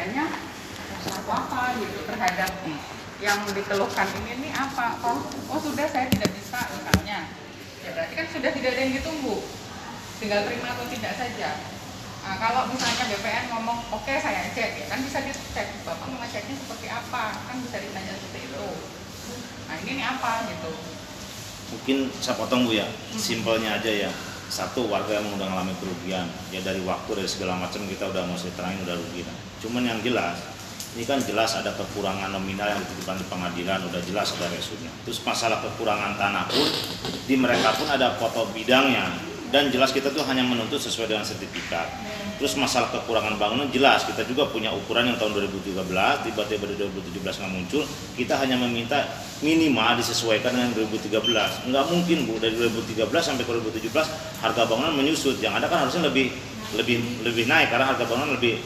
BPN-nya 0.00 0.32
apa 1.12 1.32
apa 1.44 1.76
gitu 1.76 2.08
terhadap 2.08 2.52
yang 3.20 3.44
dikeluhkan 3.52 4.08
ini 4.24 4.40
ini 4.40 4.48
apa? 4.48 4.96
Oh, 5.04 5.28
oh 5.52 5.60
sudah 5.60 5.84
saya 5.84 6.08
tidak 6.08 6.32
bisa 6.32 6.56
misalnya. 6.72 7.28
Ya 7.84 7.92
berarti 7.92 8.14
kan 8.16 8.26
sudah 8.32 8.48
tidak 8.48 8.72
ada 8.72 8.80
yang 8.80 8.96
ditunggu. 8.96 9.44
Tinggal 10.16 10.48
terima 10.48 10.72
atau 10.72 10.88
tidak 10.88 11.12
saja. 11.20 11.60
Nah, 12.24 12.36
kalau 12.40 12.72
misalnya 12.72 13.12
BPN 13.12 13.52
ngomong, 13.52 13.92
oke 13.92 14.08
okay, 14.08 14.16
saya 14.24 14.48
cek, 14.56 14.80
ya 14.80 14.86
kan 14.88 15.04
bisa 15.04 15.20
dicek, 15.20 15.68
Bapak 15.84 16.08
mau 16.08 16.20
ngeceknya 16.24 16.56
seperti 16.56 16.86
apa, 16.88 17.36
kan 17.44 17.56
bisa 17.60 17.76
ditanya 17.80 18.12
seperti 18.16 18.40
itu. 18.48 18.68
Nah 19.68 19.76
ini 19.84 19.92
nih 20.00 20.06
apa 20.16 20.48
gitu. 20.48 20.72
Mungkin 21.76 21.96
saya 22.24 22.40
potong 22.40 22.64
Bu 22.68 22.72
ya, 22.72 22.88
simpelnya 23.20 23.76
aja 23.76 24.08
ya. 24.08 24.10
Satu 24.48 24.88
warga 24.88 25.20
yang 25.20 25.28
udah 25.32 25.48
ngalami 25.48 25.76
kerugian, 25.76 26.28
ya 26.52 26.60
dari 26.64 26.80
waktu 26.88 27.08
dari 27.20 27.28
segala 27.28 27.56
macam 27.56 27.84
kita 27.84 28.08
udah 28.08 28.24
mesti 28.28 28.48
terangin 28.56 28.84
udah 28.84 28.96
rugi. 28.96 29.24
Cuman 29.60 29.84
yang 29.84 30.00
jelas, 30.00 30.40
ini 30.96 31.04
kan 31.04 31.20
jelas 31.20 31.52
ada 31.52 31.76
kekurangan 31.76 32.32
nominal 32.32 32.66
yang 32.66 32.80
dititipkan 32.80 33.20
di 33.20 33.26
pengadilan, 33.28 33.78
udah 33.92 34.00
jelas 34.08 34.32
ada 34.40 34.48
resumnya. 34.48 34.88
Terus 35.04 35.20
masalah 35.20 35.60
kekurangan 35.60 36.16
tanah 36.16 36.48
pun, 36.48 36.68
di 37.28 37.36
mereka 37.36 37.76
pun 37.76 37.84
ada 37.86 38.16
foto 38.16 38.48
bidangnya, 38.56 39.12
dan 39.52 39.68
jelas 39.68 39.92
kita 39.92 40.08
tuh 40.10 40.24
hanya 40.24 40.46
menuntut 40.48 40.80
sesuai 40.80 41.12
dengan 41.12 41.28
sertifikat. 41.28 41.86
Terus 42.40 42.56
masalah 42.56 42.88
kekurangan 42.88 43.36
bangunan 43.36 43.68
jelas 43.68 44.08
kita 44.08 44.24
juga 44.24 44.48
punya 44.48 44.72
ukuran 44.72 45.12
yang 45.12 45.20
tahun 45.20 45.44
2013 45.52 45.76
tiba-tiba 46.24 46.64
di 46.72 46.76
2017 46.80 47.20
nggak 47.20 47.52
muncul 47.52 47.84
kita 48.16 48.32
hanya 48.40 48.56
meminta 48.56 48.96
minimal 49.44 50.00
disesuaikan 50.00 50.56
dengan 50.56 50.72
2013 50.72 51.20
nggak 51.68 51.84
mungkin 51.92 52.18
bu 52.24 52.40
dari 52.40 52.56
2013 52.56 53.12
sampai 53.12 53.44
ke 53.44 53.52
2017 53.92 53.92
harga 54.40 54.62
bangunan 54.64 54.96
menyusut 54.96 55.36
yang 55.44 55.52
ada 55.52 55.68
kan 55.68 55.84
harusnya 55.84 56.08
lebih 56.08 56.32
lebih 56.80 57.28
lebih 57.28 57.44
naik 57.44 57.68
karena 57.68 57.92
harga 57.92 58.08
bangunan 58.08 58.32
lebih 58.40 58.56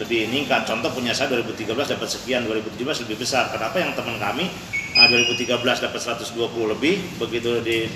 lebih 0.00 0.32
meningkat. 0.32 0.64
Contoh 0.64 0.88
punya 0.90 1.12
saya 1.12 1.28
2013 1.36 1.68
dapat 1.68 2.08
sekian 2.08 2.48
2017 2.48 3.04
lebih 3.06 3.20
besar. 3.20 3.52
Kenapa 3.52 3.76
yang 3.76 3.92
teman 3.92 4.16
kami 4.16 4.48
2013 4.96 5.60
dapat 5.60 6.00
120 6.00 6.72
lebih 6.72 6.94
begitu 7.20 7.60
di 7.62 7.86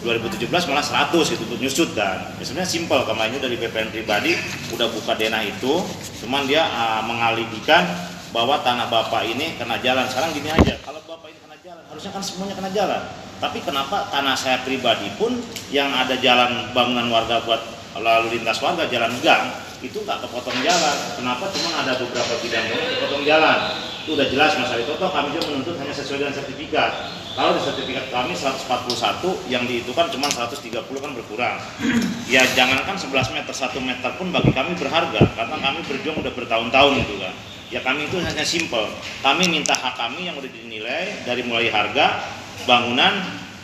2017 0.00 0.48
malah 0.72 0.80
100 0.80 1.12
itu 1.36 1.44
nyusut 1.60 1.92
kan. 1.92 2.32
Ya, 2.40 2.42
sebenarnya 2.46 2.70
simpel 2.70 3.04
kemarin 3.04 3.36
dari 3.36 3.60
BPN 3.60 3.92
pribadi 3.92 4.32
udah 4.72 4.88
buka 4.88 5.12
denah 5.18 5.44
itu. 5.44 5.84
Cuman 6.24 6.48
dia 6.48 6.64
uh, 6.64 7.04
mengalibikan 7.04 7.84
bahwa 8.32 8.62
tanah 8.64 8.88
bapak 8.88 9.28
ini 9.28 9.60
kena 9.60 9.76
jalan. 9.84 10.08
Sekarang 10.08 10.32
gini 10.32 10.48
aja 10.48 10.80
kalau 10.80 11.04
bapak 11.04 11.34
ini 11.34 11.38
kena 11.44 11.56
jalan 11.60 11.82
harusnya 11.92 12.10
kan 12.16 12.22
semuanya 12.24 12.54
kena 12.56 12.70
jalan. 12.72 13.02
Tapi 13.40 13.58
kenapa 13.60 14.08
tanah 14.08 14.36
saya 14.36 14.64
pribadi 14.64 15.08
pun 15.20 15.36
yang 15.68 15.92
ada 15.92 16.16
jalan 16.16 16.72
bangunan 16.72 17.08
warga 17.12 17.44
buat 17.44 17.60
lalu 18.00 18.40
lintas 18.40 18.62
warga 18.64 18.86
jalan 18.86 19.12
gang 19.20 19.50
itu 19.80 19.98
nggak 20.04 20.20
kepotong 20.24 20.58
jalan. 20.60 20.96
Kenapa? 21.16 21.44
Cuma 21.52 21.70
ada 21.80 21.92
beberapa 21.96 22.34
bidang 22.44 22.64
yang 22.68 22.80
kepotong 23.00 23.24
jalan. 23.24 23.58
Itu 24.04 24.16
udah 24.16 24.26
jelas 24.28 24.56
masalah 24.56 24.80
itu 24.80 24.92
toh 24.96 25.10
kami 25.12 25.28
juga 25.36 25.44
menuntut 25.52 25.76
hanya 25.80 25.94
sesuai 25.96 26.18
dengan 26.24 26.34
sertifikat. 26.36 26.92
Kalau 27.30 27.56
di 27.56 27.62
sertifikat 27.62 28.06
kami 28.10 28.32
141 28.36 29.48
yang 29.48 29.64
dihitung 29.64 29.96
cuma 29.96 30.26
130 30.28 30.84
kan 30.84 31.12
berkurang. 31.16 31.56
Ya 32.30 32.46
jangankan 32.54 32.94
11 32.94 33.34
meter 33.34 33.50
1 33.50 33.74
meter 33.82 34.10
pun 34.14 34.30
bagi 34.30 34.54
kami 34.54 34.78
berharga 34.78 35.18
karena 35.34 35.56
kami 35.58 35.82
berjuang 35.82 36.22
udah 36.22 36.30
bertahun-tahun 36.30 36.92
gitu 37.02 37.18
kan 37.18 37.34
ya 37.70 37.80
kami 37.86 38.10
itu 38.10 38.18
hanya 38.18 38.42
simple 38.42 38.82
kami 39.22 39.46
minta 39.46 39.72
hak 39.78 39.94
kami 39.94 40.26
yang 40.26 40.34
udah 40.34 40.50
dinilai 40.50 41.22
dari 41.22 41.46
mulai 41.46 41.70
harga 41.70 42.18
bangunan 42.66 43.14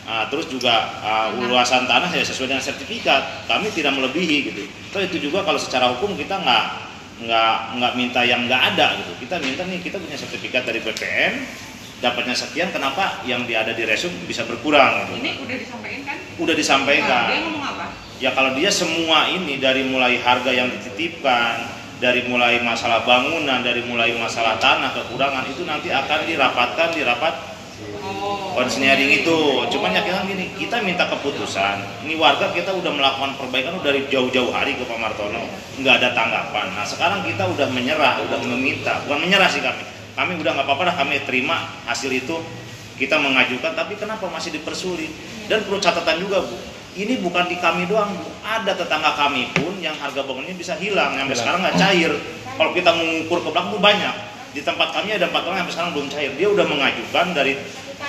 uh, 0.07 0.25
terus 0.31 0.47
juga 0.47 0.95
uh, 1.03 1.35
luasan 1.35 1.85
tanah 1.85 2.09
ya 2.09 2.23
sesuai 2.23 2.55
dengan 2.55 2.63
sertifikat. 2.63 3.45
Kami 3.45 3.67
tidak 3.75 3.93
melebihi 3.93 4.37
gitu. 4.49 4.63
Terus 4.95 5.03
itu 5.13 5.29
juga 5.29 5.43
kalau 5.43 5.59
secara 5.59 5.91
hukum 5.93 6.15
kita 6.15 6.39
nggak 6.39 6.65
nggak 7.27 7.55
nggak 7.77 7.93
minta 7.99 8.21
yang 8.23 8.47
nggak 8.47 8.73
ada 8.73 8.95
gitu. 9.03 9.27
Kita 9.27 9.43
minta 9.43 9.67
nih 9.67 9.83
kita 9.83 9.99
punya 9.99 10.17
sertifikat 10.17 10.63
dari 10.63 10.79
BPN 10.79 11.33
dapatnya 11.97 12.37
sekian 12.37 12.69
kenapa 12.69 13.25
yang 13.25 13.41
ada 13.49 13.73
di 13.73 13.81
resum 13.81 14.13
bisa 14.29 14.45
berkurang 14.45 15.01
gitu. 15.01 15.13
ini 15.17 15.31
udah 15.41 15.57
disampaikan 15.57 16.01
kan? 16.05 16.17
Udah 16.37 16.55
disampaikan. 16.55 17.25
Nah, 17.25 17.33
dia 17.33 17.41
ngomong 17.41 17.65
apa? 17.65 17.85
Ya 18.17 18.29
kalau 18.33 18.51
dia 18.53 18.69
semua 18.69 19.29
ini 19.29 19.57
dari 19.57 19.85
mulai 19.85 20.21
harga 20.21 20.49
yang 20.53 20.69
dititipkan 20.73 21.77
dari 21.97 22.29
mulai 22.29 22.61
masalah 22.61 23.01
bangunan 23.01 23.65
dari 23.65 23.81
mulai 23.81 24.13
masalah 24.13 24.61
tanah 24.61 24.93
kekurangan 24.93 25.49
itu 25.49 25.65
nanti 25.65 25.89
akan 25.89 26.29
dirapatkan 26.29 26.93
di 26.93 27.01
rapat 27.01 27.56
konseling 28.57 29.11
itu. 29.21 29.39
Cuman 29.69 29.93
ya 29.93 30.01
kita 30.01 30.25
gini 30.25 30.49
kita 30.57 30.81
minta 30.81 31.05
keputusan. 31.05 32.05
Ini 32.09 32.17
warga 32.17 32.49
kita 32.49 32.73
udah 32.73 32.89
melakukan 32.89 33.37
perbaikan 33.37 33.77
udah 33.77 33.93
dari 33.93 34.09
jauh-jauh 34.09 34.49
hari 34.49 34.73
ke 34.73 34.83
Pak 34.83 34.97
Martono. 34.97 35.45
Nggak 35.77 35.95
ada 36.01 36.09
tanggapan. 36.17 36.73
Nah 36.73 36.85
sekarang 36.85 37.21
kita 37.21 37.45
udah 37.45 37.69
menyerah 37.69 38.17
udah 38.25 38.39
meminta. 38.41 39.05
Bukan 39.05 39.29
menyerah 39.29 39.45
sih 39.47 39.61
kami. 39.61 39.85
Kami 40.17 40.31
udah 40.41 40.51
nggak 40.57 40.65
apa-apa 40.65 40.83
dah 40.89 40.95
kami 40.97 41.21
terima 41.29 41.69
hasil 41.85 42.09
itu. 42.09 42.41
Kita 42.97 43.21
mengajukan 43.21 43.77
tapi 43.77 43.93
kenapa 43.93 44.25
masih 44.25 44.57
dipersulit 44.57 45.13
dan 45.45 45.61
perlu 45.61 45.77
catatan 45.77 46.17
juga 46.17 46.41
bu. 46.41 46.57
Ini 46.97 47.21
bukan 47.21 47.45
di 47.45 47.61
kami 47.61 47.85
doang 47.85 48.09
bu. 48.17 48.25
Ada 48.41 48.73
tetangga 48.73 49.13
kami 49.13 49.53
pun 49.53 49.77
yang 49.77 49.93
harga 50.01 50.25
bangunnya 50.25 50.57
bisa 50.57 50.73
hilang 50.81 51.13
sampai 51.13 51.37
sekarang 51.37 51.61
nggak 51.61 51.77
cair. 51.77 52.11
Kalau 52.57 52.73
kita 52.73 52.89
mengukur 52.97 53.45
ke 53.45 53.49
belakang 53.53 53.77
banyak. 53.77 54.15
Di 54.57 54.65
tempat 54.65 54.89
kami 54.89 55.13
ada 55.13 55.29
empat 55.29 55.45
orang 55.45 55.61
yang 55.61 55.69
sekarang 55.69 55.93
belum 55.93 56.09
cair. 56.09 56.33
Dia 56.33 56.49
udah 56.49 56.65
mengajukan 56.65 57.37
dari 57.37 57.53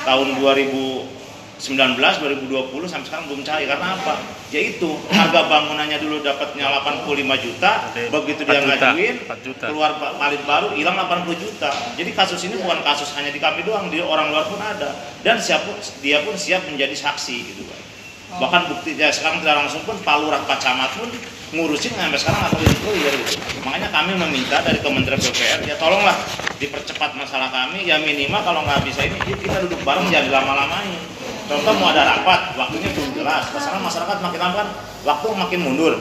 tahun 0.05 0.41
2019 0.41 1.09
2020 1.61 2.91
sampai 2.91 3.07
sekarang 3.07 3.27
belum 3.29 3.43
cair. 3.43 3.67
Karena 3.67 3.99
apa? 3.99 4.15
Yaitu 4.49 4.89
harga 5.13 5.41
bangunannya 5.45 5.99
dulu 6.01 6.25
dapatnya 6.25 6.73
85 6.81 7.45
juta 7.45 7.73
begitu 8.09 8.41
dia 8.49 8.61
ngajuin 8.65 9.17
keluar 9.61 9.97
palit 9.99 10.41
baru 10.49 10.73
hilang 10.73 10.97
80 10.97 11.37
juta. 11.37 11.71
Jadi 12.01 12.11
kasus 12.17 12.41
ini 12.49 12.57
bukan 12.61 12.81
kasus 12.85 13.13
hanya 13.19 13.29
di 13.29 13.41
kami 13.41 13.67
doang 13.67 13.93
di 13.93 14.01
orang 14.01 14.33
luar 14.33 14.49
pun 14.49 14.61
ada. 14.61 14.93
Dan 15.21 15.37
siap 15.37 15.67
dia 16.01 16.25
pun 16.25 16.33
siap 16.37 16.65
menjadi 16.69 16.97
saksi 16.97 17.37
gitu 17.55 17.65
kan 17.69 17.89
bahkan 18.37 18.69
bukti 18.69 18.93
ya 18.93 19.09
sekarang 19.09 19.41
tidak 19.41 19.65
langsung 19.65 19.81
pun 19.89 19.97
Pak 20.05 20.17
Lurah 20.21 20.45
Pak 20.45 20.61
Camat 20.61 20.93
pun 21.01 21.09
ngurusin 21.49 21.97
sampai 21.97 22.19
sekarang 22.21 22.43
atau 22.53 22.61
itu 22.61 22.91
ya 23.01 23.11
gitu. 23.13 23.41
Makanya 23.65 23.89
kami 23.89 24.13
meminta 24.21 24.61
dari 24.61 24.79
Kementerian 24.85 25.17
PUPR 25.17 25.59
ya 25.65 25.75
tolonglah 25.81 26.17
dipercepat 26.61 27.17
masalah 27.17 27.49
kami 27.49 27.89
ya 27.89 27.97
minimal 27.97 28.41
kalau 28.45 28.61
nggak 28.69 28.85
bisa 28.85 29.09
ini 29.09 29.17
yuk 29.25 29.41
kita 29.41 29.65
duduk 29.65 29.81
bareng 29.87 30.09
jangan 30.13 30.45
lama-lamain. 30.45 31.01
Contoh 31.49 31.73
mau 31.81 31.89
ada 31.89 32.05
rapat, 32.05 32.53
waktunya 32.61 32.93
belum 32.93 33.17
jelas. 33.17 33.49
Sekarang 33.57 33.81
masyarakat 33.81 34.21
makin 34.21 34.41
lama 34.41 34.55
kan 34.61 34.69
waktu 35.09 35.27
makin 35.33 35.61
mundur. 35.65 35.95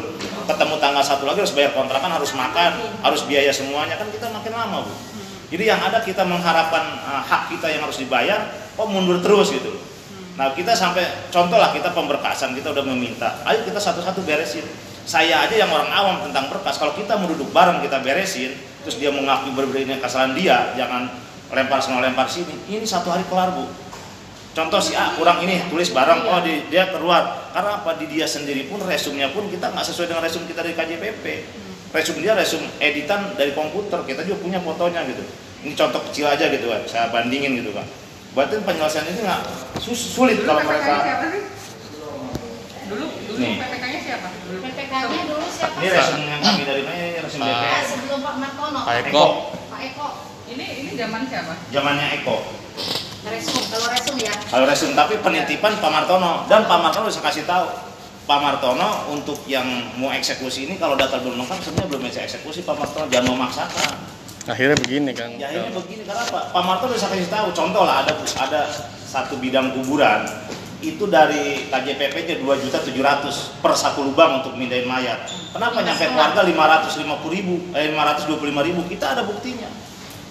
Ketemu 0.43 0.75
tanggal 0.83 1.03
satu 1.03 1.23
lagi 1.23 1.39
harus 1.43 1.55
bayar 1.55 1.71
kontrakan, 1.71 2.11
harus 2.11 2.31
makan, 2.35 2.71
harus 2.99 3.21
biaya 3.23 3.51
semuanya 3.55 3.95
kan 3.95 4.11
kita 4.11 4.27
makin 4.27 4.51
lama 4.51 4.83
bu. 4.83 4.91
Jadi 5.47 5.63
yang 5.63 5.79
ada 5.79 6.03
kita 6.03 6.27
mengharapkan 6.27 6.99
uh, 7.07 7.23
hak 7.23 7.55
kita 7.55 7.71
yang 7.71 7.87
harus 7.87 7.95
dibayar, 7.95 8.51
kok 8.75 8.87
mundur 8.91 9.23
terus 9.23 9.55
gitu. 9.55 9.71
Nah 10.35 10.51
kita 10.51 10.75
sampai 10.75 11.31
contoh 11.31 11.55
lah 11.55 11.71
kita 11.71 11.95
pemberkasan 11.95 12.51
kita 12.51 12.75
udah 12.75 12.83
meminta, 12.83 13.39
ayo 13.47 13.63
kita 13.63 13.79
satu-satu 13.79 14.27
beresin 14.27 14.67
saya 15.07 15.47
aja 15.47 15.55
yang 15.55 15.71
orang 15.71 15.87
awam 15.87 16.15
tentang 16.27 16.51
berkas. 16.51 16.75
Kalau 16.75 16.91
kita 16.91 17.15
mau 17.15 17.31
duduk 17.31 17.47
bareng 17.55 17.79
kita 17.79 18.03
beresin 18.03 18.51
terus 18.83 18.99
dia 18.99 19.07
mengakui 19.11 19.55
berbeda 19.55 19.99
kesalahan 20.03 20.35
dia 20.35 20.75
jangan 20.75 21.07
lempar 21.55 21.79
sana 21.79 22.03
lempar 22.03 22.27
sini. 22.27 22.51
Ini 22.67 22.83
satu 22.83 23.15
hari 23.15 23.23
kelar 23.31 23.55
bu. 23.55 23.63
Contoh 24.51 24.83
si 24.83 24.99
A 24.99 25.15
kurang 25.15 25.39
ini 25.47 25.63
tulis 25.71 25.95
bareng. 25.95 26.27
Oh 26.27 26.43
di, 26.43 26.67
dia 26.67 26.91
keluar. 26.91 27.49
Karena 27.55 27.79
apa? 27.79 27.95
Di 27.95 28.05
dia 28.11 28.27
sendiri 28.27 28.67
pun 28.67 28.83
resumnya 28.83 29.31
pun 29.31 29.47
kita 29.47 29.71
nggak 29.71 29.85
sesuai 29.87 30.11
dengan 30.11 30.23
resum 30.27 30.43
kita 30.43 30.59
dari 30.59 30.75
KJPP 30.75 31.25
resum 31.87 32.19
dia 32.19 32.35
resum 32.35 32.59
editan 32.83 33.31
dari 33.39 33.55
komputer. 33.55 34.03
Kita 34.03 34.27
juga 34.27 34.43
punya 34.43 34.59
fotonya 34.59 35.07
gitu. 35.07 35.23
Ini 35.63 35.71
contoh 35.71 36.03
kecil 36.11 36.27
aja 36.27 36.51
gitu 36.51 36.67
kan 36.67 36.83
saya 36.83 37.07
bandingin 37.09 37.63
gitu 37.63 37.71
kan 37.71 37.87
berarti 38.37 38.61
penyelesaian 38.61 39.09
ini 39.09 39.25
nggak 39.25 39.41
sulit 39.81 40.45
kalau 40.45 40.61
mereka 40.61 40.93
dulu 42.87 43.05
dulu 43.27 43.37
PPK-nya 43.37 43.99
siapa? 44.01 44.27
PPK-nya 44.33 45.23
dulu 45.27 45.45
siapa? 45.51 45.77
Ini 45.83 45.89
resume 45.91 46.23
yang 46.25 46.41
kami 46.41 46.63
dari 46.63 46.81
mana? 46.87 46.95
Ini 46.97 47.19
resume 47.21 47.43
Pak, 47.43 47.51
DPR. 47.51 47.83
sebelum 47.85 48.19
Pak 48.23 48.35
Martono. 48.39 48.79
Pak 48.87 48.95
Eko. 49.07 49.25
Pak 49.67 49.81
Eko. 49.93 50.07
Ini 50.47 50.65
ini 50.83 50.91
zaman 50.95 51.21
siapa? 51.27 51.53
Zamannya 51.69 52.07
Eko. 52.23 52.37
Resum, 53.27 53.59
kalau 53.67 53.87
resum 53.91 54.15
ya. 54.15 54.33
Kalau 54.47 54.65
resume 54.65 54.95
tapi 54.95 55.19
penitipan 55.19 55.73
Pak 55.83 55.91
Martono 55.91 56.47
dan 56.47 56.63
Pak 56.63 56.79
Martono 56.79 57.11
bisa 57.11 57.19
kasih 57.19 57.43
tahu 57.43 57.67
Pak 58.23 58.39
Martono 58.39 59.11
untuk 59.11 59.43
yang 59.47 59.67
mau 59.99 60.11
eksekusi 60.11 60.67
ini 60.67 60.75
kalau 60.79 60.95
data 60.95 61.19
belum 61.19 61.43
lengkap 61.43 61.59
sebenarnya 61.63 61.87
belum 61.91 62.01
bisa 62.07 62.19
eksekusi 62.23 62.63
Pak 62.63 62.75
Martono 62.79 63.05
jangan 63.11 63.35
memaksakan. 63.35 63.93
Akhirnya 64.47 64.79
begini 64.79 65.11
kan. 65.11 65.35
Ya 65.35 65.51
akhirnya 65.51 65.75
begini 65.75 66.07
karena 66.07 66.23
apa? 66.23 66.39
Pak 66.55 66.63
Martono 66.63 66.95
bisa 66.95 67.11
kasih 67.11 67.27
tahu. 67.27 67.51
Contoh 67.51 67.83
lah 67.83 68.07
ada 68.07 68.15
ada 68.39 68.61
satu 69.07 69.35
bidang 69.39 69.75
kuburan 69.75 70.23
itu 70.77 71.09
dari 71.09 71.65
KJPP 71.73 72.15
nya 72.29 72.35
2 72.37 72.63
juta 72.63 72.77
700 72.77 73.61
per 73.65 73.73
satu 73.73 74.05
lubang 74.05 74.45
untuk 74.45 74.53
mindahin 74.53 74.85
mayat. 74.85 75.25
Kenapa 75.49 75.81
nyampe 75.81 76.05
keluarga 76.05 76.45
550 76.45 77.33
ribu, 77.33 77.55
eh 77.73 77.89
525 77.89 78.61
ribu? 78.61 78.81
Kita 78.85 79.17
ada 79.17 79.25
buktinya. 79.25 79.65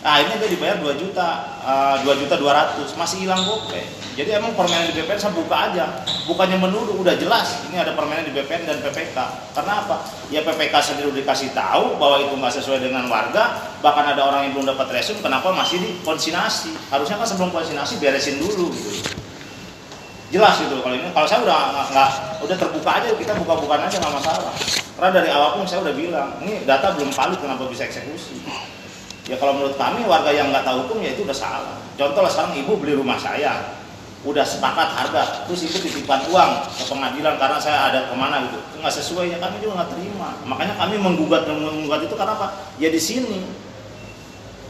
Nah 0.06 0.22
ini 0.22 0.38
dia 0.38 0.46
dibayar 0.46 0.78
2 0.78 0.94
juta, 0.94 1.58
eh, 1.66 1.96
2 2.06 2.14
juta 2.14 2.38
200, 2.38 2.94
masih 2.94 3.26
hilang 3.26 3.42
gope. 3.42 3.82
Jadi 4.14 4.30
emang 4.38 4.54
permainan 4.54 4.94
di 4.94 5.02
BPN 5.02 5.18
saya 5.18 5.34
buka 5.34 5.56
aja, 5.66 6.06
bukannya 6.30 6.62
menuduh, 6.62 6.94
udah 6.94 7.18
jelas 7.18 7.66
ini 7.66 7.76
ada 7.76 7.92
permainan 7.92 8.30
di 8.30 8.32
BPN 8.32 8.70
dan 8.70 8.78
PPK. 8.86 9.18
Karena 9.50 9.82
apa? 9.82 10.06
Ya 10.30 10.46
PPK 10.46 10.72
sendiri 10.78 11.10
udah 11.10 11.20
dikasih 11.26 11.50
tahu 11.52 11.98
bahwa 11.98 12.22
itu 12.22 12.32
nggak 12.38 12.54
sesuai 12.54 12.86
dengan 12.86 13.10
warga, 13.10 13.74
bahkan 13.82 14.14
ada 14.14 14.22
orang 14.22 14.46
yang 14.46 14.52
belum 14.54 14.72
dapat 14.78 14.94
resum, 14.94 15.18
kenapa 15.18 15.50
masih 15.50 15.82
dikonsinasi? 15.82 16.70
Harusnya 16.88 17.18
kan 17.18 17.26
sebelum 17.26 17.50
konsinasi 17.50 17.98
beresin 17.98 18.38
dulu 18.38 18.70
gitu. 18.72 19.15
Jelas 20.34 20.58
gitu 20.58 20.82
kalau 20.82 20.94
ini, 20.98 21.06
kalau 21.14 21.26
saya 21.26 21.40
udah 21.46 21.86
nggak- 21.86 22.14
udah 22.42 22.56
terbuka 22.58 22.90
aja 22.98 23.14
kita 23.14 23.32
buka-bukaan 23.38 23.86
aja 23.86 23.96
nggak 24.02 24.14
masalah. 24.18 24.52
Karena 24.98 25.10
dari 25.14 25.28
awal 25.30 25.60
pun 25.60 25.64
saya 25.68 25.86
udah 25.86 25.94
bilang, 25.94 26.34
ini 26.42 26.66
data 26.66 26.96
belum 26.98 27.14
valid 27.14 27.38
kenapa 27.38 27.62
bisa 27.70 27.86
eksekusi? 27.86 28.42
Ya 29.30 29.38
kalau 29.38 29.54
menurut 29.54 29.78
kami 29.78 30.02
warga 30.06 30.34
yang 30.34 30.50
nggak 30.50 30.66
tahu 30.66 30.86
hukum 30.86 30.98
ya 31.02 31.14
itu 31.14 31.22
udah 31.22 31.34
salah. 31.36 31.78
Contoh 31.94 32.26
lah 32.26 32.30
sekarang 32.30 32.58
ibu 32.58 32.74
beli 32.78 32.98
rumah 32.98 33.18
saya, 33.18 33.74
udah 34.26 34.42
sepakat 34.42 34.88
harga, 34.98 35.46
terus 35.46 35.62
ibu 35.62 35.78
titipan 35.78 36.26
uang 36.26 36.52
ke 36.74 36.82
pengadilan 36.90 37.34
karena 37.38 37.58
saya 37.62 37.78
ada 37.90 38.10
ke 38.10 38.14
mana 38.18 38.42
gitu, 38.50 38.58
itu 38.58 38.76
nggak 38.82 38.94
sesuai 38.98 39.26
ya 39.30 39.38
kami 39.38 39.62
juga 39.62 39.82
nggak 39.82 39.90
terima. 39.94 40.28
Makanya 40.42 40.74
kami 40.74 40.94
menggugat 40.98 41.46
dan 41.46 41.62
menggugat 41.62 42.02
itu 42.02 42.14
karena 42.18 42.34
apa? 42.34 42.46
Ya 42.82 42.90
di 42.90 42.98
sini 42.98 43.46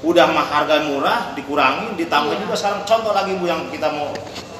udah 0.05 0.29
mah 0.29 0.44
harga 0.44 0.85
murah 0.85 1.32
dikurangi, 1.32 1.97
ditambah 1.97 2.37
Iya. 2.37 2.43
juga 2.44 2.55
sekarang 2.56 2.81
contoh 2.85 3.12
lagi 3.17 3.32
bu 3.41 3.49
yang 3.49 3.64
kita 3.73 3.88
mau 3.88 4.12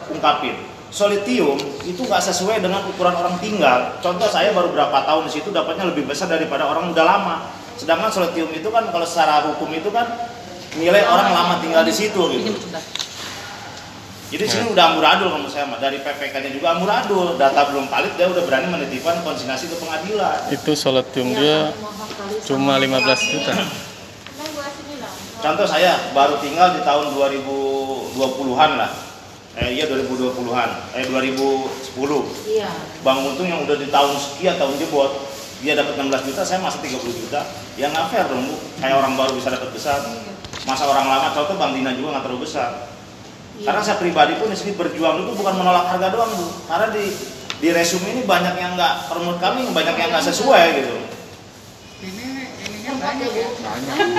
ungkapin. 0.09 0.57
Solitium 0.97 1.61
itu 1.85 2.01
nggak 2.09 2.25
sesuai 2.25 2.65
dengan 2.65 2.81
ukuran 2.89 3.13
orang 3.13 3.37
tinggal. 3.37 4.01
Contoh 4.01 4.33
saya 4.33 4.57
baru 4.57 4.73
berapa 4.73 5.05
tahun 5.05 5.29
di 5.29 5.33
situ 5.37 5.53
dapatnya 5.53 5.93
lebih 5.93 6.09
besar 6.09 6.25
daripada 6.25 6.65
orang 6.65 6.97
udah 6.97 7.05
lama. 7.05 7.53
Sedangkan 7.77 8.09
solitium 8.09 8.49
itu 8.57 8.73
kan 8.73 8.89
kalau 8.89 9.05
secara 9.05 9.45
hukum 9.45 9.69
itu 9.77 9.93
kan 9.93 10.09
nilai 10.81 11.05
orang 11.05 11.37
lama 11.37 11.61
tinggal 11.61 11.85
di 11.85 11.93
situ 11.93 12.17
gitu. 12.41 12.49
Jadi 14.33 14.45
sini 14.49 14.73
udah 14.73 14.97
amburadul 14.97 15.37
menurut 15.37 15.53
saya 15.53 15.69
mah. 15.69 15.77
Dari 15.77 16.01
PPK-nya 16.01 16.49
juga 16.49 16.81
amburadul. 16.81 17.37
Data 17.37 17.69
belum 17.69 17.93
valid 17.93 18.17
dia 18.17 18.33
udah 18.33 18.43
berani 18.49 18.67
menitipkan 18.73 19.21
konsignasi 19.21 19.69
ke 19.69 19.77
pengadilan. 19.77 20.49
Itu 20.49 20.73
soletium 20.73 21.37
dia 21.37 21.77
cuma 22.49 22.81
15 22.81 23.05
juta. 23.37 23.53
Contoh 25.45 25.67
saya 25.69 26.09
baru 26.17 26.41
tinggal 26.41 26.73
di 26.73 26.81
tahun 26.81 27.13
2020-an 27.13 28.73
lah. 28.81 29.06
Eh 29.57 29.73
iya 29.73 29.89
2020-an. 29.89 30.71
Eh 30.93 31.05
2010. 31.09 31.97
Iya. 32.45 32.69
Bang 33.01 33.25
Untung 33.25 33.49
yang 33.49 33.65
udah 33.65 33.77
di 33.81 33.89
tahun 33.89 34.13
sekian 34.15 34.61
tahun 34.61 34.77
jebot 34.77 35.13
dia 35.65 35.73
dapat 35.73 35.97
16 35.97 36.29
juta, 36.29 36.45
saya 36.45 36.61
masih 36.61 36.85
30 36.85 37.17
juta. 37.17 37.41
Ya 37.81 37.89
nggak 37.89 38.13
fair 38.13 38.29
dong, 38.29 38.45
Bu. 38.45 38.55
Kayak 38.77 39.01
orang 39.01 39.17
baru 39.17 39.33
bisa 39.41 39.49
dapat 39.49 39.73
besar. 39.73 40.05
Masa 40.69 40.85
orang 40.85 41.09
lama 41.09 41.33
contoh 41.33 41.57
Bang 41.57 41.73
Dina 41.73 41.97
juga 41.97 42.13
nggak 42.13 42.25
terlalu 42.29 42.45
besar. 42.45 42.93
Iya. 43.57 43.73
Karena 43.73 43.81
saya 43.81 43.97
pribadi 43.97 44.37
pun 44.37 44.53
di 44.53 44.57
sini 44.61 44.77
berjuang 44.77 45.25
itu 45.25 45.33
bukan 45.33 45.55
menolak 45.57 45.89
harga 45.89 46.13
doang, 46.13 46.29
Bu. 46.37 46.47
Karena 46.69 46.93
di 46.93 47.09
di 47.57 47.69
resume 47.73 48.13
ini 48.13 48.23
banyak 48.29 48.55
yang 48.61 48.77
nggak 48.77 49.09
menurut 49.17 49.41
kami 49.41 49.65
banyak 49.73 49.97
yang 49.97 50.09
nggak 50.13 50.27
sesuai 50.29 50.65
gitu. 50.77 50.95
Ini 52.05 52.25
ininya 52.69 52.93
banyak 53.01 53.31
ya. 53.33 53.49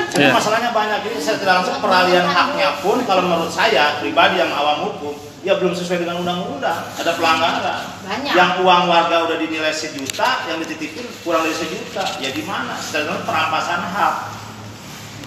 Jadi 0.10 0.25
Iya. 0.25 0.33
masalahnya 0.33 0.74
banyak. 0.74 0.98
Jadi 1.06 1.18
secara 1.22 1.62
langsung 1.62 1.78
peralihan 1.78 2.25
haknya 2.25 2.81
pun 2.81 2.98
kalau 3.06 3.22
menurut 3.22 3.54
saya 3.54 4.01
pribadi 4.01 4.42
yang 4.42 4.50
awam 4.50 4.90
hukum 4.90 5.13
ya 5.47 5.55
belum 5.55 5.71
sesuai 5.71 6.03
dengan 6.03 6.19
undang-undang. 6.19 6.91
Ada 6.99 7.15
pelanggaran. 7.15 8.03
Banyak. 8.03 8.33
Yang 8.35 8.51
uang 8.67 8.83
warga 8.91 9.15
udah 9.31 9.38
dinilai 9.39 9.71
sejuta, 9.71 10.44
yang 10.51 10.59
dititipin 10.59 11.07
kurang 11.23 11.47
dari 11.47 11.55
sejuta. 11.55 12.03
Ya 12.19 12.35
di 12.35 12.44
mana? 12.44 12.75
Secara 12.75 13.23
perampasan 13.23 13.79
hak. 13.79 14.15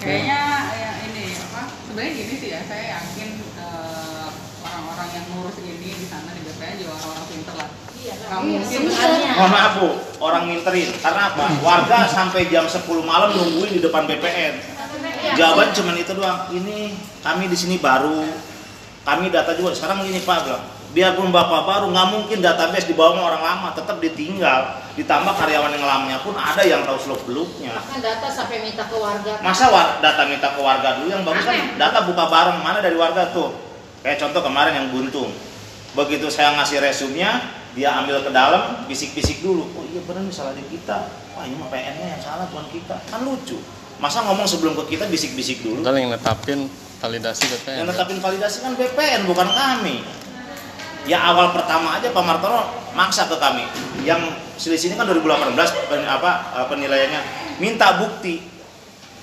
Kayaknya 0.05 0.41
ya 0.77 0.91
ini 1.09 1.25
apa? 1.41 1.73
Sebenarnya 1.89 2.13
gini 2.13 2.35
sih 2.37 2.49
ya, 2.53 2.61
saya 2.69 3.01
yakin 3.01 3.29
eh, 3.65 4.29
orang-orang 4.61 5.09
yang 5.17 5.25
ngurus 5.33 5.57
ini 5.65 5.89
di 5.89 6.05
sana 6.05 6.37
di 6.37 6.45
BPN 6.45 6.75
juga 6.85 6.93
orang-orang 7.01 7.27
pinter 7.33 7.55
lah. 7.57 7.69
Iya. 8.01 8.15
Nggak 8.21 8.41
mungkin. 8.45 8.61
Sebenarnya. 8.69 9.33
Mohon 9.41 9.53
maaf 9.57 9.73
bu, 9.81 9.89
orang 10.21 10.43
minterin. 10.53 10.91
Karena 11.01 11.23
apa? 11.33 11.45
Warga 11.65 11.99
sampai 12.13 12.53
jam 12.53 12.69
10 12.69 12.85
malam 13.09 13.33
nungguin 13.33 13.73
di 13.73 13.81
depan 13.81 14.05
BPN. 14.05 14.55
Iya. 15.01 15.33
Jawaban 15.37 15.73
cuma 15.73 15.97
itu 15.97 16.13
doang. 16.13 16.53
Ini 16.53 16.93
kami 17.25 17.49
di 17.49 17.57
sini 17.57 17.81
baru. 17.81 18.50
Kami 19.01 19.33
data 19.33 19.57
juga. 19.57 19.73
Sekarang 19.73 20.05
gini 20.05 20.21
Pak 20.21 20.39
bilang, 20.45 20.65
biarpun 20.93 21.31
Bapak 21.33 21.65
baru 21.65 21.87
nggak 21.89 22.09
mungkin 22.13 22.39
database 22.45 22.85
dibawa 22.85 23.17
sama 23.17 23.23
orang 23.33 23.43
lama, 23.43 23.69
tetap 23.73 23.97
ditinggal. 23.99 24.61
Ditambah 24.95 25.33
karyawan 25.33 25.73
yang 25.73 25.87
lamanya 25.87 26.19
pun 26.21 26.37
ada 26.37 26.61
yang 26.61 26.85
tahu 26.85 26.99
seluk 27.01 27.23
beluknya. 27.25 27.73
Bahkan 27.73 27.99
data 28.05 28.29
sampai 28.29 28.61
minta 28.61 28.85
ke 28.85 28.97
warga. 28.99 29.41
Masa 29.41 29.73
war- 29.73 29.97
data 30.05 30.23
minta 30.29 30.53
ke 30.53 30.61
warga 30.61 31.01
dulu 31.01 31.09
yang 31.09 31.25
bagus 31.25 31.47
kan 31.47 31.57
data 31.79 31.99
buka 32.05 32.25
bareng 32.29 32.59
mana 32.61 32.79
dari 32.85 32.97
warga 32.99 33.33
tuh. 33.33 33.55
Kayak 34.05 34.21
contoh 34.21 34.41
kemarin 34.45 34.77
yang 34.77 34.89
buntung. 34.93 35.33
Begitu 35.91 36.29
saya 36.31 36.55
ngasih 36.55 36.79
resumnya, 36.85 37.41
dia 37.75 37.91
ambil 37.99 38.23
ke 38.23 38.31
dalam, 38.31 38.85
bisik-bisik 38.87 39.41
dulu. 39.43 39.67
Oh 39.75 39.85
iya 39.89 40.01
benar 40.05 40.23
nih 40.23 40.35
salah 40.35 40.53
di 40.55 40.63
kita. 40.69 41.09
Wah 41.35 41.43
ini 41.49 41.57
mah 41.57 41.69
PN-nya 41.73 42.19
yang 42.19 42.23
salah 42.23 42.45
bukan 42.53 42.67
kita. 42.71 42.97
Kan 43.09 43.25
lucu. 43.25 43.57
Masa 43.99 44.25
ngomong 44.25 44.47
sebelum 44.47 44.77
ke 44.85 44.97
kita 44.97 45.09
bisik-bisik 45.09 45.61
dulu? 45.61 45.81
Yang 45.83 46.17
netapin 46.17 46.69
validasi 47.01 47.43
BPN. 47.49 47.77
Yang 47.83 47.87
netapin 47.97 48.19
validasi 48.21 48.57
kan 48.63 48.73
BPN 48.77 49.25
bukan 49.25 49.49
kami. 49.49 50.05
Ya 51.09 51.17
awal 51.33 51.57
pertama 51.57 51.97
aja 51.97 52.13
Pak 52.13 52.25
Martono 52.25 52.61
maksa 52.93 53.25
ke 53.25 53.41
kami. 53.41 53.65
Yang 54.05 54.37
selisih 54.61 54.93
ini 54.93 54.97
kan 55.01 55.09
2018 55.09 55.57
pen, 55.89 56.05
apa 56.05 56.61
eh, 56.61 56.67
penilaiannya 56.69 57.21
minta 57.59 57.97
bukti. 57.97 58.45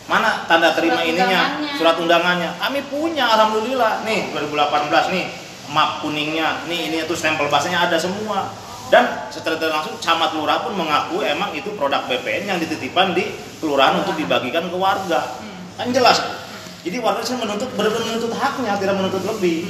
Mana 0.08 0.48
tanda 0.48 0.72
terima 0.72 1.04
Surat 1.04 1.12
ininya, 1.12 1.42
undangannya. 1.44 1.76
surat 1.78 1.96
undangannya. 2.00 2.50
Kami 2.58 2.80
punya 2.90 3.26
alhamdulillah. 3.28 4.08
Nih 4.08 4.32
2018 4.34 5.14
nih 5.14 5.26
map 5.68 6.00
kuningnya, 6.00 6.64
nih 6.66 6.88
ini 6.90 6.98
itu 7.04 7.14
stempel 7.14 7.52
bahasanya 7.52 7.92
ada 7.92 8.00
semua. 8.00 8.50
Dan 8.88 9.04
setelah 9.28 9.60
itu 9.60 9.68
langsung 9.68 9.96
camat 10.00 10.32
lurah 10.32 10.64
pun 10.64 10.72
mengaku 10.80 11.20
emang 11.20 11.52
itu 11.52 11.76
produk 11.76 12.08
BPN 12.08 12.56
yang 12.56 12.58
dititipkan 12.64 13.12
di 13.12 13.36
kelurahan 13.60 14.00
untuk 14.00 14.16
dibagikan 14.16 14.72
ke 14.72 14.78
warga. 14.80 15.28
Kan 15.76 15.92
jelas. 15.92 16.47
Jadi 16.88 17.04
warga 17.04 17.20
menuntut 17.36 17.68
benar-benar 17.76 18.08
menuntut 18.08 18.32
haknya, 18.32 18.80
tidak 18.80 18.96
menuntut 18.96 19.24
lebih. 19.28 19.68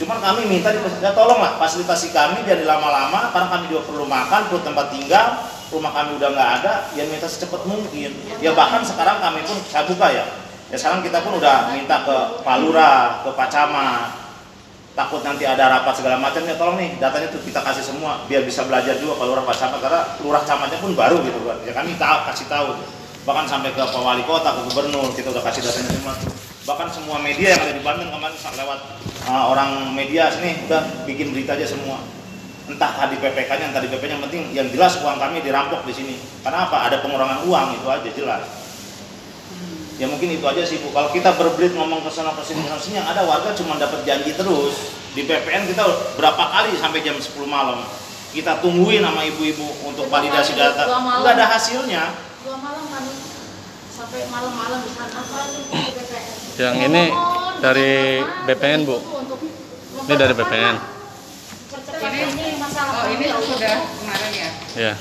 Cuman 0.00 0.16
kami 0.16 0.48
minta 0.48 0.72
ya 0.72 1.12
tolonglah 1.12 1.60
fasilitasi 1.60 2.08
kami 2.10 2.40
jadi 2.48 2.64
lama-lama 2.64 3.28
karena 3.36 3.48
kami 3.52 3.64
juga 3.68 3.84
perlu 3.84 4.08
makan, 4.08 4.48
perlu 4.48 4.64
tempat 4.64 4.90
tinggal, 4.96 5.44
rumah 5.68 5.92
kami 5.92 6.16
udah 6.16 6.28
nggak 6.32 6.50
ada, 6.64 6.88
ya 6.96 7.04
minta 7.04 7.28
secepat 7.28 7.68
mungkin. 7.68 8.16
Ya 8.40 8.56
bahkan 8.56 8.80
sekarang 8.80 9.20
kami 9.20 9.44
pun 9.44 9.60
saya 9.68 9.84
buka 9.84 10.08
ya. 10.08 10.24
Ya 10.72 10.76
sekarang 10.80 11.04
kita 11.04 11.20
pun 11.20 11.36
udah 11.36 11.76
minta 11.76 12.00
ke 12.00 12.16
Pak 12.40 12.56
Lurah, 12.64 13.20
ke 13.20 13.28
Pak 13.36 13.48
Camat. 13.52 14.24
Takut 14.96 15.20
nanti 15.20 15.44
ada 15.44 15.68
rapat 15.68 16.00
segala 16.00 16.16
macam 16.16 16.48
ya 16.48 16.56
tolong 16.56 16.80
nih 16.80 16.96
datanya 16.96 17.28
tuh 17.28 17.42
kita 17.44 17.58
kasih 17.60 17.82
semua 17.82 18.24
biar 18.30 18.46
bisa 18.46 18.64
belajar 18.64 18.96
juga 18.96 19.20
Pak 19.20 19.26
Lurah 19.28 19.44
Pak 19.44 19.56
Camat 19.60 19.78
karena 19.84 20.00
Lurah 20.24 20.42
Camatnya 20.48 20.78
pun 20.80 20.96
baru 20.96 21.20
gitu 21.20 21.44
kan. 21.44 21.60
Ya 21.60 21.76
kami 21.76 21.92
tahu 22.00 22.18
kasih 22.32 22.48
tahu. 22.48 22.72
Bahkan 23.24 23.44
sampai 23.48 23.72
ke 23.72 23.80
Pak 23.80 24.02
Wali 24.04 24.20
Kota, 24.28 24.52
ke 24.52 24.60
Gubernur 24.68 25.08
kita 25.16 25.32
udah 25.32 25.40
kasih 25.48 25.64
datanya 25.64 25.96
semua. 25.96 26.14
Bahkan 26.64 26.88
semua 26.92 27.16
media 27.20 27.56
yang 27.56 27.60
ada 27.64 27.72
di 27.72 27.82
Bandung 27.84 28.12
kemarin 28.12 28.36
lewat 28.36 28.78
uh, 29.28 29.44
orang 29.48 29.96
media 29.96 30.28
sini 30.28 30.68
udah 30.68 31.08
bikin 31.08 31.32
berita 31.32 31.56
aja 31.56 31.64
semua. 31.64 32.04
Entah 32.68 32.96
tadi 32.96 33.16
PPK 33.20 33.50
nya 33.60 33.66
entah 33.72 33.80
di 33.84 33.88
PP 33.92 34.04
yang 34.08 34.22
penting 34.28 34.42
yang 34.52 34.68
jelas 34.72 35.00
uang 35.00 35.16
kami 35.16 35.40
dirampok 35.40 35.84
di 35.88 35.92
sini. 35.96 36.14
Karena 36.44 36.68
apa? 36.68 36.88
Ada 36.88 37.00
pengurangan 37.00 37.48
uang 37.48 37.66
itu 37.80 37.86
aja 37.88 38.10
jelas. 38.12 38.44
Ya 39.96 40.04
mungkin 40.10 40.28
itu 40.28 40.44
aja 40.44 40.60
sih 40.64 40.80
bu. 40.84 40.92
Kalau 40.92 41.08
kita 41.08 41.32
berbelit 41.36 41.72
ngomong 41.72 42.04
ke 42.04 42.10
sana 42.12 42.36
ke 42.36 42.44
sini 42.44 42.64
yang 42.92 43.08
ada 43.08 43.24
warga 43.24 43.56
cuma 43.56 43.80
dapat 43.80 44.04
janji 44.04 44.36
terus. 44.36 44.92
Di 45.16 45.24
PPN 45.24 45.70
kita 45.70 45.84
berapa 46.20 46.44
kali 46.50 46.76
sampai 46.76 47.00
jam 47.00 47.16
10 47.16 47.40
malam? 47.48 47.80
Kita 48.34 48.58
tungguin 48.58 49.00
sama 49.00 49.22
ibu-ibu 49.22 49.86
untuk 49.86 50.10
validasi 50.10 50.58
data. 50.58 50.90
nggak 50.90 51.32
ada 51.38 51.46
hasilnya 51.54 52.23
Dua 52.44 52.56
malam 52.60 52.84
kami 52.84 53.14
sampai 53.88 54.20
malam-malam 54.28 54.80
di 54.80 54.90
sana 54.92 55.16
apa 55.16 55.38
itu 55.46 55.60
di 55.64 55.90
BPN. 55.90 56.24
Yang 56.54 56.76
ini 56.82 57.04
Mohon, 57.08 57.54
dari 57.58 57.90
BPN, 58.44 58.80
Bu. 58.84 58.96
Ini 60.04 60.14
dari 60.14 60.34
BPN. 60.34 60.76
Ini 62.04 62.46
masalah 62.60 62.92
oh 63.00 63.08
ini 63.08 63.26
sudah 63.26 63.74
kemarin 63.96 64.30
ya. 64.30 64.48
Ya. 64.76 64.94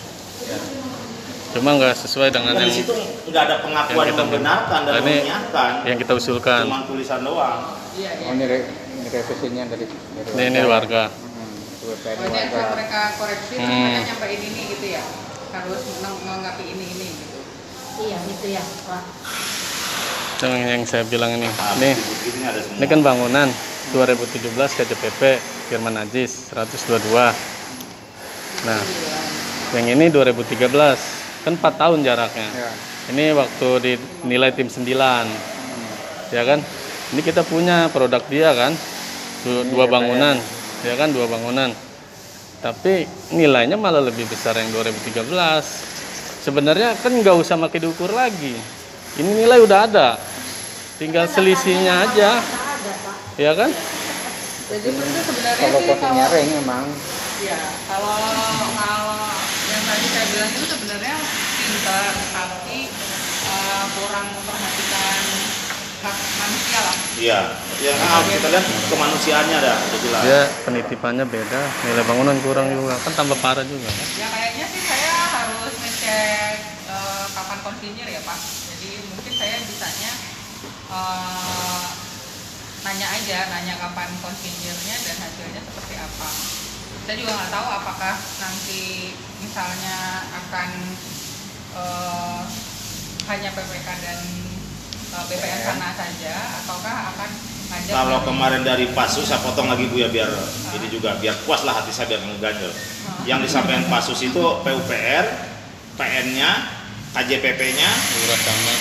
Cuma 1.51 1.69
nggak 1.75 1.93
sesuai 1.95 2.31
dengan 2.31 2.55
Kan 2.55 2.63
yang 2.63 2.73
situ 2.73 2.93
nggak 3.27 3.43
ada 3.43 3.55
pengakuan 3.62 3.93
yang 4.00 4.07
kita 4.09 4.23
membenarkan 4.23 4.79
dan 4.81 4.89
Nah, 4.89 5.01
ini 5.03 5.15
menyiapkan 5.21 5.71
yang 5.85 5.97
kita 6.00 6.13
usulkan. 6.15 6.63
cuma 6.65 6.81
tulisan 6.83 7.21
doang 7.21 7.59
Iya 7.93 8.09
iya. 8.09 8.25
Oh 8.25 8.33
ini, 8.33 8.45
re, 8.47 8.57
ini 8.65 9.07
revisinya 9.07 9.63
dari, 9.67 9.85
dari 9.85 10.29
Ini, 10.33 10.43
ini 10.50 10.59
warga. 10.65 11.03
Hmm, 11.05 11.53
Oh, 11.85 11.93
ini 11.93 12.25
warga. 12.25 12.41
asal 12.50 12.65
mereka 12.73 13.01
koreksi 13.21 13.53
Hmm. 13.53 13.69
mereka 13.69 14.01
nyampein 14.07 14.41
ini 14.41 14.62
gitu 14.71 14.85
ya. 14.89 15.03
Harus 15.53 15.81
menanggapi 16.01 16.63
ini 16.65 16.85
ini. 16.89 17.09
Iya 17.93 18.17
itu 18.25 18.47
ya 18.50 18.63
Pak. 18.83 19.03
Yang, 20.43 20.53
yang 20.65 20.83
saya 20.83 21.03
bilang 21.05 21.31
ini. 21.33 21.47
Nah, 21.47 21.73
Ini 21.77 21.89
ini 21.93 22.43
ada 22.43 22.59
semua. 22.59 22.77
ini 22.77 22.85
kan 22.85 23.00
bangunan 23.00 23.47
2017 23.93 24.50
KJPP 24.75 25.21
Firman 25.69 25.93
Najis 25.93 26.51
122. 26.51 27.31
Nah, 28.63 28.79
yang 29.73 29.88
ini 29.89 30.05
2013 30.09 31.00
kan 31.43 31.53
4 31.53 31.73
tahun 31.77 32.00
jaraknya. 32.01 32.50
Ya. 32.50 32.71
Ini 33.03 33.35
waktu 33.35 33.67
dinilai 33.83 34.51
tim 34.51 34.67
9. 34.67 35.27
ya 36.33 36.41
kan 36.41 36.57
ini 37.13 37.21
kita 37.21 37.45
punya 37.45 37.93
produk 37.93 38.25
dia 38.25 38.57
kan 38.57 38.73
Du- 39.45 39.62
dua 39.69 39.85
bangunan 39.85 40.33
ya 40.81 40.97
kan 40.97 41.13
dua 41.13 41.29
bangunan 41.29 41.69
tapi 42.57 43.05
nilainya 43.29 43.77
malah 43.77 44.01
lebih 44.01 44.25
besar 44.25 44.57
yang 44.57 44.73
2013 44.73 45.92
sebenarnya 46.43 47.00
kan 47.00 47.15
nggak 47.15 47.35
usah 47.39 47.55
pakai 47.55 47.79
diukur 47.79 48.12
lagi. 48.12 48.59
Ini 49.15 49.31
nilai 49.31 49.63
udah 49.63 49.79
ada. 49.88 50.19
Tinggal 51.00 51.25
selisihnya 51.31 52.03
aja. 52.03 52.43
ada 52.43 52.93
ya 53.39 53.51
kan? 53.55 53.71
Jadi 54.69 54.89
itu 54.89 55.21
sebenarnya 55.25 55.57
Kalau 55.59 55.79
sih 55.79 55.95
kalau 55.97 56.33
ring 56.33 56.50
memang 56.63 56.85
ya 57.43 57.59
kalau 57.85 58.15
kalau 58.79 59.19
yang 59.67 59.83
tadi 59.83 60.05
saya 60.12 60.25
bilang 60.31 60.51
itu 60.55 60.65
sebenarnya 60.65 61.15
pintar 61.59 62.13
tapi 62.31 62.77
eh, 63.43 63.83
kurang 64.00 64.27
memperhatikan 64.33 65.21
hak 66.03 66.17
manusia 66.35 66.79
lah. 66.83 66.95
Iya, 67.15 67.39
yang 67.79 67.95
harus 67.95 68.27
kita 68.35 68.47
lihat 68.51 68.65
kemanusiaannya 68.91 69.57
dah, 69.63 69.77
udah 69.79 70.00
jelas. 70.03 70.21
dia 70.27 70.39
penitipannya 70.67 71.25
beda 71.27 71.62
nilai 71.88 72.03
bangunan 72.03 72.38
kurang 72.43 72.67
juga 72.75 73.00
kan 73.00 73.12
tambah 73.15 73.38
parah 73.39 73.63
juga. 73.63 73.88
Kan 73.88 74.07
Ya 74.19 74.27
kayaknya 74.27 74.65
sih 74.67 74.81
saya 74.83 75.12
ngecek 76.03 76.55
eh, 76.91 77.25
kapan 77.31 77.60
konsinyir 77.63 78.07
ya 78.12 78.22
Pak. 78.27 78.39
Jadi 78.75 78.89
mungkin 79.07 79.33
saya 79.39 79.55
bisanya 79.63 80.12
eh, 80.91 81.86
nanya 82.83 83.07
aja, 83.07 83.39
nanya 83.48 83.75
kapan 83.79 84.12
konsinyirnya 84.19 84.95
dan 85.07 85.17
hasilnya 85.24 85.62
seperti 85.63 85.95
apa. 85.95 86.29
Saya 87.07 87.15
juga 87.19 87.31
nggak 87.39 87.51
tahu 87.55 87.67
apakah 87.72 88.15
nanti 88.19 89.15
misalnya 89.39 90.27
akan 90.43 90.69
eh, 91.72 92.41
hanya 93.31 93.50
PPK 93.55 93.88
dan 93.88 94.19
eh, 95.07 95.24
BPN 95.31 95.62
sana 95.63 95.95
saja, 95.95 96.36
ataukah 96.63 96.95
akan 97.15 97.29
ngajak 97.72 97.93
Kalau 97.95 98.19
kemarin 98.27 98.63
dari 98.67 98.91
Pasus, 98.91 99.31
saya 99.31 99.39
potong 99.39 99.72
lagi 99.72 99.88
Bu 99.88 100.03
ya 100.03 100.12
biar 100.12 100.27
ini 100.75 100.88
juga 100.91 101.15
biar 101.24 101.39
puas 101.48 101.63
lah 101.63 101.79
hati 101.79 101.95
saya 101.95 102.12
biar 102.12 102.27
ngeganjel. 102.27 102.75
Yang 103.24 103.48
disampaikan 103.48 103.88
Pasus 103.88 104.19
itu 104.19 104.43
PUPR, 104.67 105.52
PN-nya, 105.95 106.50
KJPP-nya, 107.13 107.89
lurah 107.89 108.39
camat. 108.41 108.79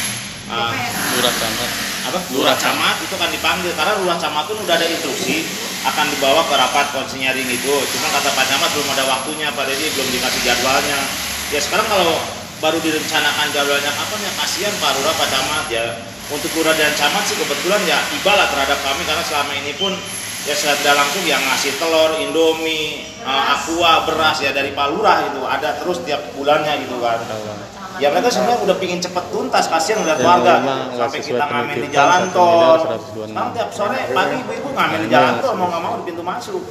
Ah, 0.48 0.74
lurah 1.16 1.34
camat. 1.36 1.70
Apa? 2.02 2.18
Lurah 2.34 2.56
camat 2.58 2.96
itu 3.04 3.14
kan 3.14 3.30
dipanggil. 3.30 3.72
Karena 3.78 3.94
lurah 4.02 4.18
camat 4.18 4.44
pun 4.50 4.58
udah 4.58 4.74
ada 4.74 4.86
instruksi 4.90 5.46
akan 5.82 6.06
dibawa 6.14 6.46
ke 6.46 6.54
rapat 6.54 6.86
konsinyering 6.94 7.46
itu. 7.46 7.74
Cuma 7.94 8.06
kata 8.10 8.30
Pak 8.34 8.46
Camat 8.46 8.70
belum 8.74 8.88
ada 8.94 9.04
waktunya 9.06 9.50
Pak 9.54 9.64
Dedi 9.66 9.86
belum 9.94 10.08
dikasih 10.14 10.42
jadwalnya. 10.46 10.98
Ya 11.50 11.58
sekarang 11.62 11.86
kalau 11.90 12.18
baru 12.62 12.78
direncanakan 12.78 13.50
jadwalnya 13.50 13.90
kapan 13.90 14.18
ya 14.22 14.32
kasihan 14.38 14.74
Pak 14.78 14.90
Lurah 14.98 15.14
Pak 15.18 15.28
Camat 15.30 15.66
ya. 15.70 15.84
Untuk 16.30 16.48
lurah 16.56 16.72
dan 16.78 16.94
camat 16.96 17.28
sih 17.28 17.36
kebetulan 17.36 17.82
ya 17.84 17.98
iba 18.08 18.32
lah 18.32 18.48
terhadap 18.48 18.78
kami 18.80 19.04
karena 19.04 19.20
selama 19.26 19.52
ini 19.52 19.76
pun 19.76 19.92
ya 20.42 20.54
secara 20.54 20.96
langsung 20.96 21.22
yang 21.22 21.38
ngasih 21.40 21.78
telur, 21.78 22.18
indomie, 22.18 23.06
eh, 23.18 23.44
aqua, 23.48 24.02
beras 24.04 24.38
ya 24.38 24.50
dari 24.50 24.70
Pak 24.70 24.86
Lurah 24.90 25.22
itu 25.24 25.42
ada 25.42 25.78
terus 25.78 26.02
tiap 26.02 26.34
bulannya 26.34 26.82
gitu 26.82 26.98
kan. 26.98 27.22
Ya 28.00 28.08
mereka 28.08 28.32
sebenarnya 28.32 28.64
udah 28.64 28.76
pingin 28.76 28.98
cepet 28.98 29.24
tuntas 29.28 29.68
kasihan 29.68 30.00
ngeliat 30.00 30.18
Ya, 30.18 30.26
warga. 30.26 30.52
nggak 30.58 30.78
sampai 30.98 31.20
kita 31.20 31.44
ngamen 31.44 31.76
di 31.76 31.88
jalan 31.92 32.22
tol. 32.32 32.48
miliar 32.48 32.80
126. 32.80 33.28
sekarang 33.28 33.50
tiap 33.52 33.68
sore 33.70 33.98
pagi 34.10 34.34
ibu-ibu 34.40 34.68
ngamen 34.72 34.98
di 34.98 35.08
jalan 35.08 35.30
ini 35.30 35.42
tol 35.44 35.54
mau 35.54 35.66
nggak 35.68 35.82
mau 35.82 35.94
di 35.94 36.04
pintu 36.04 36.22
masuk. 36.24 36.62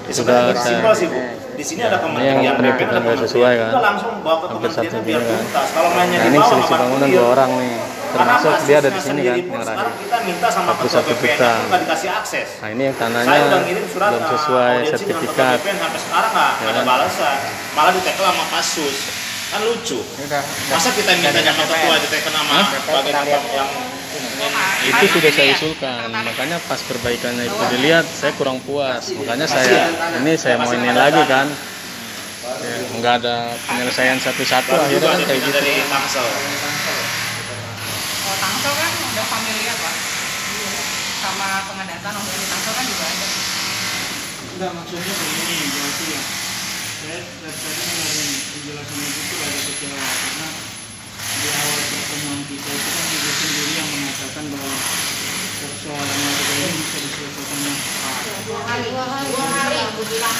Ya, 0.00 0.12
Sudah 0.16 0.38
simpel 0.56 0.92
sih 0.96 1.06
bu. 1.06 1.20
Di 1.54 1.64
sini 1.66 1.84
ada 1.84 2.00
kementerian 2.00 2.40
yang 2.40 2.56
ada 2.56 2.72
nggak 3.04 3.20
sesuai, 3.20 3.36
kementerian 3.36 3.60
kan? 3.60 3.70
udah 3.70 3.82
langsung 3.84 4.12
bawa 4.24 4.36
ke 4.40 4.46
kementerian 4.48 5.02
biar 5.04 5.22
tuntas. 5.22 5.66
Kalau 5.70 5.90
mainnya 5.92 6.16
nah 6.16 6.24
di 6.24 6.28
ini 6.32 6.38
bawah 6.40 6.48
selisih 6.50 6.66
nggak 6.66 6.80
bangunan 6.82 7.08
dua 7.12 7.26
orang 7.30 7.50
nih 7.54 7.72
termasuk 8.10 8.52
dia 8.64 8.76
ada 8.78 8.90
di 8.90 9.00
sini 9.00 9.20
kan 9.22 9.36
yang 9.36 9.62
sekarang 9.62 9.94
kita 9.96 10.16
minta 10.22 10.48
sama 10.48 10.72
ketua 10.74 11.00
41 11.00 11.10
BPN 11.10 11.20
juta. 11.20 11.50
itu 11.50 11.64
nggak 11.66 11.80
dikasih 11.86 12.10
akses. 12.10 12.48
Nah 12.60 12.68
ini 12.70 12.82
yang 12.82 12.96
saya 12.96 13.02
tanahnya 13.06 13.38
udah 13.46 13.60
ngirim 13.64 13.86
surat 13.86 14.10
belum 14.10 14.22
uh, 14.22 14.30
sesuai 14.30 14.74
sertifikat. 14.88 15.58
BPN 15.60 15.78
sampai 15.78 16.00
sekarang 16.00 16.30
nggak 16.30 16.50
Ya. 16.60 16.68
ada 16.70 16.82
balasan. 16.82 17.36
Malah 17.72 17.92
ditekel 17.94 18.24
sama 18.24 18.44
kasus. 18.50 18.96
Kan 19.50 19.60
lucu. 19.66 19.98
Ini 19.98 20.22
udah. 20.26 20.42
Masa 20.70 20.88
kita 20.92 21.10
minta 21.12 21.40
sama 21.42 21.64
ketua 21.66 21.94
ditekel 21.98 22.30
sama 22.30 22.52
lihat. 22.54 23.42
yang 23.50 23.70
itu 24.80 25.06
sudah 25.12 25.30
saya 25.30 25.52
usulkan. 25.54 26.06
Makanya 26.10 26.56
pas 26.64 26.80
perbaikannya 26.82 27.44
itu 27.46 27.62
dilihat 27.70 28.06
saya 28.08 28.32
kurang 28.34 28.58
puas. 28.62 29.10
Makanya 29.12 29.46
saya 29.46 29.90
ini 30.18 30.32
saya 30.34 30.56
mau 30.58 30.70
ini 30.70 30.90
lagi 30.90 31.22
kan. 31.26 31.46
Ya, 32.40 32.76
nggak 32.98 33.14
ada 33.22 33.36
penyelesaian 33.62 34.18
satu-satu 34.18 34.74
akhirnya 34.74 34.96
juga 34.96 35.12
kan 35.12 35.20
kayak 35.22 35.40
gitu 35.44 35.54
dari 35.54 35.80
Tangsel 35.86 36.24
Oh, 36.24 36.34
Tangsel 38.36 38.72
kan 38.74 38.90
udah 38.90 39.26
familiar 39.28 39.76
pak 39.76 39.94
sama 41.30 41.62
pengadatan 41.70 42.12
untuk 42.18 42.34
di 42.34 42.46
Tangsel 42.50 42.72
kan 42.74 42.84
juga 42.90 43.04
ada. 43.06 43.26
Enggak 44.50 44.70
maksudnya 44.74 45.14
begini 45.14 45.66
berarti 45.70 46.04
ya. 46.10 46.22
Saya 47.00 47.18
tadi 47.22 47.82
dengerin 47.86 48.30
penjelasan 48.50 48.98
itu 48.98 49.20
tuh 49.30 49.38
ada 49.46 49.58
kecewa 49.62 49.94
karena 50.10 50.48
di 51.30 51.48
awal 51.54 51.80
pertemuan 51.86 52.40
kita 52.50 52.70
itu 52.74 52.90
kan 52.90 53.06
ibu 53.14 53.30
sendiri 53.30 53.72
yang 53.78 53.88
mengatakan 53.94 54.44
bahwa 54.50 54.74
persoalan 55.60 56.18
warga 56.18 56.44
ini 56.50 56.68
bisa 56.82 56.98
diselesaikan 56.98 57.58
cepat. 57.78 58.14
dua 58.44 58.60
hari. 58.66 58.86
Dua 58.90 59.04
hari. 59.06 59.28
Dua 59.30 59.46
hari. 59.54 59.78
Aku 59.86 60.02
bilang 60.10 60.36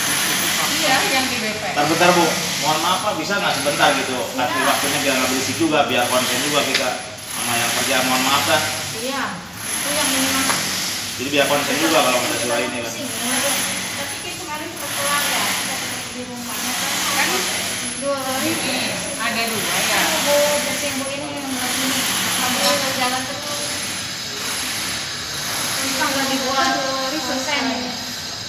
Iya, 0.71 0.97
yang 1.13 1.27
di 1.31 1.37
BPN. 1.39 1.73
Bentar, 1.77 1.87
bentar 1.87 2.11
bu, 2.19 2.27
mohon 2.67 2.79
maaf 2.83 2.99
pak. 3.07 3.15
Bisa 3.15 3.39
nggak 3.39 3.55
sebentar 3.63 3.89
gitu? 3.95 4.19
Kasih 4.35 4.63
waktunya 4.67 4.99
biar 5.07 5.15
nggak 5.23 5.29
berisik 5.31 5.57
juga 5.57 5.79
biar 5.87 6.05
konsen 6.11 6.39
juga 6.45 6.61
kita 6.67 6.89
sama 7.31 7.53
yang 7.57 7.71
kerja. 7.79 7.95
Mohon 8.11 8.23
maaf 8.27 8.43
dah 8.51 8.63
iya. 9.01 9.23
Itu 9.81 9.89
yang 9.97 10.09
ini 10.13 10.29
mas 10.35 10.70
jadi 11.21 11.29
biar 11.31 11.47
konsen 11.47 11.77
juga 11.77 12.01
kalau 12.01 12.17
ada 12.17 12.37
suara 12.39 12.61
ini 12.61 12.79
kan 12.81 12.93
kan 14.49 14.65
ya 15.29 15.45
di 16.11 16.23
rumahnya 16.25 16.73
kan 16.73 16.93
Kan 17.11 17.29
dua 18.01 18.17
hari 18.17 18.51
ini 18.51 18.77
ada 19.15 19.43
dua 19.45 19.77
ya. 19.85 20.01
bu 20.25 20.37
bu 20.97 21.05
ini 21.07 21.29
yang 21.29 21.45
belah 21.45 21.71
sini 21.71 22.01
jalan 22.97 23.23
terus 23.23 23.61
bisa 25.81 26.05
nggak 26.07 26.27
dibuat 26.27 26.71
selesai 27.21 27.59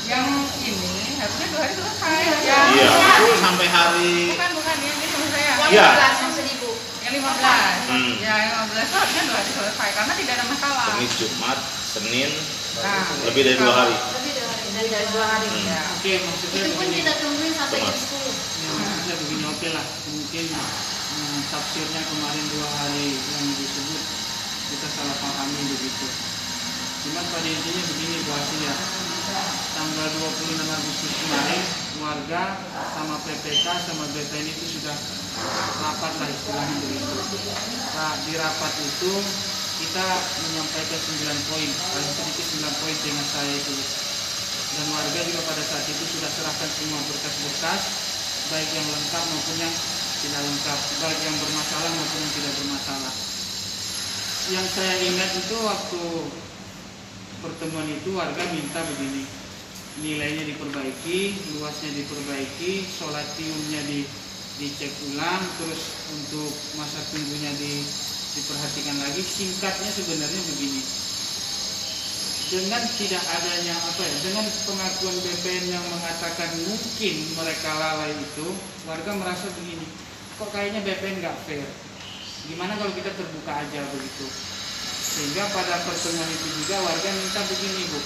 Yang 0.01 0.27
ini 0.61 0.91
harusnya 1.19 1.47
dua 1.47 1.61
hari 1.61 1.73
selesai. 1.73 2.19
Iya. 2.41 2.59
iya 2.71 2.87
Ya. 2.87 3.11
itu 3.21 3.35
sampai 3.37 3.67
hari 3.67 4.11
Bukan 4.31 4.51
bukan 4.55 4.75
yang 4.79 4.95
ini 4.95 5.07
selesai 5.07 5.41
ya. 5.43 5.53
yang 5.71 5.91
belas 5.95 6.15
yang 6.19 6.31
seribu 6.31 6.69
Yang 7.01 7.13
15. 7.19 7.91
Hmm. 7.91 8.11
Ya, 8.19 8.33
yang 8.39 8.51
15 8.71 8.79
itu 8.81 8.95
harusnya 8.95 9.23
dua 9.27 9.35
hari 9.35 9.51
selesai 9.51 9.89
karena 9.91 10.13
tidak 10.15 10.33
ada 10.33 10.45
masalah. 10.47 10.83
Kamis 10.89 11.13
Jumat 11.15 11.59
Senin 11.83 12.31
Nah, 12.71 13.03
lebih 13.27 13.41
dari 13.43 13.57
dua 13.59 13.73
hari 13.75 13.95
lebih 14.15 14.31
dua 14.39 14.47
hari 14.47 14.67
dari 14.71 14.87
dari 14.87 15.07
dua 15.11 15.25
hari 15.27 15.47
Hmm. 15.51 15.67
Ya. 15.67 15.81
Oke 15.99 16.13
maksudnya 16.23 16.59
itu 16.63 16.71
pun 16.71 16.85
begini. 16.87 16.97
kita 17.03 17.13
tungguin 17.19 17.53
sampai 17.53 17.77
jam 17.83 17.97
sepuluh 17.99 18.31
Ya, 18.31 18.69
maksudnya 18.71 19.15
begini 19.19 19.43
oke 19.43 19.67
lah 19.75 19.85
mungkin 20.07 20.45
hmm, 20.55 21.39
tafsirnya 21.51 22.01
kemarin 22.07 22.45
dua 22.47 22.67
hari 22.79 23.07
yang 23.27 23.45
disebut 23.59 24.01
kita 24.71 24.87
salah 24.87 25.17
pahami 25.19 25.61
begitu 25.67 26.07
cuman 27.01 27.25
pada 27.27 27.49
intinya 27.49 27.83
begini 27.91 28.15
Bu 28.23 28.31
Asil 28.31 28.59
ya 28.61 28.75
tanggal 29.73 30.07
26 30.21 30.53
Agustus 30.61 31.11
kemarin 31.17 31.61
warga 31.97 32.43
sama 32.93 33.15
PPK 33.25 33.65
sama 33.83 34.05
BPN 34.13 34.47
itu 34.47 34.65
sudah 34.79 34.93
rapat 35.81 36.13
lah 36.21 36.29
istilahnya 36.29 36.75
begitu 36.77 37.15
nah 37.91 38.13
di 38.21 38.33
rapat 38.37 38.73
itu 38.85 39.11
kita 39.81 40.07
menyampaikan 40.45 40.99
9 41.01 41.49
poin 41.49 41.69
paling 41.89 42.11
sedikit 42.13 42.45
9 42.61 42.81
poin 42.85 42.95
dengan 43.01 43.25
saya 43.33 43.53
itu. 43.57 43.73
Dan 44.71 44.85
warga 44.93 45.19
juga 45.25 45.41
pada 45.49 45.63
saat 45.65 45.85
itu 45.89 46.03
sudah 46.05 46.29
serahkan 46.29 46.69
semua 46.69 47.01
berkas-berkas 47.09 47.81
baik 48.53 48.69
yang 48.77 48.87
lengkap 48.87 49.23
maupun 49.33 49.57
yang 49.57 49.73
tidak 50.21 50.41
lengkap 50.45 50.79
baik 51.01 51.19
yang 51.25 51.37
bermasalah 51.41 51.91
maupun 51.97 52.19
yang 52.21 52.33
tidak 52.37 52.53
bermasalah. 52.61 53.13
Yang 54.53 54.67
saya 54.77 54.95
ingat 55.01 55.31
itu 55.41 55.55
waktu 55.65 56.03
pertemuan 57.41 57.89
itu 57.89 58.09
warga 58.13 58.43
minta 58.53 58.85
begini 58.85 59.25
nilainya 59.99 60.47
diperbaiki 60.55 61.19
luasnya 61.57 61.91
diperbaiki 61.91 62.87
solatiumnya 62.87 63.81
di 63.91 64.07
dicek 64.61 64.93
ulang 65.11 65.41
terus 65.57 65.81
untuk 66.13 66.51
masa 66.77 67.01
tunggunya 67.09 67.49
di, 67.57 67.81
diperhatikan 68.31 68.97
lagi 69.03 69.23
singkatnya 69.23 69.89
sebenarnya 69.91 70.41
begini. 70.55 70.81
Dengan 72.51 72.83
tidak 72.99 73.23
adanya 73.31 73.75
apa 73.79 74.03
ya 74.03 74.15
dengan 74.27 74.45
pengakuan 74.67 75.17
BPN 75.23 75.71
yang 75.71 75.85
mengatakan 75.87 76.51
mungkin 76.67 77.15
mereka 77.39 77.69
lalai 77.79 78.11
itu 78.11 78.47
warga 78.83 79.11
merasa 79.15 79.47
begini 79.55 79.87
kok 80.41 80.49
kayaknya 80.49 80.81
BPN 80.81 81.21
nggak 81.21 81.37
fair? 81.45 81.69
Gimana 82.49 82.73
kalau 82.81 82.91
kita 82.97 83.13
terbuka 83.13 83.53
aja 83.53 83.79
begitu? 83.93 84.25
Sehingga 85.01 85.45
pada 85.53 85.85
pertemuan 85.85 86.25
itu 86.27 86.47
juga 86.63 86.81
warga 86.81 87.09
minta 87.13 87.41
begini 87.45 87.87
bu. 87.93 88.01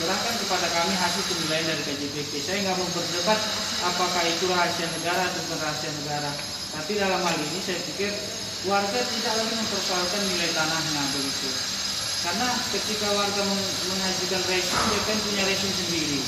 Serahkan 0.00 0.34
kepada 0.40 0.64
kami 0.72 0.96
hasil 0.96 1.22
penilaian 1.28 1.68
dari 1.68 1.82
KJPP 1.84 2.32
saya 2.40 2.64
nggak 2.64 2.76
mau 2.80 2.88
berdebat 2.88 3.36
apakah 3.84 4.24
itu 4.24 4.48
rahasia 4.48 4.88
negara 4.96 5.28
atau 5.28 5.60
rahasia 5.60 5.92
negara. 6.00 6.32
Tapi 6.72 6.92
dalam 6.96 7.20
hal 7.20 7.36
ini 7.36 7.60
saya 7.60 7.78
pikir 7.84 8.08
warga 8.68 9.00
tidak 9.08 9.34
lagi 9.40 9.54
mempersoalkan 9.56 10.22
nilai 10.28 10.52
tanahnya 10.52 11.02
begitu 11.16 11.48
karena 12.20 12.52
ketika 12.68 13.08
warga 13.16 13.42
meng- 13.48 13.74
mengajukan 13.88 14.42
resim 14.44 14.80
dia 14.92 15.00
kan 15.08 15.18
punya 15.24 15.42
resim 15.48 15.72
sendiri. 15.72 16.20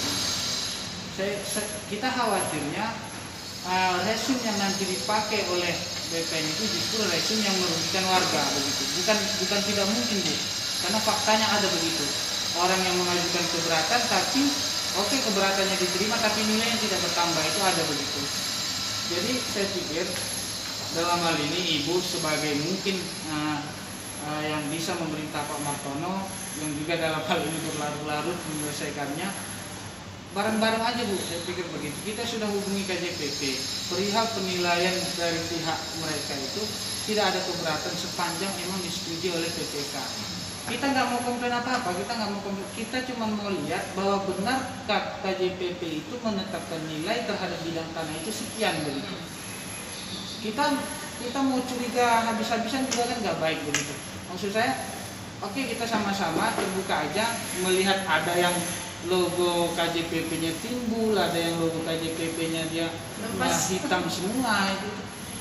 Saya, 1.12 1.36
kita 1.92 2.08
khawatirnya 2.08 2.84
uh, 3.68 4.00
resim 4.08 4.40
yang 4.40 4.56
nanti 4.56 4.88
dipakai 4.88 5.44
oleh 5.52 5.76
BPN 6.08 6.48
itu 6.56 6.64
justru 6.72 7.04
resim 7.12 7.44
yang 7.44 7.52
merugikan 7.60 8.08
warga 8.08 8.40
begitu. 8.56 8.82
Bukan 9.04 9.18
bukan 9.44 9.60
tidak 9.68 9.86
mungkin 9.92 10.16
bu. 10.24 10.34
Karena 10.80 10.98
faktanya 11.04 11.46
ada 11.60 11.68
begitu. 11.76 12.04
Orang 12.56 12.80
yang 12.80 12.96
mengajukan 12.96 13.44
keberatan 13.52 14.00
tapi 14.08 14.48
oke 14.96 15.16
keberatannya 15.28 15.76
diterima 15.76 16.16
tapi 16.24 16.40
nilainya 16.48 16.80
tidak 16.80 17.04
bertambah 17.04 17.44
itu 17.44 17.60
ada 17.60 17.82
begitu. 17.84 18.20
Jadi 19.12 19.32
saya 19.52 19.66
pikir 19.76 20.08
dalam 20.92 21.24
hal 21.24 21.36
ini 21.40 21.80
ibu 21.80 21.96
sebagai 22.04 22.52
mungkin 22.60 23.00
uh, 23.32 23.60
uh, 24.28 24.42
yang 24.44 24.60
bisa 24.68 24.92
memerintah 25.00 25.40
Pak 25.40 25.60
Martono 25.64 26.28
yang 26.60 26.72
juga 26.76 27.00
dalam 27.00 27.24
hal 27.24 27.40
ini 27.40 27.58
berlarut-larut 27.64 28.36
menyelesaikannya 28.36 29.28
bareng-bareng 30.36 30.84
aja 30.84 31.02
bu. 31.08 31.16
Saya 31.16 31.40
pikir 31.48 31.64
begitu. 31.72 31.96
Kita 32.12 32.28
sudah 32.28 32.48
hubungi 32.48 32.84
KJPP 32.84 33.40
perihal 33.88 34.26
penilaian 34.36 34.96
dari 35.16 35.40
pihak 35.48 35.78
mereka 36.04 36.34
itu 36.36 36.62
tidak 37.08 37.32
ada 37.32 37.40
keberatan 37.40 37.94
sepanjang 37.96 38.52
memang 38.60 38.78
disetujui 38.84 39.32
oleh 39.32 39.48
PPK 39.48 39.96
kita 40.62 40.94
nggak 40.94 41.10
mau 41.10 41.18
komplain 41.26 41.50
apa 41.50 41.82
apa 41.82 41.90
kita 41.90 42.12
nggak 42.14 42.30
mau 42.30 42.42
komplain. 42.46 42.70
Kita 42.78 43.02
cuma 43.10 43.26
mau 43.34 43.50
lihat 43.50 43.82
bahwa 43.98 44.22
benar 44.30 44.62
KJPP 44.86 46.06
itu 46.06 46.14
menetapkan 46.22 46.78
nilai 46.86 47.26
terhadap 47.26 47.58
bidang 47.66 47.90
tanah 47.90 48.14
itu 48.22 48.30
sekian 48.30 48.78
begitu 48.86 49.41
kita 50.42 50.64
kita 51.22 51.38
mau 51.38 51.62
curiga 51.62 52.26
habis-habisan 52.26 52.82
juga 52.90 53.06
kan 53.06 53.18
nggak 53.22 53.38
baik 53.38 53.58
begitu. 53.62 53.94
Maksud 54.26 54.50
saya 54.50 54.74
oke 55.38 55.54
kita 55.54 55.86
sama-sama 55.86 56.50
terbuka 56.58 57.06
aja 57.06 57.30
melihat 57.62 58.02
ada 58.02 58.34
yang 58.34 58.54
logo 59.06 59.70
KJPP-nya 59.78 60.50
timbul 60.58 61.14
ada 61.14 61.38
yang 61.38 61.62
logo 61.62 61.82
KJPP-nya 61.86 62.70
dia 62.74 62.90
Lepas. 63.22 63.70
hitam 63.70 64.02
semua 64.10 64.66
itu. 64.74 64.90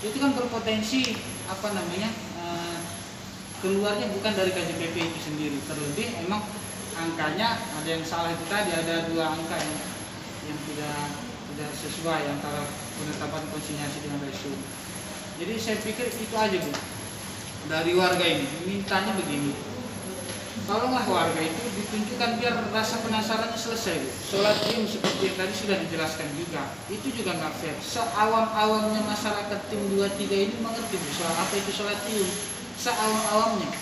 Itu 0.06 0.18
kan 0.22 0.38
berpotensi 0.38 1.18
apa 1.50 1.74
namanya 1.74 2.10
eh, 2.38 2.80
keluarnya 3.66 4.06
bukan 4.14 4.32
dari 4.38 4.54
KJPP 4.54 4.96
itu 5.02 5.20
sendiri. 5.26 5.58
Terlebih 5.66 6.30
emang 6.30 6.46
angkanya 6.94 7.58
ada 7.58 7.90
yang 7.90 8.06
salah 8.06 8.30
itu 8.30 8.46
tadi 8.46 8.70
ada 8.70 9.10
dua 9.10 9.34
angka 9.34 9.58
yang 9.58 9.76
yang 10.46 10.60
tidak 10.70 11.02
tidak 11.54 11.72
sesuai 11.74 12.22
antara 12.38 12.70
penetapan 13.02 13.44
konsinyasi 13.50 13.98
dengan 14.06 14.22
resume 14.30 14.62
jadi 15.42 15.54
saya 15.58 15.78
pikir 15.82 16.06
itu 16.06 16.36
aja 16.38 16.58
bu. 16.62 16.70
Dari 17.66 17.98
warga 17.98 18.22
ini 18.22 18.46
mintanya 18.70 19.18
begini. 19.18 19.58
Tolonglah 20.70 21.02
warga 21.10 21.42
itu 21.42 21.62
ditunjukkan 21.82 22.38
biar 22.38 22.62
rasa 22.70 23.02
penasarannya 23.02 23.58
selesai 23.58 24.06
bu. 24.06 24.10
Sholat 24.22 24.62
tim 24.70 24.86
seperti 24.86 25.34
yang 25.34 25.38
tadi 25.42 25.54
sudah 25.58 25.78
dijelaskan 25.82 26.30
juga. 26.38 26.62
Itu 26.94 27.10
juga 27.10 27.42
nggak 27.42 27.54
fair. 27.58 27.74
Seawam-awamnya 27.82 29.02
masyarakat 29.02 29.60
tim 29.74 29.82
23 29.98 30.46
ini 30.46 30.56
mengerti 30.62 31.02
bu 31.02 31.10
soal 31.18 31.34
apa 31.34 31.54
itu 31.58 31.74
sholat 31.74 31.98
tim 32.06 32.22
seawam-awamnya. 32.78 33.74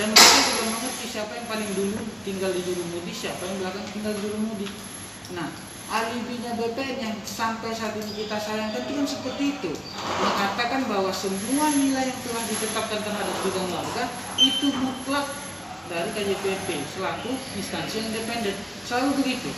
Dan 0.00 0.08
mereka 0.16 0.40
juga 0.48 0.62
mengerti 0.72 1.04
siapa 1.12 1.36
yang 1.36 1.44
paling 1.44 1.68
dulu 1.76 2.00
tinggal 2.24 2.48
di 2.56 2.64
Jurumudi 2.64 3.12
siapa 3.12 3.44
yang 3.44 3.60
belakang 3.60 3.84
tinggal 3.92 4.16
di 4.16 4.20
Jurumudi 4.24 4.68
nah 5.32 5.48
alibinya 5.90 6.52
BPN 6.54 6.96
yang 7.02 7.16
sampai 7.26 7.74
saat 7.74 7.96
ini 7.98 8.24
kita 8.24 8.38
sayangkan 8.38 8.86
itu 8.86 8.92
kan 8.94 9.06
seperti 9.08 9.44
itu. 9.58 9.72
Mengatakan 10.22 10.86
bahwa 10.86 11.10
semua 11.10 11.66
nilai 11.74 12.06
yang 12.06 12.20
telah 12.22 12.44
ditetapkan 12.46 13.00
terhadap 13.02 13.36
bidang 13.42 13.68
warga 13.72 14.04
itu 14.38 14.68
mutlak 14.78 15.26
dari 15.90 16.10
KJPP 16.14 16.68
selaku 16.96 17.34
instansi 17.58 17.94
yang 18.00 18.06
independen. 18.14 18.56
Selalu 18.86 19.20
begitu. 19.20 19.50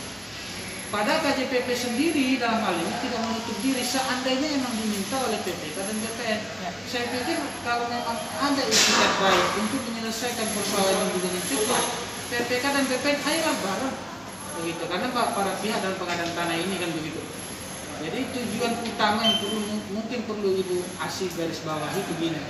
Padahal 0.93 1.19
KJPP 1.27 1.67
sendiri 1.75 2.39
dalam 2.39 2.61
hal 2.61 2.75
ini 2.77 2.93
tidak 3.03 3.19
menutup 3.25 3.57
diri. 3.59 3.83
Seandainya 3.83 4.47
memang 4.55 4.73
diminta 4.79 5.17
oleh 5.19 5.39
PPK 5.43 5.75
dan 5.75 5.97
BPN. 5.97 6.39
Saya 6.87 7.05
pikir 7.11 7.37
kalau 7.67 7.85
memang 7.91 8.15
ada 8.15 8.63
itikat 8.63 9.11
baik 9.19 9.45
untuk 9.59 9.81
menyelesaikan 9.91 10.47
persoalan 10.55 10.95
yang 10.95 11.11
dengan 11.19 11.43
cepat, 11.51 11.83
PPK 12.31 12.63
dan 12.69 12.83
BPN 12.87 13.19
ayolah 13.21 13.55
bareng 13.59 14.14
begitu 14.61 14.83
karena 14.87 15.07
pa- 15.11 15.31
para 15.35 15.53
pihak 15.59 15.79
dalam 15.83 15.97
pengadaan 15.99 16.31
tanah 16.35 16.57
ini 16.57 16.75
kan 16.79 16.91
begitu. 16.93 17.21
Jadi 17.95 18.19
tujuan 18.35 18.73
utama 18.85 19.23
yang 19.23 19.39
perlu 19.39 19.59
mungkin 19.95 20.19
perlu 20.27 20.49
ibu 20.59 20.83
asih 20.99 21.31
garis 21.33 21.63
bawahi 21.63 22.01
begini. 22.15 22.41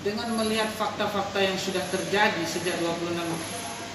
Dengan 0.00 0.32
melihat 0.36 0.72
fakta-fakta 0.74 1.38
yang 1.38 1.60
sudah 1.60 1.84
terjadi 1.92 2.40
sejak 2.48 2.80
26 2.80 3.20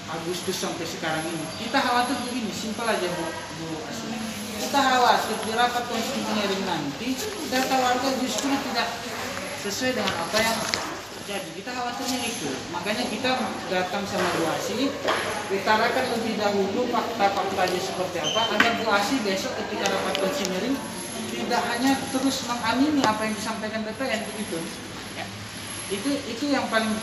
Agustus 0.06 0.56
sampai 0.56 0.86
sekarang 0.86 1.22
ini. 1.26 1.66
Kita 1.66 1.82
khawatir 1.82 2.14
begini, 2.30 2.54
simpel 2.54 2.86
aja 2.86 3.10
Bu, 3.10 3.26
Bu 3.58 3.66
Asli. 3.90 4.14
Kita 4.56 4.78
khawatir 4.80 5.36
di 5.44 5.52
rapat 5.52 5.84
konstitusi 5.90 6.62
nanti 6.62 7.08
data 7.50 7.76
warga 7.76 8.08
justru 8.22 8.54
tidak 8.54 8.88
sesuai 9.66 9.98
dengan 9.98 10.14
apa 10.14 10.38
yang 10.40 10.58
terjadi. 11.26 11.50
Kita 11.58 11.70
khawatirnya 11.74 12.20
itu. 12.22 12.48
Makanya 12.70 13.04
kita 13.10 13.30
datang 13.66 14.06
sama 14.06 14.30
Bu 14.38 14.46
Asli, 14.46 14.86
utarakan 15.50 16.04
lebih 16.14 16.38
dahulu 16.38 16.86
fakta-faktanya 16.94 17.80
seperti 17.82 18.16
apa, 18.22 18.40
agar 18.54 18.72
Bu 18.78 18.86
Asli 18.94 19.18
besok 19.26 19.58
ketika 19.58 19.90
rapat 19.90 20.14
konstitusi 20.22 20.78
tidak 21.34 21.62
hanya 21.74 21.98
terus 22.14 22.46
mengamini 22.46 23.02
apa 23.02 23.26
yang 23.26 23.34
disampaikan 23.34 23.82
BPN 23.82 24.22
begitu. 24.22 24.56
Ya. 25.18 25.26
Itu 25.90 26.14
itu 26.30 26.44
yang 26.46 26.70
paling 26.70 26.94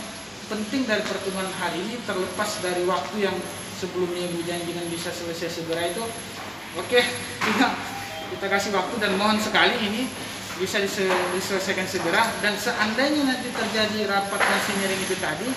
penting 0.47 0.87
dari 0.87 1.03
pertemuan 1.03 1.51
hari 1.59 1.83
ini 1.83 1.99
terlepas 2.07 2.63
dari 2.63 2.87
waktu 2.87 3.27
yang 3.27 3.35
sebelumnya 3.75 4.23
Ibu 4.31 4.39
janjikan 4.47 4.87
bisa 4.87 5.11
selesai 5.11 5.63
segera 5.63 5.87
itu 5.87 6.03
oke 6.75 6.99
kita 7.43 7.67
kita 8.35 8.45
kasih 8.51 8.71
waktu 8.75 8.95
dan 8.99 9.15
mohon 9.15 9.39
sekali 9.39 9.79
ini 9.79 10.07
bisa 10.61 10.77
dise- 10.81 11.21
diselesaikan 11.33 11.87
segera 11.89 12.29
dan 12.45 12.53
seandainya 12.53 13.25
nanti 13.25 13.49
terjadi 13.49 14.05
rapat 14.05 14.39
konsinyering 14.41 15.01
itu 15.01 15.15
tadi 15.17 15.49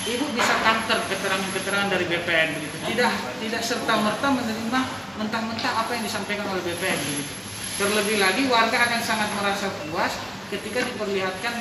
Ibu 0.00 0.32
bisa 0.32 0.56
counter 0.64 0.96
keterangan-keterangan 1.12 1.92
dari 1.92 2.08
BPN 2.08 2.56
begitu. 2.56 2.72
Tidak 2.88 3.12
tidak 3.44 3.60
serta 3.60 4.00
merta 4.00 4.32
menerima 4.32 4.80
mentah-mentah 5.20 5.72
apa 5.84 5.92
yang 5.92 6.08
disampaikan 6.08 6.48
oleh 6.48 6.64
BPN 6.64 6.96
begitu. 7.04 7.32
Terlebih 7.76 8.16
lagi 8.16 8.48
warga 8.48 8.80
akan 8.80 9.00
sangat 9.04 9.28
merasa 9.36 9.68
puas 9.84 10.16
ketika 10.48 10.88
diperlihatkan 10.88 11.52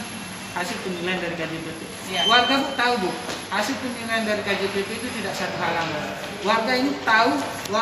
hasil 0.56 0.78
penilaian 0.88 1.20
dari 1.20 1.36
KJPP. 1.36 1.80
Iya. 2.16 2.22
Warga 2.32 2.56
bu 2.64 2.70
tahu 2.80 2.94
bu, 3.04 3.12
hasil 3.52 3.76
penilaian 3.84 4.24
dari 4.24 4.42
KJPP 4.42 4.90
itu 5.04 5.08
tidak 5.20 5.36
satu 5.36 5.60
halangan. 5.60 6.04
Warga 6.42 6.74
ini 6.80 6.96
tahu, 7.04 7.32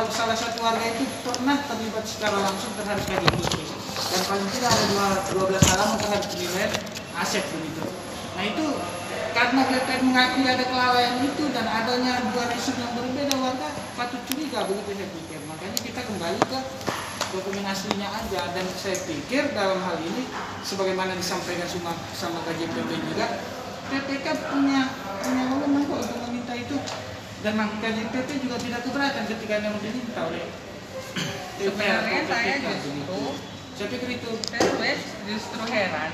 salah 0.09 0.35
satu 0.35 0.57
warga 0.65 0.83
itu 0.89 1.05
pernah 1.21 1.61
terlibat 1.69 2.03
secara 2.03 2.37
langsung 2.41 2.73
terhadap 2.75 3.05
KJPP. 3.05 3.76
Dan 3.97 4.21
paling 4.29 4.49
tidak 4.53 4.69
ada 4.69 4.83
dua- 4.93 5.23
12 5.33 5.63
halaman 5.73 5.97
terhadap 5.97 6.27
penilaian 6.29 6.71
aset 7.17 7.43
begitu. 7.49 7.83
Nah 8.37 8.43
itu 8.45 8.65
karena 9.33 9.61
BPN 9.69 10.01
mengakui 10.09 10.45
ada 10.45 10.65
kelalaian 10.65 11.15
itu 11.21 11.43
dan 11.53 11.65
adanya 11.65 12.21
dua 12.29 12.45
resim 12.49 12.77
yang 12.77 12.93
berbeda 12.93 13.35
warga 13.37 13.69
patut 13.97 14.21
curiga 14.29 14.65
begitu 14.69 14.91
saya 14.93 15.09
pikir. 15.13 15.39
Makanya 15.49 15.77
kita 15.81 16.01
kembali 16.05 16.39
ke 16.45 16.59
dokumen 17.27 17.65
aslinya 17.67 18.07
aja 18.13 18.41
dan 18.55 18.65
saya 18.77 18.97
pikir 19.03 19.51
dalam 19.51 19.83
hal 19.83 19.99
ini 19.99 20.29
sebagaimana 20.63 21.11
disampaikan 21.17 21.67
sama, 21.67 21.91
sama 22.15 22.39
KJPP 22.47 22.87
juga 23.03 23.25
PPK 23.91 24.25
punya 24.53 24.81
punya 25.19 25.43
wewenang 25.51 25.83
kok 25.91 25.99
untuk 26.07 26.19
meminta 26.27 26.53
itu 26.55 26.77
dan 27.43 27.53
KJPP 27.83 28.29
juga 28.47 28.55
tidak 28.61 28.79
keberatan 28.87 29.23
ketika 29.27 29.53
memang 29.59 29.81
diminta 29.83 30.21
oleh 30.23 30.45
DPR 31.57 31.99
Sebenarnya 32.05 32.21
saya 32.29 32.55
justru. 32.63 33.56
Saya 33.77 33.93
pikir 33.93 34.09
itu 34.17 34.29
saya 34.49 34.97
justru 35.29 35.61
heran 35.69 36.09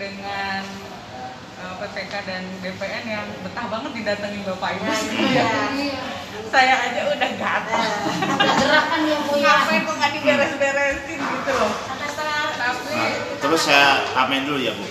dengan 0.00 0.64
eh, 1.60 1.74
PPK 1.76 2.12
dan 2.24 2.42
BPN 2.64 3.04
yang 3.04 3.26
betah 3.44 3.68
banget 3.68 3.92
didatangi 4.00 4.40
Bapak 4.48 4.80
Ibu. 4.80 4.84
Iya. 5.28 5.44
Saya 6.48 6.74
aja 6.88 7.00
udah 7.12 7.30
gatal. 7.36 7.88
Ada 8.32 8.52
gerakan 8.64 9.00
yang 9.04 9.22
mulia. 9.28 9.44
Ngapain 9.44 9.80
kok 9.84 9.94
nggak 10.00 10.12
diberes-beresin 10.16 11.20
gitu 11.20 11.52
loh. 11.52 11.72
Tapi 12.56 12.92
Nah, 12.96 13.12
terus 13.44 13.60
saya 13.68 14.00
amin 14.24 14.48
dulu 14.48 14.56
ya 14.56 14.72
Bu. 14.72 14.88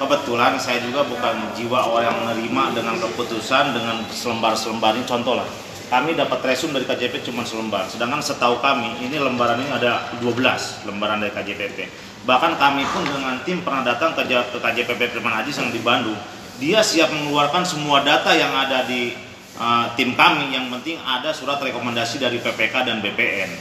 Kebetulan 0.00 0.56
saya 0.56 0.80
juga 0.80 1.04
bukan 1.04 1.52
jiwa 1.52 1.84
orang 1.84 2.04
yang 2.08 2.16
menerima 2.24 2.64
dengan 2.80 2.96
keputusan 2.96 3.76
dengan 3.76 4.02
selembar-selembar 4.08 4.96
ini 4.96 5.04
contoh 5.04 5.36
lah. 5.36 5.44
Kami 5.92 6.16
dapat 6.16 6.40
resum 6.48 6.72
dari 6.72 6.88
KJP 6.88 7.20
cuma 7.28 7.44
selembar, 7.44 7.84
sedangkan 7.84 8.24
setahu 8.24 8.64
kami 8.64 8.96
ini 9.04 9.20
lembaran 9.20 9.60
ini 9.60 9.68
ada 9.76 10.08
12 10.24 10.88
lembaran 10.88 11.20
dari 11.20 11.36
KJPP. 11.36 11.84
Bahkan 12.24 12.56
kami 12.56 12.88
pun 12.96 13.04
dengan 13.04 13.36
tim 13.44 13.60
pernah 13.60 13.84
datang 13.84 14.16
ke, 14.16 14.24
KJPP 14.56 15.12
Firman 15.12 15.44
Aziz 15.44 15.60
yang 15.60 15.68
di 15.68 15.84
Bandung. 15.84 16.16
Dia 16.56 16.80
siap 16.80 17.12
mengeluarkan 17.12 17.68
semua 17.68 18.00
data 18.00 18.32
yang 18.32 18.56
ada 18.56 18.88
di 18.88 19.12
uh, 19.60 19.92
tim 19.92 20.16
kami. 20.16 20.56
Yang 20.56 20.80
penting 20.80 20.96
ada 21.04 21.28
surat 21.36 21.60
rekomendasi 21.60 22.24
dari 22.24 22.40
PPK 22.40 22.88
dan 22.88 23.04
BPN. 23.04 23.52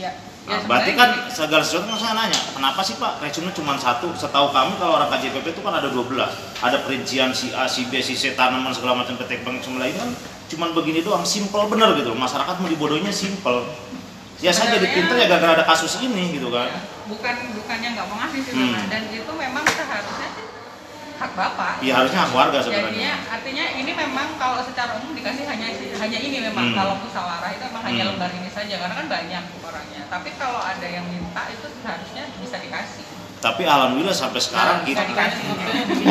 ya 0.00 0.12
Nah, 0.48 0.64
Ya, 0.64 0.64
berarti 0.64 0.96
kan 0.96 1.28
segala 1.28 1.60
sesuatu 1.60 1.92
kan 1.92 2.00
saya 2.00 2.16
nanya, 2.16 2.40
kenapa 2.56 2.80
sih 2.80 2.96
Pak 2.96 3.20
racunnya 3.20 3.52
cuma 3.52 3.76
satu? 3.76 4.08
Setahu 4.16 4.48
kami 4.48 4.80
kalau 4.80 4.96
orang 4.96 5.12
KJPP 5.12 5.52
itu 5.52 5.60
kan 5.60 5.76
ada 5.76 5.92
12. 5.92 6.08
Ada 6.64 6.88
perincian 6.88 7.36
si 7.36 7.52
A, 7.52 7.68
si 7.68 7.84
B, 7.92 8.00
si 8.00 8.16
C, 8.16 8.32
tanaman 8.32 8.72
segala 8.72 9.04
macam 9.04 9.20
ketek 9.20 9.44
bang 9.44 9.60
semua 9.60 9.84
lain 9.84 9.92
kan 9.92 10.08
cuma 10.48 10.72
begini 10.72 11.00
doang, 11.00 11.22
simple 11.22 11.64
bener 11.66 11.92
gitu. 11.94 12.12
Masyarakat 12.12 12.54
mau 12.56 12.66
dibodohnya 12.66 13.12
simple. 13.12 13.68
Ya 14.38 14.48
saya 14.48 14.70
jadi 14.72 14.86
pinter 14.88 15.16
ya 15.16 15.26
gara-gara 15.26 15.58
ada 15.58 15.66
kasus 15.66 15.98
ini 15.98 16.32
gitu 16.32 16.48
kan. 16.48 16.66
Ya, 16.66 16.78
bukan 17.06 17.34
bukannya 17.54 17.88
nggak 17.92 18.06
mau 18.06 18.16
ngasih 18.18 18.40
sih 18.40 18.52
Hmm. 18.54 18.86
Dan 18.86 19.02
itu 19.10 19.32
memang 19.34 19.64
seharusnya 19.66 20.28
sih 20.30 20.46
hak 21.18 21.34
bapak 21.34 21.82
Iya 21.82 21.98
harusnya 21.98 22.20
hak 22.22 22.30
warga 22.30 22.62
jadinya 22.62 22.78
sebenarnya. 22.86 23.14
artinya 23.28 23.64
ini 23.74 23.90
memang 23.90 24.38
kalau 24.38 24.62
secara 24.62 24.94
umum 24.94 25.10
dikasih 25.12 25.42
hanya 25.44 25.66
hanya 25.98 26.18
ini 26.20 26.38
memang 26.40 26.70
Hmm. 26.70 26.76
kalau 26.78 26.94
musyawarah 26.96 27.50
itu 27.50 27.62
memang 27.66 27.82
hanya 27.82 28.02
Hmm. 28.04 28.10
lembar 28.14 28.30
ini 28.30 28.46
saja 28.46 28.74
karena 28.78 28.94
kan 28.94 29.06
banyak 29.10 29.42
orangnya 29.58 30.02
tapi 30.06 30.30
kalau 30.38 30.62
ada 30.62 30.86
yang 30.86 31.02
minta 31.04 31.42
itu 31.50 31.66
seharusnya 31.74 32.24
bisa 32.38 32.56
dikasih 32.56 33.02
Tapi 33.38 33.62
alhamdulillah 33.64 34.14
sampai 34.14 34.38
sekarang 34.38 34.82
Bisa 34.82 35.02
kita 35.02 35.02
dikasih 35.10 35.42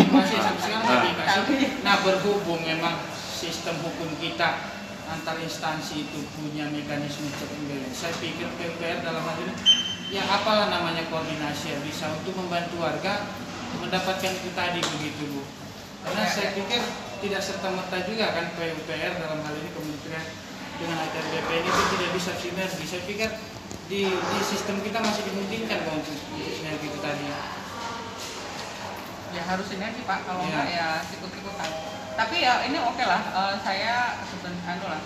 masih 0.09 0.37
sampai 0.37 0.61
sekarang 0.61 0.83
Nah. 0.83 0.99
masih 0.99 1.11
dikasih. 1.15 1.69
Nah 1.81 1.95
berhubung 2.01 2.59
memang 2.61 2.95
sistem 3.37 3.77
hukum 3.85 4.09
kita 4.17 4.65
antar 5.07 5.37
instansi 5.37 6.03
itu 6.03 6.19
punya 6.35 6.65
mekanisme 6.67 7.29
check 7.37 7.53
and 7.53 7.65
balance. 7.69 7.95
Saya 7.95 8.13
pikir 8.17 8.49
PUPR 8.57 9.05
dalam 9.05 9.21
hal 9.21 9.37
ini 9.39 9.53
ya 10.09 10.25
apalah 10.25 10.67
namanya 10.67 11.05
koordinasi 11.07 11.77
yang 11.77 11.81
bisa 11.85 12.09
untuk 12.11 12.33
membantu 12.33 12.81
warga 12.81 13.29
mendapatkan 13.77 14.31
itu 14.33 14.49
tadi 14.51 14.81
begitu 14.81 15.23
bu. 15.31 15.41
Karena 16.03 16.25
saya 16.25 16.49
pikir 16.57 16.81
tidak 17.21 17.41
serta 17.41 17.67
merta 17.69 17.97
juga 18.03 18.33
kan 18.33 18.45
PUPR 18.57 19.13
dalam 19.15 19.39
hal 19.45 19.53
ini 19.55 19.69
kementerian 19.71 20.25
dengan 20.77 20.97
ATRBP 21.01 21.49
ini 21.61 21.69
itu 21.69 21.83
tidak 21.93 22.09
bisa 22.13 22.31
sinergi. 22.35 22.83
Saya 22.85 23.03
pikir 23.05 23.29
di, 23.87 24.01
di 24.11 24.39
sistem 24.43 24.81
kita 24.83 24.99
masih 24.99 25.23
dimungkinkan 25.23 25.87
Bang, 25.87 26.01
untuk 26.01 26.15
sinergi 26.35 26.85
itu 26.89 26.99
tadi. 26.99 27.25
ya 29.27 29.43
harus 29.45 29.67
sinergi 29.69 30.01
pak 30.01 30.25
kalau 30.25 30.41
Iya. 30.41 30.49
enggak 30.49 30.67
ya 30.71 30.87
ikut-ikutan 31.13 31.71
tapi 32.17 32.35
ya 32.39 32.65
ini 32.65 32.77
oke 32.79 33.03
lah 33.03 33.21
eh, 33.23 33.53
saya 33.61 33.95
sebenarnya 34.25 34.65
anu 34.67 34.85
lah 34.87 35.01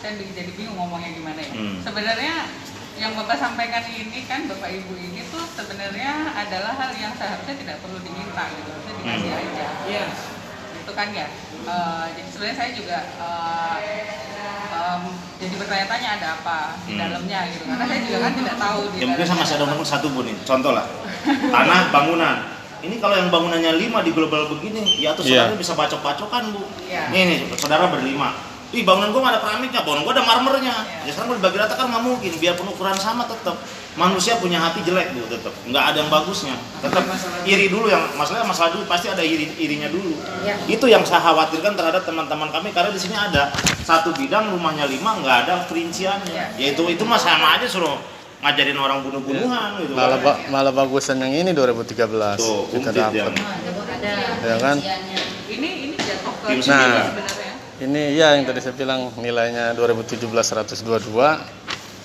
saya 0.00 0.12
jadi 0.16 0.50
bingung 0.50 0.74
ngomongnya 0.74 1.12
gimana 1.12 1.38
ya 1.38 1.52
Hmm. 1.52 1.76
sebenarnya 1.78 2.34
yang 2.96 3.12
bapak 3.14 3.32
sampaikan 3.34 3.84
ini 3.86 4.24
kan 4.24 4.44
bapak 4.44 4.72
ibu 4.74 4.92
ini 4.94 5.24
tuh 5.28 5.44
sebenarnya 5.50 6.12
adalah 6.34 6.72
hal 6.74 6.92
yang 6.94 7.12
seharusnya 7.14 7.54
tidak 7.54 7.76
perlu 7.78 7.96
diminta 7.98 8.44
gitu 8.50 8.68
harusnya 8.68 8.94
dikasih 8.94 9.30
Hmm. 9.30 9.40
aja 9.42 9.66
Iya. 9.86 10.04
itu 10.76 10.92
kan 10.92 11.08
ya 11.12 11.28
Eh, 11.60 12.06
jadi 12.16 12.24
sebenarnya 12.26 12.56
saya 12.56 12.70
juga 12.72 12.98
eh, 13.20 13.78
em, 14.72 15.02
jadi 15.36 15.54
bertanya-tanya 15.54 16.08
ada 16.16 16.28
apa 16.34 16.58
di 16.80 16.96
Hmm. 16.96 17.00
dalamnya 17.04 17.40
gitu 17.46 17.64
karena 17.68 17.84
saya 17.84 18.00
juga 18.00 18.18
kan 18.18 18.32
tidak 18.32 18.56
tahu 18.56 18.80
di 18.86 18.96
Ya 18.96 19.06
mungkin 19.06 19.26
saya 19.26 19.44
ada 19.44 19.56
apa. 19.58 19.68
nomor 19.68 19.84
satu 19.84 20.06
bu 20.08 20.20
nih, 20.22 20.36
contoh 20.40 20.72
lah 20.72 20.86
Tanah, 21.52 21.80
bangunan 21.92 22.36
Ini 22.80 22.96
kalau 22.96 23.14
yang 23.14 23.28
bangunannya 23.28 23.76
lima 23.76 24.00
di 24.00 24.10
global 24.10 24.48
begini 24.48 24.98
Ya 24.98 25.12
tuh 25.12 25.22
Iya. 25.22 25.46
saudara 25.46 25.56
bisa 25.56 25.72
bacok-bacokan 25.74 26.42
bu 26.50 26.62
Iya. 26.84 27.12
Nih 27.12 27.22
nih, 27.26 27.38
saudara 27.54 27.86
berlima 27.86 28.32
Ih 28.70 28.86
bangunan 28.86 29.10
gua 29.10 29.34
ada 29.34 29.42
keramiknya, 29.42 29.82
bangunan 29.82 30.02
gua 30.02 30.14
ada 30.14 30.22
marmernya 30.22 30.76
Iya. 31.02 31.06
Ya 31.06 31.10
sekarang 31.10 31.28
mau 31.28 31.36
dibagi 31.36 31.58
rata 31.58 31.74
kan 31.74 31.86
nggak 31.86 32.02
mungkin 32.02 32.30
Biarpun 32.32 32.68
ukuran 32.68 32.94
sama 32.94 33.26
tetap 33.26 33.58
Manusia 33.90 34.38
punya 34.38 34.54
hati 34.56 34.80
jelek 34.80 35.10
bu 35.12 35.26
tetap 35.26 35.50
nggak 35.66 35.82
ada 35.82 35.96
yang 35.98 36.08
bagusnya 36.08 36.54
Tetap 36.78 37.02
iri 37.42 37.66
dulu 37.66 37.90
yang 37.90 38.06
Masalah 38.14 38.46
masalah 38.46 38.70
dulu 38.70 38.86
pasti 38.86 39.10
ada 39.10 39.20
iri 39.20 39.50
irinya 39.58 39.90
dulu 39.90 40.14
Iya. 40.40 40.54
Itu 40.70 40.86
yang 40.86 41.02
saya 41.02 41.18
khawatirkan 41.20 41.74
terhadap 41.74 42.06
teman-teman 42.06 42.48
kami 42.48 42.70
Karena 42.70 42.88
di 42.88 43.00
sini 43.02 43.12
ada 43.12 43.50
satu 43.82 44.14
bidang 44.14 44.54
rumahnya 44.54 44.86
lima 44.86 45.18
nggak 45.18 45.36
ada 45.44 45.54
perinciannya 45.66 46.30
Iya. 46.30 46.46
Ya 46.54 46.66
itu, 46.72 46.86
itu 46.86 47.02
mah 47.02 47.18
sama 47.18 47.58
aja 47.58 47.66
suruh 47.66 47.98
ngajarin 48.40 48.72
orang 48.74 48.98
bunuh-bunuhan 49.02 49.68
gitu 49.78 49.92
malah 49.92 50.16
kan. 50.16 50.24
ba- 50.26 50.40
malah 50.48 50.72
bagusan 50.72 51.16
yang 51.18 51.32
ini 51.34 51.50
2013 51.52 52.40
Tuh, 52.40 52.64
kita 52.70 52.88
ya. 52.90 53.12
dapat 53.20 53.36
ada 53.36 54.12
Ya 54.40 54.56
kan? 54.56 54.76
ini 55.46 55.68
ini 55.84 55.94
jatuh 55.94 56.32
ke 56.38 56.48
Nah. 56.64 57.04
sebenarnya 57.06 57.52
ini 57.78 58.02
ya 58.12 58.26
yang 58.34 58.44
tadi 58.44 58.60
saya 58.60 58.72
bilang 58.72 59.12
nilainya 59.14 59.72
2017 59.72 60.24
122 60.24 61.36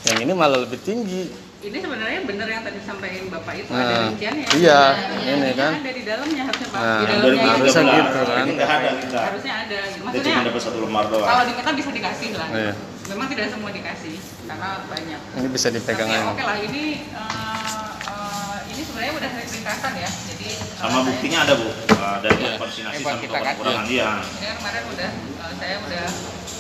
yang 0.06 0.18
ini 0.20 0.34
malah 0.34 0.60
lebih 0.60 0.76
tinggi 0.78 1.32
ini 1.62 1.78
sebenarnya 1.80 2.22
benar 2.22 2.46
yang 2.46 2.62
tadi 2.62 2.78
sampaikan 2.80 3.26
bapak 3.28 3.54
itu 3.58 3.70
Nah, 3.70 3.80
ada 3.82 3.96
rinciannya 4.06 4.44
ya? 4.44 4.54
iya, 4.54 4.82
Nah, 4.86 5.34
ini 5.34 5.50
kan. 5.52 5.72
ada 5.74 5.90
di 5.90 6.04
dalamnya 6.04 6.44
harusnya 6.46 6.68
pak 6.70 6.78
Nah, 6.78 6.94
di 6.94 7.04
Yang 7.06 7.10
dalamnya 7.18 7.32
itu 7.32 7.64
2013 7.66 7.74
Harusnya 7.74 7.96
gitu, 7.96 8.20
kan. 8.28 8.46
nggak 8.46 8.70
ada 8.70 8.90
kita 8.94 9.18
harusnya 9.24 9.54
ada 9.58 9.78
maksudnya 9.98 10.30
cuma 10.30 10.44
dapat 10.46 10.62
satu 10.62 10.78
lembar 10.80 11.06
doang 11.08 11.26
kalau 11.26 11.44
diminta 11.44 11.72
bisa 11.74 11.90
dikasih 11.92 12.30
lah 12.36 12.48
Iya. 12.52 12.74
memang 13.08 13.28
tidak 13.30 13.46
semua 13.50 13.72
dikasih 13.72 14.16
karena 14.46 14.70
banyak. 14.86 15.20
Ini 15.36 15.48
bisa 15.50 15.68
dipegang 15.70 16.10
oke 16.28 16.44
lah 16.44 16.58
ini 16.60 16.84
eh, 17.08 17.90
eh, 18.06 18.58
ini 18.70 18.82
sebenarnya 18.82 19.14
udah 19.16 19.30
saya 19.32 19.46
ringkasan 19.48 19.94
ya. 19.96 20.10
Jadi 20.10 20.48
eh, 20.48 20.58
sama 20.76 20.90
saya- 20.92 21.06
buktinya 21.06 21.40
ada 21.42 21.54
bu. 21.56 21.70
Uh, 21.96 22.18
dari 22.22 22.38
Iya. 22.38 22.54
vaksinasi 22.62 23.02
kita 23.02 23.34
kan? 23.34 23.54
kekurangan 23.56 23.86
dia 23.88 24.10
Ini 24.22 24.46
kan 24.46 24.56
kemarin 24.62 24.84
udah 24.88 25.10
eh, 25.10 25.54
saya 25.58 25.76
udah 25.82 26.06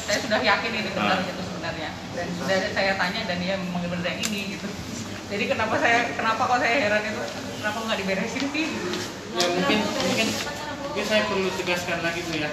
saya 0.05 0.17
sudah 0.19 0.39
yakin 0.39 0.71
ini 0.71 0.89
benar 0.89 1.17
Ah. 1.17 1.21
itu 1.23 1.41
sebenarnya. 1.43 1.89
Dan 2.11 2.27
sudah 2.33 2.57
saya 2.71 2.91
tanya 2.95 3.21
dan 3.25 3.37
dia 3.37 3.55
memang 3.55 3.81
benar 3.83 4.05
yang 4.07 4.21
ini 4.23 4.41
gitu. 4.53 4.67
Jadi 5.25 5.43
kenapa 5.45 5.75
saya 5.77 5.99
kenapa 6.11 6.41
kok 6.43 6.59
saya 6.59 6.75
heran 6.79 7.03
itu? 7.03 7.21
Kenapa 7.57 7.77
nggak 7.79 7.97
diberesin 7.99 8.45
sih? 8.45 8.65
Gitu. 8.65 8.89
ya 9.35 9.51
mungkin 9.51 9.79
mungkin 9.83 10.27
mungkin 10.79 11.03
saya 11.03 11.27
perlu 11.27 11.49
tegaskan 11.53 11.99
lagi 11.99 12.23
bu 12.23 12.33
ya. 12.35 12.47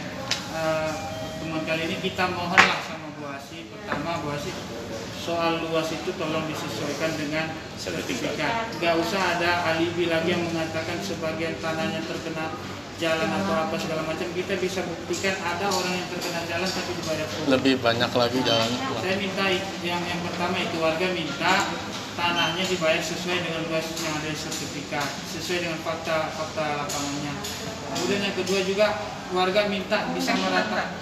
Eh, 0.53 0.91
teman 1.39 1.63
kali 1.63 1.83
ini 1.87 1.97
kita 1.99 2.27
mohonlah 2.29 2.79
sama 2.83 3.09
Bu 3.15 3.25
Asi 3.25 3.65
pertama 3.67 4.19
Bu 4.19 4.35
Asi 4.35 4.51
soal 5.23 5.63
luas 5.63 5.87
itu 5.95 6.11
tolong 6.19 6.43
disesuaikan 6.51 7.15
dengan 7.15 7.47
sertifikat 7.79 8.75
nggak 8.83 8.95
usah 8.99 9.39
ada 9.39 9.71
alibi 9.71 10.11
lagi 10.11 10.35
yang 10.35 10.43
mengatakan 10.43 10.99
sebagian 10.99 11.55
tanahnya 11.63 12.03
terkena 12.03 12.51
jalan 12.99 13.31
atau 13.31 13.55
apa 13.67 13.75
segala 13.79 14.03
macam 14.07 14.27
kita 14.31 14.55
bisa 14.63 14.83
buktikan 14.87 15.35
ada 15.43 15.67
orang 15.71 15.95
yang 15.95 16.07
terkena 16.11 16.43
jalan 16.47 16.69
tapi 16.71 16.91
dibayar 16.99 17.27
full. 17.31 17.47
lebih 17.51 17.75
banyak 17.83 18.11
lagi 18.15 18.39
jalan 18.47 18.69
Saya 19.03 19.17
minta 19.19 19.45
yang 19.83 20.03
yang 20.07 20.21
pertama 20.23 20.57
itu 20.63 20.77
warga 20.79 21.07
minta 21.11 21.55
tanahnya 22.13 22.65
dibayar 22.69 23.03
sesuai 23.03 23.39
dengan 23.43 23.63
luas 23.73 23.87
yang 24.05 24.15
ada 24.21 24.29
di 24.29 24.37
sertifikat, 24.37 25.09
sesuai 25.33 25.59
dengan 25.65 25.81
fakta 25.81 26.29
fakta 26.29 26.85
lapangannya. 26.85 27.35
Kemudian 27.97 28.21
yang 28.21 28.37
kedua 28.37 28.61
juga 28.69 28.87
warga 29.33 29.63
minta 29.73 30.13
bisa 30.13 30.37
merata. 30.37 30.93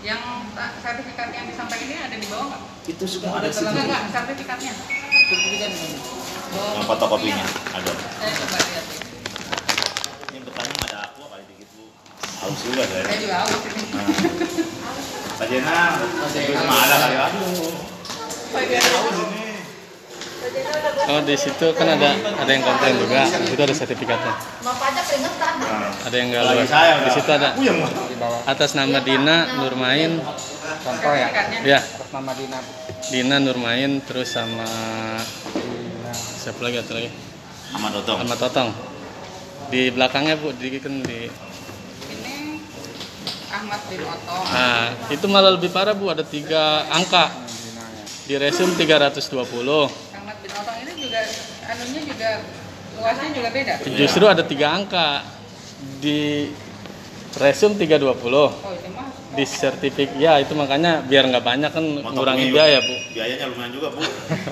yang 0.00 0.48
ta- 0.56 0.80
sertifikat 0.80 1.28
yang 1.28 1.44
disampaikan 1.44 1.84
ini 1.90 2.00
ada 2.00 2.16
di 2.16 2.24
bawah 2.30 2.46
nggak? 2.48 2.62
Itu 2.82 3.04
sudah 3.06 3.30
Ada 3.34 3.48
situ 3.50 3.66
Enggak, 3.66 3.84
enggak, 3.84 4.02
sertifikatnya. 4.10 4.72
Sertifikat 5.26 5.70
ini. 5.70 5.98
Oh, 6.50 6.74
yang 6.74 6.84
fotokopinya 6.84 7.46
ada 7.70 7.90
Saya 7.94 8.32
coba 8.34 8.58
lihat 8.58 8.82
ya. 8.82 8.82
ini 10.26 10.38
bertanya 10.42 10.74
ada 10.84 10.98
aku 11.06 11.22
kali 11.24 11.44
dikit 11.46 11.68
bu 11.72 11.84
haus 12.18 12.58
juga 12.60 12.82
saya 12.84 13.02
Saya 13.06 13.18
juga 13.18 13.36
haus 13.38 13.62
ini. 13.62 13.82
Pak 15.30 15.46
Jenang, 15.46 15.94
itu 16.28 16.52
mah 16.58 16.78
ada 16.82 16.96
kali 16.98 17.14
aduh 17.16 17.70
iya. 18.60 18.80
haus 18.82 19.16
ini 19.30 19.49
oh 21.10 21.20
di 21.26 21.36
situ 21.36 21.66
kan 21.74 21.88
ada 21.90 22.10
ada 22.16 22.50
yang 22.50 22.64
komplain 22.64 22.94
juga. 22.96 23.22
Di 23.28 23.48
situ 23.52 23.62
ada 23.62 23.74
sertifikatnya. 23.76 24.34
Ada 26.06 26.14
yang 26.16 26.26
nggak 26.32 26.42
luas. 26.44 26.68
Saya 26.68 26.94
di 27.04 27.10
situ 27.12 27.30
ada. 27.30 27.48
Atas 28.46 28.70
nama 28.78 28.98
Dina 29.02 29.60
Nurmain. 29.60 30.20
Contoh 30.80 31.12
ya? 31.12 31.28
Ya. 31.64 31.80
Atas 31.82 32.10
nama 32.12 32.32
Dina. 32.32 32.58
Dina 33.10 33.36
Nurmain 33.42 34.00
terus 34.06 34.32
sama 34.32 34.68
Dina 35.56 36.12
siapa 36.14 36.60
lagi 36.64 36.80
atau 36.80 36.94
lagi? 36.96 37.10
Ahmad 37.70 37.92
Otong. 38.02 38.18
Sama 38.24 38.36
Totong 38.36 38.70
di 39.70 39.86
belakangnya 39.94 40.34
bu 40.34 40.50
di 40.50 40.82
kan 40.82 40.98
di 40.98 41.30
Ini 42.10 42.58
Ahmad 43.54 43.80
bin 43.86 44.02
Otong. 44.02 44.44
nah 44.50 44.90
itu 45.06 45.26
malah 45.30 45.54
lebih 45.54 45.70
parah 45.70 45.94
bu. 45.94 46.10
Ada 46.10 46.26
tiga 46.26 46.90
angka. 46.90 47.30
Di 48.30 48.38
resume 48.38 48.78
320 48.78 49.26
Ahmad 49.26 49.50
bin 49.50 50.09
Otong 50.60 50.76
ini 50.84 50.92
juga 51.00 51.20
anunya 51.64 52.00
juga 52.04 52.28
luasnya 53.00 53.28
juga 53.32 53.48
beda. 53.48 53.72
justru 53.96 54.24
ada 54.28 54.42
tiga 54.44 54.66
angka. 54.76 55.24
Di 55.80 56.52
resume 57.40 57.80
320 57.80 58.04
Oh, 58.04 58.52
ini 58.76 58.88
mah. 58.92 59.08
Di 59.32 59.44
sertifikat 59.48 60.20
ya 60.20 60.36
itu 60.36 60.52
makanya 60.52 61.00
biar 61.00 61.24
nggak 61.32 61.40
banyak 61.40 61.70
kan 61.72 61.80
Motokopi 61.80 62.12
ngurangi 62.12 62.44
juga. 62.52 62.56
biaya 62.60 62.78
bu. 62.84 62.94
Biayanya 63.16 63.44
lumayan 63.48 63.72
juga 63.72 63.88
bu. 63.96 64.02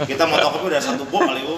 Kita 0.09 0.25
motokopi 0.25 0.65
udah 0.73 0.81
satu 0.81 1.05
box 1.13 1.23
kali 1.29 1.43
bu. 1.45 1.57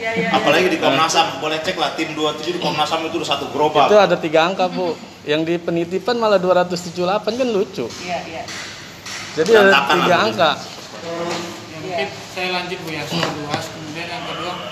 Ya 0.00 0.10
ya. 0.16 0.28
apalagi 0.32 0.68
di 0.72 0.78
Komnas 0.80 1.12
HAM 1.12 1.28
boleh 1.44 1.58
cek 1.60 1.76
lah 1.76 1.92
tim 1.92 2.16
27 2.16 2.56
di 2.56 2.60
Komnas 2.62 2.88
HAM 2.88 3.12
itu 3.12 3.16
udah 3.20 3.28
satu 3.28 3.44
gerobak. 3.52 3.92
Itu 3.92 3.98
ada 4.00 4.16
tiga 4.16 4.40
angka 4.48 4.72
bu. 4.72 4.96
Yang 5.28 5.40
di 5.44 5.54
penitipan 5.60 6.16
malah 6.16 6.40
278 6.40 6.96
kan 7.36 7.48
lucu. 7.52 7.84
Iya, 8.00 8.18
iya. 8.24 8.42
jadi 9.36 9.50
ada 9.60 9.80
tiga 9.92 10.16
angka 10.24 10.50
Mungkin 11.94 12.10
saya 12.34 12.50
lanjut 12.50 12.82
bu 12.82 12.90
ya 12.90 13.06
soal 13.06 13.30
luas. 13.38 13.70
Kemudian 13.70 14.10
yang 14.10 14.26
kedua 14.26 14.66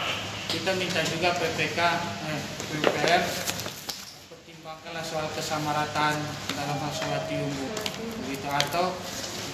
kita 0.50 0.74
minta 0.74 1.06
juga 1.06 1.30
PPK, 1.38 1.78
eh, 2.26 2.40
PUPR 2.66 3.22
pertimbangkanlah 4.26 5.06
soal 5.06 5.30
kesamarataan 5.30 6.18
dalam 6.50 6.82
hal 6.82 6.90
sholat 6.90 7.22
tium 7.30 7.46
bu. 7.46 7.70
Begitu 8.26 8.48
atau 8.50 8.90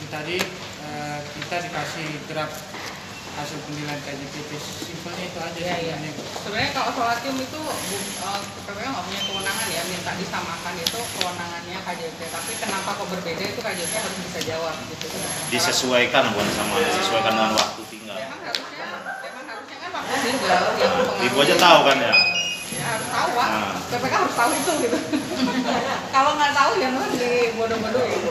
tadi 0.08 0.40
eh, 0.80 1.18
kita 1.36 1.68
dikasih 1.68 2.08
draft 2.32 2.56
hasil 3.38 3.58
penilaian 3.62 4.00
KJPP 4.00 4.50
simpelnya 4.58 5.24
itu 5.24 5.38
aja 5.38 5.58
Iya, 5.58 5.76
iya. 5.80 5.96
sebenarnya. 6.36 6.70
Kalau 6.72 6.90
solatium 6.92 7.36
itu 7.36 7.58
bu- 7.58 7.78
eh, 8.18 8.40
PPK 8.64 8.86
nggak 8.88 9.04
punya 9.04 9.20
kewenangan 9.24 9.66
ya 9.68 9.82
minta 9.84 10.12
disamakan 10.12 10.74
itu 10.76 10.98
kewenangannya 11.14 11.78
KJP. 11.80 12.18
Tapi 12.28 12.50
kenapa 12.56 12.90
kok 12.92 13.08
berbeda 13.08 13.44
itu 13.44 13.60
KJP 13.60 13.92
harus 13.94 14.18
bisa 14.24 14.40
jawab 14.44 14.74
gitu. 14.88 15.06
Disesuaikan 15.48 16.24
bukan 16.30 16.48
sama 16.52 16.74
disesuaikan 16.82 17.32
dengan 17.32 17.52
waktu 17.54 17.82
tinggal. 17.88 18.16
Emang 18.16 18.40
harusnya, 18.42 18.84
emang 19.22 19.44
harusnya 19.46 19.76
kan 19.78 19.90
waktu 19.92 20.14
tinggal 20.20 20.60
yang 20.74 20.92
mempengaruhi. 20.92 21.26
Ibu 21.26 21.38
aja 21.40 21.56
tahu 21.56 21.78
kan 21.84 21.96
ya. 21.98 22.14
Ya, 22.68 22.84
harus 22.86 23.08
tahu 23.08 23.28
pak. 23.32 23.48
Nah. 23.48 23.72
PPK 23.88 24.14
harus 24.14 24.36
tahu 24.36 24.50
itu 24.52 24.72
gitu. 24.84 24.98
kalau 26.14 26.30
nggak 26.34 26.52
tahu 26.52 26.72
ya 26.76 26.88
memang 26.88 27.12
di 27.12 27.30
bodoh-bodohin. 27.54 28.22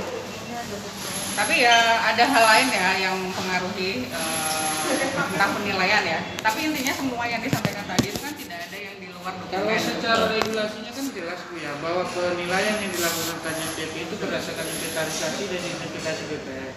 Tapi 1.38 1.56
ya 1.62 1.78
ada 2.04 2.24
hal 2.26 2.43
lain 2.46 2.67
ya 2.72 2.89
yang 3.00 3.15
mempengaruhi 3.15 4.10
eh, 4.10 4.77
entah 4.95 5.50
penilaian 5.54 6.04
ya. 6.08 6.19
Tapi 6.39 6.60
intinya 6.71 6.93
semua 6.95 7.23
yang 7.28 7.41
disampaikan 7.43 7.86
tadi 7.86 8.06
itu 8.10 8.19
kan 8.23 8.34
tidak 8.36 8.60
ada 8.67 8.78
yang 8.78 8.95
di 8.97 9.08
luar 9.12 9.34
Kalau 9.36 9.67
dokumen. 9.67 9.80
secara 9.80 10.23
regulasinya 10.32 10.91
kan 10.95 11.06
jelas 11.12 11.39
Bu 11.50 11.56
ya 11.60 11.71
bahwa 11.84 12.04
penilaian 12.08 12.76
yang 12.80 12.91
dilakukan 12.93 13.38
KJPP 13.43 13.93
itu 14.08 14.15
berdasarkan 14.21 14.65
inventarisasi 14.65 15.43
dan 15.52 15.60
identifikasi 15.60 16.21
BPN. 16.32 16.73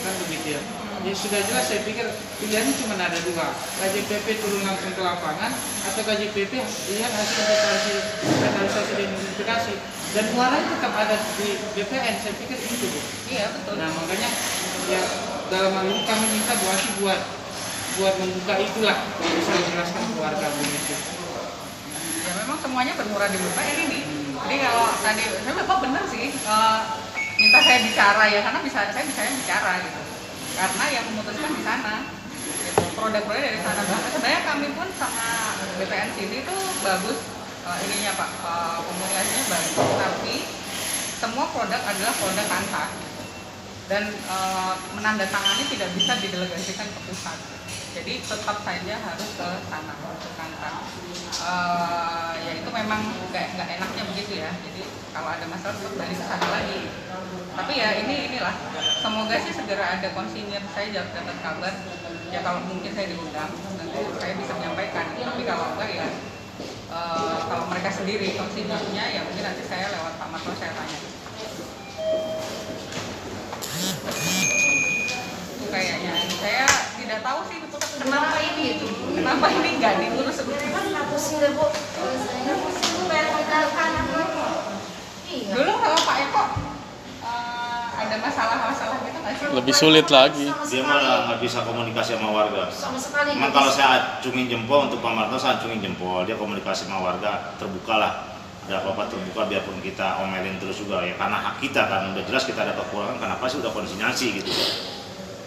Kan 0.00 0.14
begitu 0.26 0.48
ya. 0.56 0.62
Ya 1.00 1.16
sudah 1.16 1.40
jelas 1.40 1.64
saya 1.64 1.80
pikir 1.80 2.04
pilihannya 2.44 2.72
cuma 2.76 2.92
ada 3.00 3.16
dua. 3.24 3.56
KJPP 3.80 4.26
turun 4.44 4.68
langsung 4.68 4.92
ke 4.92 5.00
lapangan 5.00 5.48
atau 5.88 6.02
KJPP 6.04 6.52
lihat 6.60 7.12
hasil 7.16 7.36
inventarisasi, 7.40 7.92
inventarisasi 8.28 8.92
dan 9.00 9.06
identifikasi. 9.08 9.74
Dan 10.10 10.24
muaranya 10.34 10.68
tetap 10.76 10.92
ada 10.92 11.16
di 11.40 11.48
BPN. 11.72 12.14
Saya 12.20 12.34
pikir 12.36 12.58
itu 12.60 12.84
Bu. 12.84 13.00
Iya 13.32 13.48
betul. 13.56 13.80
Nah 13.80 13.88
makanya 13.96 14.28
ya 14.90 15.02
dalam 15.50 15.70
hal 15.78 15.86
ini 15.86 16.02
kami 16.02 16.26
minta 16.34 16.54
Bu 16.58 16.66
buat 17.02 17.20
buat 17.98 18.14
membuka 18.18 18.54
itulah 18.58 18.96
yang 19.22 19.34
bisa 19.38 19.50
menjelaskan 19.54 20.02
keluarga 20.14 20.46
begitu. 20.58 20.94
ya 22.26 22.32
memang 22.42 22.58
semuanya 22.58 22.94
bermurah 22.98 23.28
di 23.30 23.38
BPN 23.38 23.76
ini. 23.90 24.00
Jadi 24.40 24.56
kalau 24.62 24.86
tadi 25.04 25.22
saya 25.26 25.54
bapak 25.62 25.78
benar 25.84 26.04
sih 26.10 26.32
eh, 26.34 26.80
minta 27.38 27.58
saya 27.62 27.78
bicara 27.86 28.24
ya 28.30 28.40
karena 28.46 28.60
bisa 28.62 28.78
saya 28.90 29.04
bisa 29.06 29.20
bicara 29.26 29.72
gitu. 29.84 30.00
Karena 30.58 30.84
yang 30.90 31.04
memutuskan 31.12 31.50
di 31.54 31.62
sana. 31.62 31.94
Gitu. 32.40 32.82
Produk-produk 32.94 33.42
dari 33.42 33.60
sana 33.62 33.80
bahkan 33.86 34.10
sebenarnya 34.10 34.40
kami 34.42 34.68
pun 34.74 34.88
sama 34.98 35.28
BPN 35.78 36.10
sini 36.18 36.38
tuh 36.46 36.62
bagus 36.82 37.18
eh, 37.66 37.76
ininya 37.86 38.12
pak 38.18 38.30
eh, 38.42 38.78
komunikasinya 38.86 39.44
bagus 39.50 39.74
tapi 39.98 40.34
semua 41.20 41.44
produk 41.52 41.80
adalah 41.84 42.14
produk 42.16 42.46
kanta 42.48 43.09
dan 43.90 44.06
eh, 44.06 44.74
menandatangani 44.94 45.66
tidak 45.66 45.90
bisa 45.98 46.14
didelegasikan 46.22 46.86
ke 46.86 47.00
pusat. 47.10 47.38
Jadi 47.90 48.22
tetap 48.22 48.62
saja 48.62 48.94
harus 49.02 49.30
ke 49.34 49.48
sana 49.66 49.94
ke 49.98 50.30
kantor. 50.38 50.74
Eh, 51.42 52.32
ya 52.38 52.52
itu 52.54 52.70
memang 52.70 53.02
nggak 53.34 53.58
enaknya 53.58 54.02
begitu 54.14 54.46
ya. 54.46 54.54
Jadi 54.62 54.86
kalau 55.10 55.34
ada 55.34 55.46
masalah 55.50 55.74
tetap 55.74 56.06
ke 56.06 56.22
sana 56.22 56.48
lagi. 56.54 56.80
Tapi 57.58 57.72
ya 57.74 57.88
ini 58.06 58.14
inilah. 58.30 58.54
Semoga 59.02 59.36
sih 59.42 59.50
segera 59.58 59.98
ada 59.98 60.08
konsinir. 60.14 60.62
Saya 60.70 60.94
dapat 60.94 61.10
dapat 61.18 61.36
kabar. 61.42 61.74
Ya 62.30 62.46
kalau 62.46 62.62
mungkin 62.70 62.94
saya 62.94 63.10
diundang 63.10 63.50
nanti 63.74 64.00
saya 64.22 64.32
bisa 64.38 64.52
menyampaikan. 64.54 65.18
Tapi 65.18 65.42
kalau 65.42 65.66
enggak 65.74 65.90
ya 65.90 66.06
eh, 66.94 67.38
kalau 67.42 67.64
mereka 67.66 67.90
sendiri 67.90 68.38
konsinirnya 68.38 69.04
ya 69.18 69.26
mungkin 69.26 69.42
nanti 69.50 69.66
saya 69.66 69.90
lewat 69.90 70.14
Pak 70.14 70.28
Marto 70.30 70.54
saya 70.54 70.78
tanya. 70.78 71.19
Kayaknya 75.70 76.14
saya 76.34 76.66
tidak 76.98 77.20
tahu 77.22 77.38
sih 77.46 77.58
kenapa 78.00 78.36
ini 78.42 78.64
itu 78.74 78.86
kenapa 79.14 79.46
ini 79.54 79.68
nggak 79.78 79.94
diurus 80.02 80.34
sebelumnya 80.40 80.68
Kan 80.74 80.84
nggak 80.90 81.06
pusing 81.14 81.36
deh 81.38 81.50
bu. 81.54 81.66
Nggak 81.70 82.58
pusing 82.58 82.88
bu 82.96 83.00
bayar 83.06 83.28
kita 83.38 83.58
kanan 83.70 84.04
bu. 84.10 84.22
Iya. 85.30 85.54
dulu 85.54 85.72
sama 85.78 85.98
Pak 86.02 86.16
Eko 86.26 86.42
eh, 87.22 87.82
ada 88.02 88.16
masalah-masalah 88.18 88.98
gitu 89.06 89.18
nggak 89.22 89.34
sih 89.38 89.46
Lebih 89.54 89.74
sulit 89.78 90.06
lagi. 90.10 90.46
Dia 90.50 90.82
malah 90.82 91.30
nggak 91.30 91.38
bisa 91.38 91.62
komunikasi 91.62 92.18
sama 92.18 92.34
warga. 92.34 92.66
Sama 92.74 92.98
sekali. 92.98 93.38
Emang 93.38 93.50
nggak 93.50 93.54
kalau 93.54 93.70
saya 93.70 94.18
acungin 94.18 94.50
jempol 94.50 94.90
untuk 94.90 94.98
Pak 94.98 95.12
Marto, 95.14 95.38
saya 95.38 95.62
acungin 95.62 95.78
jempol. 95.78 96.26
Dia 96.26 96.34
komunikasi 96.34 96.90
sama 96.90 96.98
warga, 96.98 97.54
terbuka 97.62 97.94
lah. 97.94 98.29
Ada 98.70 98.86
apa-apa 98.86 99.10
terbuka 99.10 99.50
biarpun 99.50 99.82
kita 99.82 100.22
omelin 100.22 100.54
terus 100.62 100.78
juga 100.78 101.02
ya 101.02 101.18
karena 101.18 101.42
hak 101.42 101.58
kita 101.58 101.90
kan 101.90 102.14
udah 102.14 102.22
jelas 102.22 102.46
kita 102.46 102.62
ada 102.62 102.70
kekurangan 102.78 103.18
kenapa 103.18 103.50
sih 103.50 103.58
udah 103.58 103.74
konsinyasi 103.74 104.38
gitu 104.38 104.46
ya. 104.46 104.68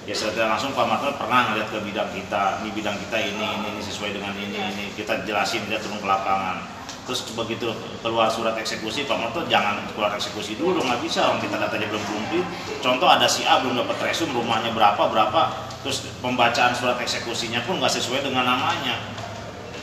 Ya 0.03 0.12
secara 0.12 0.51
langsung 0.51 0.75
Pak 0.75 0.83
Marto 0.83 1.07
pernah 1.15 1.47
ngeliat 1.47 1.71
ke 1.71 1.79
bidang 1.88 2.12
kita, 2.12 2.59
ini 2.59 2.75
bidang 2.75 2.99
kita 2.99 3.23
ini, 3.23 3.39
ini, 3.39 3.67
ini 3.71 3.79
sesuai 3.79 4.19
dengan 4.19 4.36
ini, 4.36 4.59
ini 4.59 4.91
kita 4.99 5.23
jelasin 5.23 5.63
dia 5.71 5.79
turun 5.79 6.03
ke 6.03 6.07
lapangan. 6.12 6.67
Terus 7.07 7.23
begitu 7.31 7.71
keluar 8.03 8.27
surat 8.27 8.59
eksekusi, 8.59 9.07
Pak 9.07 9.15
Marto 9.15 9.47
jangan 9.47 9.79
keluar 9.95 10.12
eksekusi 10.19 10.59
dulu, 10.59 10.83
nggak 10.83 10.99
bisa, 10.99 11.23
orang 11.23 11.39
kita 11.39 11.55
datanya 11.55 11.88
belum 11.95 12.03
komplit. 12.03 12.43
Contoh 12.83 13.07
ada 13.07 13.23
si 13.23 13.47
A 13.47 13.63
belum 13.63 13.79
dapat 13.88 14.12
resum, 14.12 14.36
rumahnya 14.36 14.75
berapa, 14.75 14.99
berapa, 14.99 15.41
terus 15.79 16.12
pembacaan 16.19 16.75
surat 16.75 16.99
eksekusinya 16.99 17.63
pun 17.63 17.79
nggak 17.79 17.95
sesuai 17.95 18.27
dengan 18.27 18.43
namanya. 18.43 18.99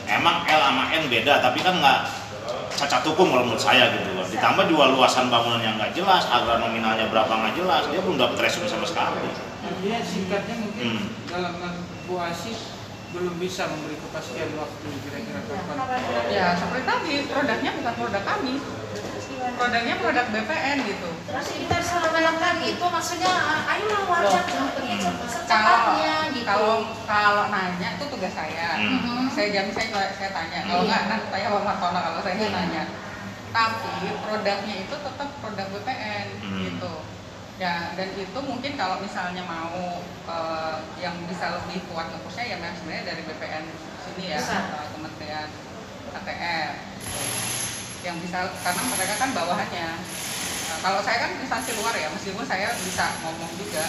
Emang 0.05 0.45
L 0.45 0.61
sama 0.61 0.93
N 0.93 1.09
beda, 1.09 1.41
tapi 1.41 1.65
kan 1.65 1.81
nggak 1.81 2.20
cacat 2.73 3.03
hukum 3.05 3.27
kalau 3.29 3.43
menurut 3.45 3.61
saya 3.61 3.91
gitu 3.91 4.09
loh. 4.15 4.25
Ditambah 4.27 4.65
juga 4.67 4.91
luasan 4.91 5.27
bangunan 5.27 5.61
yang 5.61 5.75
nggak 5.77 5.91
jelas, 5.93 6.25
agra 6.27 6.59
nominalnya 6.59 7.07
berapa 7.11 7.29
nggak 7.29 7.53
jelas, 7.55 7.83
dia 7.91 7.99
belum 7.99 8.17
dapat 8.17 8.37
resum 8.47 8.65
sama 8.65 8.87
sekali. 8.87 9.27
Artinya 9.61 9.99
singkatnya 10.01 10.55
mungkin 10.57 10.85
Hmm. 10.91 11.05
dalam 11.29 11.53
Bu 12.09 12.17
belum 13.11 13.35
bisa 13.43 13.67
memberi 13.67 13.99
kepastian 13.99 14.55
waktu 14.55 14.87
kira-kira 15.03 15.43
kapan. 15.43 15.99
ya 16.31 16.55
seperti 16.55 16.83
tadi 16.87 17.15
produknya 17.27 17.71
bukan 17.75 17.93
produk 17.99 18.23
kami 18.23 18.53
produknya 19.59 19.95
produk 19.99 20.25
BPN 20.31 20.77
gitu 20.87 21.09
Terus 21.27 21.47
kita 21.59 21.75
bisa 21.75 21.95
melakukan 21.99 22.55
itu 22.63 22.85
maksudnya 22.87 23.31
ah, 23.35 23.67
ayolah 23.67 24.03
warga 24.07 24.39
pergi 24.47 24.95
kalau 25.03 25.27
secepatnya 25.27 26.15
gitu. 26.31 26.47
kalau 26.47 26.73
kalau 27.03 27.45
nanya 27.51 27.99
itu 27.99 28.05
tugas 28.07 28.31
saya 28.31 28.79
Hmm. 28.79 29.20
Saya 29.31 29.47
jam 29.51 29.65
saya 29.71 29.87
saya 30.11 30.29
tanya 30.31 30.59
kalau 30.65 30.83
nggak 30.83 31.03
nanti 31.07 31.27
tanya 31.31 31.47
Pak 31.49 31.63
Martono 31.63 31.99
kalau 31.99 32.19
saya 32.21 32.35
nggak 32.35 32.53
nanya 32.53 32.83
tapi 33.51 34.07
produknya 34.23 34.75
itu 34.79 34.95
tetap 34.95 35.29
produk 35.43 35.67
BPN 35.75 36.27
Hmm. 36.39 36.59
gitu. 36.63 36.93
Ya 37.59 37.93
dan 37.93 38.09
itu 38.15 38.39
mungkin 38.41 38.73
kalau 38.73 38.97
misalnya 38.99 39.43
mau 39.43 39.99
eh, 40.07 40.77
yang 40.97 41.13
bisa 41.27 41.59
lebih 41.59 41.83
kuat 41.91 42.09
ngepusnya 42.09 42.45
ya 42.47 42.55
memang 42.57 42.75
sebenarnya 42.79 43.03
dari 43.11 43.21
BPN 43.21 43.65
sini 44.01 44.25
ya 44.31 44.39
eh, 44.39 44.85
Kementerian 44.95 45.49
ATR 46.11 46.71
yang 48.01 48.17
bisa 48.17 48.49
karena 48.65 48.83
mereka 48.89 49.13
kan 49.15 49.29
bawahannya. 49.29 49.89
Nah, 50.65 50.77
kalau 50.81 50.99
saya 51.05 51.17
kan 51.21 51.31
instansi 51.37 51.75
luar 51.77 51.93
ya 51.93 52.07
meskipun 52.09 52.47
saya 52.47 52.71
bisa 52.81 53.05
ngomong 53.21 53.51
juga. 53.59 53.85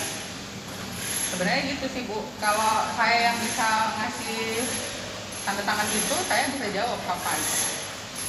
Sebenarnya 1.32 1.62
gitu 1.72 1.86
sih 1.88 2.02
bu. 2.04 2.18
Kalau 2.36 2.92
saya 2.92 3.32
yang 3.32 3.38
bisa 3.40 3.68
ngasih 3.96 4.42
tanda 5.42 5.62
tangan 5.66 5.88
itu 5.90 6.16
saya 6.26 6.44
bisa 6.50 6.66
jawab 6.70 6.98
kapan. 7.06 7.38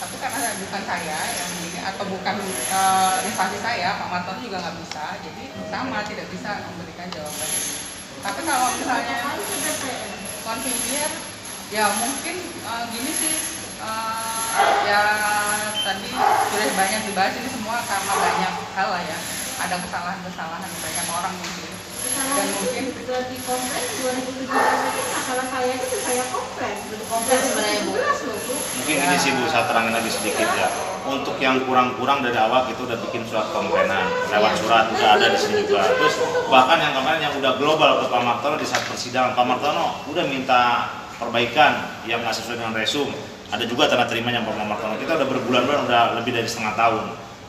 Tapi 0.04 0.15
karena 0.19 0.52
bukan 0.60 0.82
saya 0.84 1.17
yang 1.32 1.52
ini 1.63 1.80
atau 1.80 2.04
bukan 2.10 2.36
eh, 2.43 3.15
instansi 3.28 3.60
saya 3.63 3.95
Pak 4.02 4.08
Martono 4.10 4.39
juga 4.43 4.58
nggak 4.60 4.76
bisa. 4.84 5.06
Jadi 5.23 5.43
sama 5.71 6.04
tidak 6.04 6.28
bisa 6.28 6.65
memberikan 6.67 7.08
jawaban 7.13 7.52
tapi 8.23 8.39
kalau 8.47 8.71
misalnya 8.80 9.19
konfigurasi 10.47 11.12
ya 11.76 11.91
mungkin 11.91 12.36
eh, 12.39 12.84
gini 12.95 13.12
sih 13.12 13.36
eh, 13.84 14.71
ya 14.88 15.02
tadi 15.84 16.10
sudah 16.15 16.67
banyak 16.71 17.02
dibahas 17.12 17.36
ini 17.36 17.49
semua 17.52 17.84
karena 17.84 18.13
banyak 18.15 18.54
hal 18.80 18.89
lah 18.95 19.04
ya. 19.04 19.19
Ada 19.54 19.76
kesalahan-kesalahan 19.80 20.71
banyak 20.71 21.08
orang 21.13 21.34
mungkin 21.36 21.72
dan 22.11 22.47
mungkin 22.59 22.83
di 23.29 23.37
komplain 23.45 23.85
2017 24.03 24.49
itu 24.49 25.01
masalah 25.13 25.45
saya 25.47 25.73
itu 25.77 25.97
saya 26.01 26.23
komplain. 26.33 26.77
Udah 26.91 27.07
komplain 27.07 27.39
sebenarnya 27.39 27.79
bu. 27.87 27.91
Loh 27.95 28.37
bu. 28.43 28.55
Mungkin 28.57 28.97
ini 28.99 29.15
sih 29.21 29.31
Bu, 29.37 29.43
saya 29.47 29.63
terangin 29.69 29.93
lagi 29.95 30.11
sedikit 30.11 30.49
ya. 30.57 30.67
Untuk 31.03 31.35
yang 31.39 31.63
kurang-kurang 31.67 32.23
dari 32.23 32.35
awal 32.39 32.67
kita 32.67 32.87
udah 32.87 32.97
bikin 33.07 33.27
surat 33.27 33.51
komplainan 33.51 34.07
lewat 34.31 34.53
surat 34.59 34.87
udah 34.91 35.09
ada 35.19 35.25
di 35.31 35.39
sini 35.39 35.63
juga. 35.67 35.87
Terus 35.95 36.15
bahkan 36.47 36.79
yang 36.79 36.93
kemarin 36.95 37.21
yang 37.23 37.35
udah 37.39 37.53
global 37.59 38.03
ke 38.03 38.05
Pak 38.11 38.21
Martono 38.23 38.55
di 38.59 38.67
saat 38.67 38.83
persidangan, 38.87 39.35
Pak 39.35 39.45
Martono 39.45 40.03
udah 40.11 40.25
minta 40.27 40.91
perbaikan 41.19 42.03
yang 42.07 42.23
nggak 42.23 42.35
sesuai 42.35 42.59
dengan 42.59 42.75
resum. 42.75 43.11
Ada 43.53 43.69
juga 43.69 43.85
tanda 43.85 44.09
terimanya 44.09 44.41
Pak 44.43 44.55
Martono. 44.63 44.95
Kita 44.99 45.19
udah 45.19 45.27
berbulan-bulan 45.27 45.79
udah 45.87 46.01
lebih 46.19 46.35
dari 46.35 46.47
setengah 46.47 46.75
tahun 46.75 47.03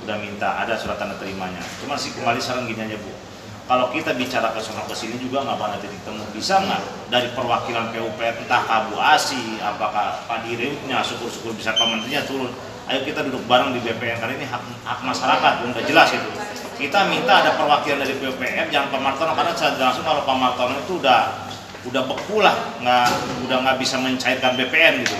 udah 0.05 0.17
minta 0.21 0.61
ada 0.61 0.77
surat 0.77 1.01
tanda 1.01 1.17
terimanya. 1.17 1.63
Cuma 1.81 1.97
sih 1.97 2.13
kembali 2.13 2.39
sekarang 2.43 2.69
gini 2.69 2.83
aja 2.91 2.99
Bu. 3.01 3.34
Kalau 3.65 3.89
kita 3.89 4.13
bicara 4.13 4.53
ke 4.53 4.61
sana 4.61 4.85
ke 4.85 4.93
sini 4.93 5.17
juga 5.17 5.41
nggak 5.41 5.57
pada 5.57 5.81
titik 5.81 5.97
temu 6.05 6.21
bisa 6.37 6.61
nggak 6.61 7.09
dari 7.09 7.33
perwakilan 7.33 7.97
PUPR 7.97 8.45
entah 8.45 8.61
Kabu 8.69 9.01
Asi, 9.01 9.57
apakah 9.57 10.21
Pak 10.29 10.45
Dirutnya, 10.45 11.01
syukur-syukur 11.01 11.57
bisa 11.57 11.73
Pak 11.73 11.89
Menterinya 11.89 12.21
turun. 12.29 12.53
Ayo 12.85 13.01
kita 13.09 13.25
duduk 13.25 13.41
bareng 13.49 13.73
di 13.73 13.81
BPN 13.81 14.21
karena 14.21 14.37
ini 14.37 14.45
hak, 14.45 14.61
hak 14.85 15.01
masyarakat, 15.01 15.53
udah 15.65 15.85
jelas 15.89 16.13
itu. 16.13 16.31
Kita 16.77 17.09
minta 17.09 17.41
ada 17.41 17.57
perwakilan 17.57 18.05
dari 18.05 18.13
PUPR, 18.21 18.69
jangan 18.69 18.93
Pak 18.93 19.01
Martono 19.01 19.33
karena 19.33 19.57
saya 19.57 19.81
langsung 19.81 20.05
kalau 20.05 20.29
Pak 20.29 20.37
Martono 20.37 20.77
itu 20.85 21.01
udah 21.01 21.49
udah 21.89 22.03
beku 22.09 22.41
lah 22.41 22.57
nggak 22.81 23.09
udah 23.45 23.57
nggak 23.61 23.77
bisa 23.77 24.01
mencairkan 24.01 24.57
BPN 24.57 25.05
gitu 25.05 25.17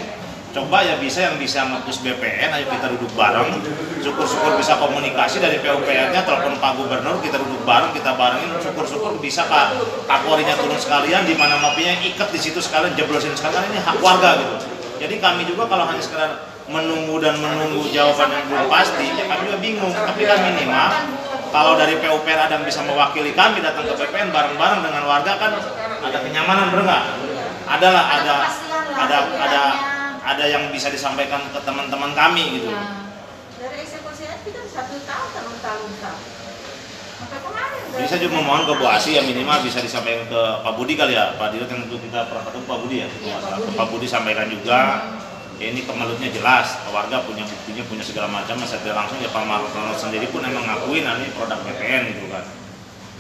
coba 0.55 0.87
ya 0.87 0.95
bisa 1.03 1.27
yang 1.27 1.35
bisa 1.35 1.67
nge-push 1.67 2.07
BPN 2.07 2.55
ayo 2.55 2.67
kita 2.71 2.87
duduk 2.95 3.11
bareng. 3.19 3.59
Syukur-syukur 3.99 4.55
bisa 4.55 4.79
komunikasi 4.79 5.43
dari 5.43 5.59
PUPR 5.59 6.15
nya 6.15 6.23
telepon 6.23 6.55
Pak 6.63 6.79
Gubernur 6.79 7.19
kita 7.19 7.43
duduk 7.43 7.67
bareng 7.67 7.91
kita 7.91 8.15
barengin. 8.15 8.55
Syukur-syukur 8.63 9.19
bisa 9.19 9.51
Pak 9.51 9.75
Kapolrinya 10.07 10.55
turun 10.55 10.79
sekalian 10.79 11.27
di 11.27 11.35
mana 11.35 11.59
mapinya 11.59 11.99
ikat 12.07 12.31
di 12.31 12.39
situ 12.39 12.63
sekalian 12.63 12.95
jeblosin 12.95 13.35
sekalian. 13.35 13.67
Ini 13.75 13.83
hak 13.83 13.99
warga 13.99 14.39
gitu. 14.39 14.55
Jadi 15.03 15.19
kami 15.19 15.43
juga 15.43 15.67
kalau 15.67 15.91
hanya 15.91 15.99
sekedar 15.99 16.47
menunggu 16.71 17.21
dan 17.21 17.37
menunggu 17.37 17.85
jawaban 17.91 18.31
yang 18.31 18.47
belum 18.47 18.67
pasti 18.71 19.11
ya 19.11 19.27
kami 19.27 19.51
juga 19.51 19.59
bingung. 19.59 19.91
Tapi 19.91 20.23
kan 20.23 20.39
minimal 20.39 20.91
kalau 21.51 21.75
dari 21.75 21.99
PUPR 21.99 22.39
ada 22.47 22.55
yang 22.55 22.63
bisa 22.63 22.79
mewakili 22.87 23.35
kami 23.35 23.59
datang 23.59 23.91
ke 23.91 23.95
PPN 23.99 24.31
bareng-bareng 24.31 24.87
dengan 24.87 25.03
warga 25.03 25.35
kan 25.35 25.51
ada 25.99 26.19
kenyamanan 26.23 26.71
bener 26.71 26.87
nggak? 26.87 27.05
Adalah 27.65 28.05
ada 28.07 28.35
ada 28.95 29.17
ada 29.35 29.63
ada 29.75 29.94
yang 30.49 30.73
bisa 30.73 30.89
disampaikan 30.89 31.45
ke 31.53 31.61
teman-teman 31.61 32.17
kami 32.17 32.61
gitu. 32.61 32.73
Nah, 32.73 33.13
dari 33.61 33.85
eksekusi 33.85 34.25
aja 34.25 34.41
kita 34.41 34.61
satu 34.65 34.97
tahun 35.05 35.29
kan 35.37 35.45
luka-luka. 35.45 36.13
Sampai 37.15 37.39
kemarin. 37.45 38.09
Saya 38.09 38.21
juga 38.25 38.35
memohon 38.41 38.65
ke 38.67 38.73
Bu 38.81 38.85
Asi 38.89 39.17
ya 39.17 39.23
minimal 39.23 39.61
bisa 39.63 39.79
disampaikan 39.85 40.25
ke 40.27 40.41
Pak 40.65 40.73
Budi 40.75 40.97
kali 40.97 41.15
ya, 41.15 41.37
Pak 41.37 41.53
Dirut 41.53 41.69
yang 41.69 41.85
untuk 41.85 42.01
kita 42.01 42.27
pernah 42.33 42.45
ketemu 42.49 42.65
Pak 42.67 42.79
Budi 42.81 42.97
ya, 43.05 43.07
Ke 43.07 43.17
Pak 43.21 43.53
Budi. 43.61 43.77
Pak 43.77 43.87
Budi 43.93 44.07
sampaikan 44.09 44.47
juga 44.49 44.79
ya 45.61 45.71
ini 45.71 45.87
kemelutnya 45.87 46.29
jelas, 46.35 46.83
warga 46.91 47.23
punya 47.23 47.47
buktinya, 47.47 47.87
punya 47.87 48.03
segala 48.03 48.27
macam, 48.27 48.59
saya 48.67 48.83
tidak 48.83 49.07
langsung 49.07 49.23
ya 49.23 49.31
Pak 49.31 49.45
Martono 49.47 49.95
sendiri 49.95 50.27
pun 50.33 50.43
emang 50.43 50.67
ngakuin 50.67 51.07
nah, 51.07 51.15
ini 51.21 51.31
produk 51.31 51.61
BPN 51.63 52.03
gitu 52.17 52.27
kan. 52.33 52.64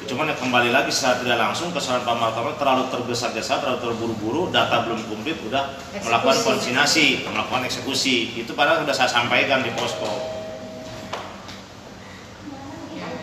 Cuman 0.04 0.28
ya 0.28 0.36
kembali 0.36 0.68
lagi 0.68 0.92
secara 0.92 1.24
tidak 1.24 1.38
langsung 1.40 1.72
kesalahan 1.72 2.04
Pak 2.04 2.16
Martono 2.20 2.52
terlalu 2.60 2.84
tergesa-gesa, 2.92 3.60
terlalu 3.64 3.78
terburu-buru, 3.80 4.42
data 4.52 4.84
belum 4.84 5.00
komplit, 5.08 5.40
udah 5.48 5.72
melakukan 6.04 6.38
konsinasi, 6.44 7.24
melakukan 7.24 7.64
eksekusi. 7.64 8.36
Itu 8.36 8.52
padahal 8.52 8.84
sudah 8.84 8.94
saya 8.94 9.10
sampaikan 9.10 9.64
di 9.64 9.72
posko. 9.72 10.06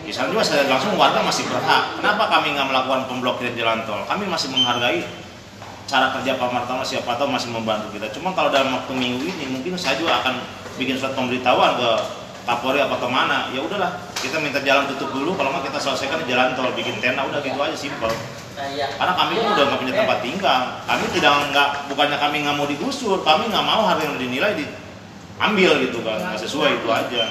Di 0.02 0.10
sana 0.10 0.28
juga 0.34 0.42
saya 0.42 0.66
langsung 0.66 0.98
warga 0.98 1.22
masih 1.22 1.46
berhak. 1.46 2.02
Kenapa 2.02 2.28
kami 2.28 2.52
nggak 2.58 2.68
melakukan 2.68 3.00
pemblokiran 3.06 3.54
jalan 3.54 3.80
tol? 3.86 4.02
Kami 4.04 4.26
masih 4.26 4.50
menghargai 4.50 5.06
cara 5.86 6.10
kerja 6.18 6.36
Pak 6.36 6.50
Martono 6.50 6.82
siapa 6.82 7.14
tahu 7.14 7.30
masih 7.30 7.54
membantu 7.54 7.94
kita. 7.94 8.10
Cuma 8.10 8.34
kalau 8.34 8.50
dalam 8.50 8.74
waktu 8.74 8.92
minggu 8.92 9.22
ini 9.22 9.44
mungkin 9.54 9.78
saya 9.78 9.96
juga 9.96 10.18
akan 10.20 10.42
bikin 10.80 10.98
surat 10.98 11.14
pemberitahuan 11.14 11.78
ke 11.78 11.90
Kapolri 12.42 12.82
apa 12.82 12.98
ke 12.98 13.08
mana. 13.08 13.48
Ya 13.54 13.62
udahlah, 13.62 14.02
kita 14.18 14.42
minta 14.42 14.58
jalan 14.62 14.90
tutup 14.90 15.14
dulu. 15.14 15.38
Kalau 15.38 15.54
nggak 15.54 15.70
kita 15.70 15.78
selesaikan 15.78 16.26
di 16.26 16.34
jalan 16.34 16.58
tol, 16.58 16.70
bikin 16.74 16.98
tenda 16.98 17.22
udah 17.22 17.38
gitu 17.38 17.58
aja 17.58 17.76
simpel. 17.78 18.10
Karena 18.98 19.14
kami 19.14 19.32
pun 19.38 19.48
udah 19.54 19.64
nggak 19.70 19.80
punya 19.80 19.94
tempat 19.94 20.18
tinggal. 20.20 20.60
Kami 20.84 21.04
tidak 21.14 21.32
nggak 21.54 21.68
bukannya 21.88 22.18
kami 22.18 22.36
nggak 22.42 22.56
mau 22.58 22.66
digusur, 22.66 23.22
kami 23.22 23.46
nggak 23.48 23.64
mau 23.64 23.86
harga 23.86 24.02
yang 24.04 24.18
dinilai 24.18 24.52
diambil 24.58 25.70
gitu 25.86 25.98
kan, 26.02 26.18
nggak 26.18 26.40
sesuai 26.42 26.82
itu 26.82 26.88
aja 26.90 27.24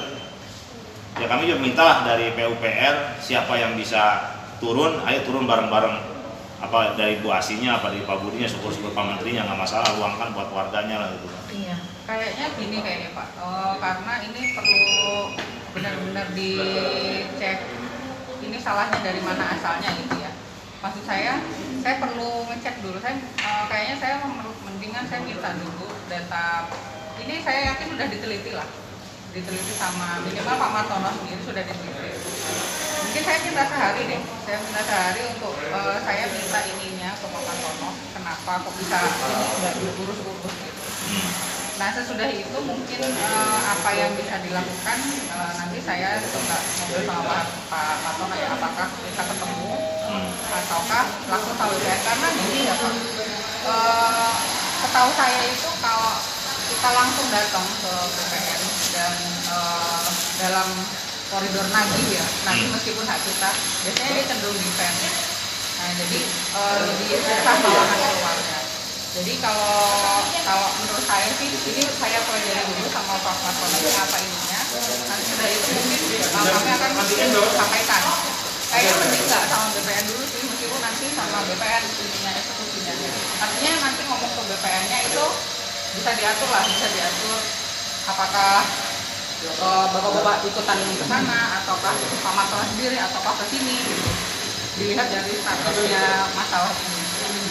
ya 1.19 1.27
kami 1.27 1.43
juga 1.43 1.59
mintalah 1.59 2.07
dari 2.07 2.31
PUPR 2.31 3.19
siapa 3.19 3.59
yang 3.59 3.75
bisa 3.75 4.31
turun 4.63 5.03
ayo 5.03 5.19
turun 5.27 5.43
bareng-bareng 5.43 5.95
apa 6.61 6.95
dari 6.95 7.19
Bu 7.19 7.33
Asinya 7.33 7.81
apa 7.81 7.91
dari 7.91 8.05
Pak 8.05 8.21
Budinya 8.21 8.47
syukur-syukur 8.47 8.95
Pak 8.95 9.03
Menterinya 9.03 9.43
nggak 9.49 9.59
masalah 9.59 9.91
luangkan 9.97 10.31
buat 10.31 10.47
warganya 10.53 11.03
lah 11.03 11.09
gitu 11.11 11.27
kan 11.27 11.41
Iya. 11.51 11.70
Kayaknya 12.11 12.47
gini 12.59 12.77
kayaknya 12.83 13.09
Pak, 13.15 13.27
Eh, 13.39 13.75
karena 13.79 14.13
ini 14.27 14.41
perlu 14.51 14.83
benar-benar 15.71 16.27
dicek 16.35 17.57
ini 18.43 18.57
salahnya 18.59 18.99
dari 18.99 19.23
mana 19.23 19.55
asalnya 19.55 19.95
gitu 19.95 20.19
ya. 20.19 20.35
Maksud 20.83 21.07
saya, 21.07 21.39
saya 21.79 21.95
perlu 22.03 22.51
ngecek 22.51 22.83
dulu. 22.83 22.99
Saya 22.99 23.15
eh, 23.15 23.63
kayaknya 23.71 23.95
saya 23.95 24.15
mendingan 24.67 25.07
saya 25.07 25.23
minta 25.23 25.55
dulu 25.55 25.87
data. 26.11 26.67
Ini 27.15 27.39
saya 27.47 27.59
yakin 27.71 27.95
sudah 27.95 28.07
diteliti 28.11 28.51
lah, 28.59 28.67
diteliti 29.31 29.71
sama 29.79 30.19
minimal 30.27 30.59
Pak 30.59 30.71
Martono 30.75 31.15
sendiri 31.15 31.39
sudah 31.47 31.63
diteliti. 31.63 32.11
Mungkin 33.07 33.23
saya 33.23 33.39
minta 33.39 33.63
sehari 33.71 34.01
deh, 34.11 34.21
saya 34.43 34.57
minta 34.59 34.81
sehari 34.83 35.21
untuk 35.31 35.55
eh, 35.63 35.97
saya 36.03 36.27
minta 36.27 36.59
ininya 36.75 37.15
ke 37.15 37.23
Pak 37.23 37.39
Martono. 37.47 37.89
Kenapa 38.11 38.51
kok 38.67 38.73
bisa 38.75 38.99
ini 38.99 39.47
nggak 39.63 39.73
diurus-urus. 39.79 40.60
Nah 41.81 41.89
sesudah 41.97 42.29
itu 42.29 42.57
mungkin 42.61 43.01
eh, 43.01 43.59
apa 43.65 43.89
yang 43.97 44.13
bisa 44.13 44.37
dilakukan 44.45 44.97
eh, 45.33 45.51
nanti 45.57 45.81
saya 45.81 46.21
coba 46.21 46.57
ngobrol 46.61 47.01
sama 47.09 47.25
Pak 47.25 47.43
Pak 47.73 47.95
Matono 48.05 48.35
ya 48.37 48.47
apakah 48.53 48.87
bisa 49.01 49.23
ketemu 49.25 49.73
Hmm. 50.11 50.27
ataukah 50.27 51.07
langsung 51.31 51.55
tahu 51.55 51.71
ya 51.87 51.95
karena 52.03 52.27
gini 52.35 52.67
ya 52.67 52.75
Pak 52.75 52.93
Eh, 53.61 54.33
setahu 54.81 55.09
saya 55.13 55.41
itu 55.45 55.69
kalau 55.81 56.17
kita 56.69 56.89
langsung 56.97 57.27
datang 57.29 57.65
ke 57.81 57.93
BPN 58.13 58.61
dan 58.93 59.13
eh, 59.49 60.05
dalam 60.41 60.69
koridor 61.33 61.65
nagih 61.69 62.07
ya 62.13 62.25
nagih 62.45 62.67
meskipun 62.73 63.05
hak 63.09 63.21
kita 63.25 63.49
biasanya 63.85 64.11
dia 64.17 64.25
cenderung 64.29 64.57
defend 64.57 64.95
nah 65.81 65.89
jadi 65.97 66.19
eh, 66.29 66.77
lebih 66.85 67.07
susah 67.25 67.55
malahan 67.61 67.99
keluarga 68.05 68.60
jadi 69.11 69.33
kalau 69.43 70.23
kalau 70.47 70.71
menurut 70.79 71.03
saya 71.03 71.27
sih 71.35 71.51
ini 71.51 71.83
saya 71.99 72.23
pelajari 72.23 72.63
dulu 72.63 72.87
sama 72.95 73.19
ini 73.19 73.91
apa 73.91 74.17
ininya. 74.23 74.59
Nanti 75.03 75.23
sudah 75.35 75.47
itu 75.51 75.67
mungkin 75.75 75.99
eh, 76.15 76.31
kami 76.31 76.69
akan 76.71 76.91
mungkin 76.95 77.27
sampaikan. 77.51 78.01
Kayaknya 78.71 78.93
mending 79.03 79.23
nggak 79.27 79.43
sama 79.51 79.67
BPN 79.75 80.05
dulu 80.07 80.23
sih 80.31 80.41
meskipun 80.47 80.79
nanti 80.79 81.05
sama 81.11 81.43
BPN 81.43 81.83
ininya 81.91 82.31
eksekusinya. 82.39 82.93
Artinya 83.43 83.71
nanti 83.83 84.01
ngomong 84.07 84.31
ke 84.31 84.41
BPN 84.47 84.83
nya 84.87 84.99
itu 85.03 85.25
bisa 85.91 86.11
diatur 86.15 86.47
lah 86.47 86.63
bisa 86.71 86.87
diatur 86.95 87.39
apakah 88.07 88.63
eh, 89.43 89.85
bapak-bapak 89.91 90.47
ikutan 90.47 90.79
ke 90.87 91.05
sana 91.11 91.59
ataukah 91.59 91.93
Pak 91.99 92.31
Martono 92.31 92.63
sendiri 92.63 92.95
ataukah 92.95 93.35
ke 93.43 93.45
sini 93.51 93.75
gitu. 93.75 94.11
Dilihat 94.79 95.11
dari 95.11 95.35
statusnya 95.35 96.31
masalah 96.31 96.71
ini. 96.79 97.03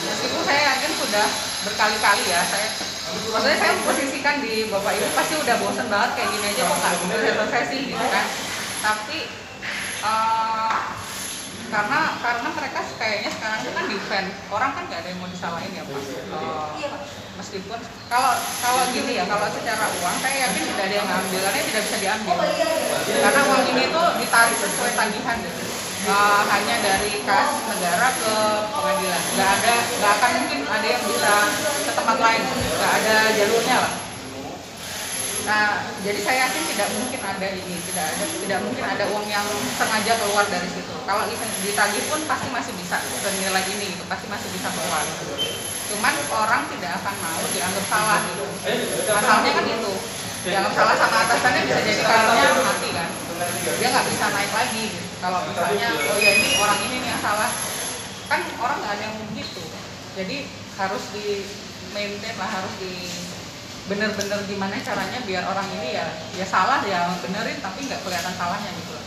Meskipun 0.09 0.41
saya 0.49 0.61
yakin 0.73 0.93
sudah 0.97 1.50
berkali-kali 1.61 2.25
ya 2.25 2.41
saya 2.49 2.69
maksudnya 3.11 3.59
saya 3.59 3.73
posisikan 3.85 4.41
di 4.41 4.71
bapak 4.71 4.93
ibu 4.97 5.09
pasti 5.13 5.35
udah 5.37 5.57
bosen 5.59 5.87
banget 5.91 6.11
kayak 6.17 6.29
gini 6.31 6.47
aja 6.55 6.63
kok 6.63 6.79
nggak 6.79 6.95
selesai 7.35 7.63
sih 7.69 7.81
gitu 7.91 8.07
kan. 8.07 8.27
Tapi 8.81 9.19
eh, 10.01 10.79
karena 11.71 12.01
karena 12.19 12.49
mereka 12.51 12.81
kayaknya 12.99 13.31
sekarang 13.35 13.59
itu 13.63 13.71
kan 13.75 13.85
defend. 13.91 14.29
Orang 14.51 14.71
kan 14.79 14.83
nggak 14.89 15.01
ada 15.05 15.09
yang 15.11 15.19
mau 15.19 15.31
disalahin 15.31 15.73
ya 15.75 15.83
pak. 15.85 16.01
Eh, 16.01 16.93
meskipun 17.41 17.79
kalau 18.07 18.33
kalau 18.63 18.83
gini 18.95 19.13
ya 19.19 19.25
kalau 19.27 19.49
secara 19.51 19.87
uang 19.91 20.17
saya 20.23 20.37
yakin 20.49 20.63
tidak 20.71 20.85
ada 20.87 20.97
yang 21.03 21.09
ngambilannya 21.09 21.63
tidak 21.67 21.83
bisa 21.89 21.97
diambil. 21.99 22.37
Karena 23.05 23.41
uang 23.43 23.63
ini 23.75 23.83
tuh 23.91 24.07
ditarik 24.23 24.57
sesuai 24.59 24.93
tagihan 24.95 25.37
gitu 25.43 25.80
Eh, 26.01 26.43
hanya 26.49 26.77
dari 26.81 27.13
kas 27.29 27.61
negara 27.69 28.09
ke 28.17 28.35
pengadilan 28.73 29.23
nggak 29.37 29.51
ada 29.61 29.75
nggak 29.85 30.13
akan 30.17 30.31
mungkin 30.41 30.61
ada 30.65 30.87
yang 30.89 31.03
bisa 31.05 31.35
ke 31.85 31.93
tempat 31.93 32.17
lain 32.17 32.43
nggak 32.49 32.93
ada 33.05 33.17
jalurnya 33.37 33.79
lah 33.85 33.95
Nah, 35.41 35.83
jadi 36.05 36.21
saya 36.21 36.47
yakin 36.47 36.63
tidak 36.69 36.89
mungkin 36.95 37.21
ada 37.27 37.49
ini, 37.51 37.75
tidak 37.89 38.13
ada, 38.13 38.25
tidak 38.29 38.61
mungkin 38.61 38.85
ada 38.87 39.05
uang 39.09 39.27
yang 39.27 39.43
sengaja 39.73 40.13
keluar 40.21 40.47
dari 40.47 40.69
situ. 40.69 40.95
Kalau 41.09 41.27
ditagih 41.65 42.05
pun 42.07 42.21
pasti 42.29 42.49
masih 42.53 42.71
bisa 42.77 43.01
senilai 43.03 43.65
ini, 43.73 43.99
gitu, 43.99 44.05
pasti 44.07 44.29
masih 44.31 44.47
bisa 44.53 44.69
keluar. 44.71 45.03
Cuman 45.91 46.15
orang 46.29 46.63
tidak 46.71 47.03
akan 47.03 47.15
mau 47.25 47.43
dianggap 47.51 47.85
salah 47.89 48.21
gitu. 48.31 48.47
Masalahnya 49.11 49.51
kan 49.59 49.65
itu, 49.65 49.93
dianggap 50.45 50.73
salah 50.77 50.95
sama 51.01 51.17
atasannya 51.25 51.61
bisa 51.67 51.81
jadi 51.89 52.03
karirnya 52.05 52.49
mati 52.61 52.89
kan. 52.95 53.09
Dia 53.81 53.89
nggak 53.89 54.07
bisa 54.11 54.27
naik 54.33 54.53
lagi. 54.53 54.85
Gitu. 54.93 55.09
Kalau 55.21 55.41
misalnya, 55.49 55.89
oh 55.97 56.19
ya 56.21 56.31
ini 56.37 56.49
orang 56.61 56.81
ini 56.85 56.97
nih 57.01 57.09
yang 57.13 57.23
salah, 57.25 57.51
kan 58.29 58.41
orang 58.61 58.79
nggak 58.81 58.93
ada 58.97 59.03
yang 59.05 59.17
begitu. 59.29 59.63
Jadi 60.17 60.37
harus 60.77 61.05
di 61.13 61.27
maintain 61.93 62.37
lah, 62.41 62.51
harus 62.61 62.75
di 62.81 62.93
bener-bener 63.89 64.39
gimana 64.47 64.79
caranya 64.79 65.19
biar 65.27 65.43
orang 65.51 65.67
ini 65.81 65.99
ya 65.99 66.07
ya 66.39 66.47
salah 66.47 66.79
ya 66.87 67.11
benerin 67.27 67.59
tapi 67.59 67.91
nggak 67.91 68.07
kelihatan 68.07 68.35
salahnya 68.39 68.71
gitu 68.71 68.93
loh. 68.95 69.07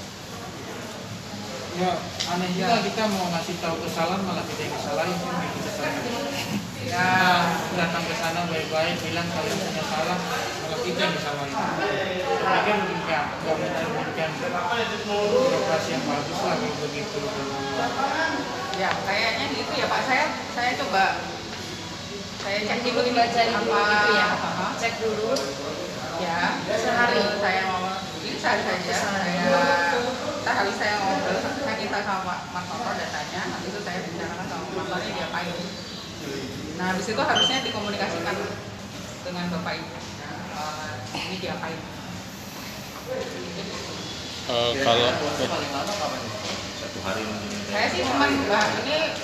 Ya, 1.74 1.93
aneh 2.30 2.50
juga 2.54 2.86
kita 2.86 3.10
mau 3.10 3.34
ngasih 3.34 3.58
tahu 3.58 3.82
kesalahan 3.82 4.22
malah 4.22 4.46
kita 4.46 4.62
yang 4.62 4.76
disalahin 4.78 5.17
kan 5.17 5.34
bikin 5.41 5.62
kesalahan. 5.65 6.72
Ya, 6.84 7.08
Kita 7.63 7.80
datang 7.80 8.04
ke 8.04 8.13
sana 8.19 8.41
baik-baik 8.52 8.96
bilang 9.00 9.27
kalian 9.31 9.58
punya 9.58 9.84
salah 9.88 10.17
malah 10.19 10.79
kita 10.84 11.04
disalahin. 11.15 11.56
Kan 11.56 12.77
enggak 12.92 13.23
enggak 13.40 13.56
mencerminkan 13.56 14.29
birokrasi 14.36 15.90
yang 15.96 16.04
bagus 16.04 16.40
lah 16.44 16.56
kalau 16.60 16.79
begitu. 16.84 17.19
ya 18.77 18.90
kayaknya 19.08 19.46
gitu 19.56 19.73
ya 19.79 19.86
Pak. 19.88 20.02
Saya 20.06 20.25
saya 20.52 20.71
coba 20.84 21.04
saya 22.44 22.58
cek 22.67 22.79
dulu 22.84 23.00
ini 23.08 23.15
Baca 23.15 23.42
apa 23.42 23.79
gitu 23.88 24.12
ya. 24.12 24.27
Cek 24.75 24.94
dulu. 25.00 25.31
ya 26.19 26.40
Sehari. 26.67 27.21
saya 27.42 27.62
mau 27.67 27.90
ini 28.21 28.38
sehari 28.38 28.62
saja 28.63 28.94
saya 28.94 29.50
sehari 30.46 30.71
saya 30.77 30.94
ngobrol 31.02 31.38
saya 31.42 31.75
minta 31.79 32.00
sama 32.06 32.36
Mas 32.54 32.65
Toto 32.69 32.92
datanya 32.96 33.42
nanti 33.50 33.67
itu 33.71 33.79
saya 33.81 34.00
bicarakan 34.08 34.46
sama 34.46 34.65
Mas 34.77 34.88
Toto 34.88 34.98
dia 35.10 35.25
apain 35.25 35.58
Nah, 36.84 36.92
habis 36.92 37.08
itu 37.08 37.23
harusnya 37.23 37.63
dikomunikasikan 37.63 38.36
dengan 39.23 39.46
Bapak 39.56 39.79
Ibu. 39.79 39.88
Eh, 41.15 41.21
ini 41.31 41.36
diapain? 41.40 41.79
Eh, 44.52 44.71
kalau 44.84 45.08
satu 46.84 47.00
hari 47.08 47.23
mungkin 47.23 47.56
Saya 47.71 47.88
sih 47.88 48.04
cuma 48.04 48.27
bah, 48.52 48.67
ini 48.84 49.15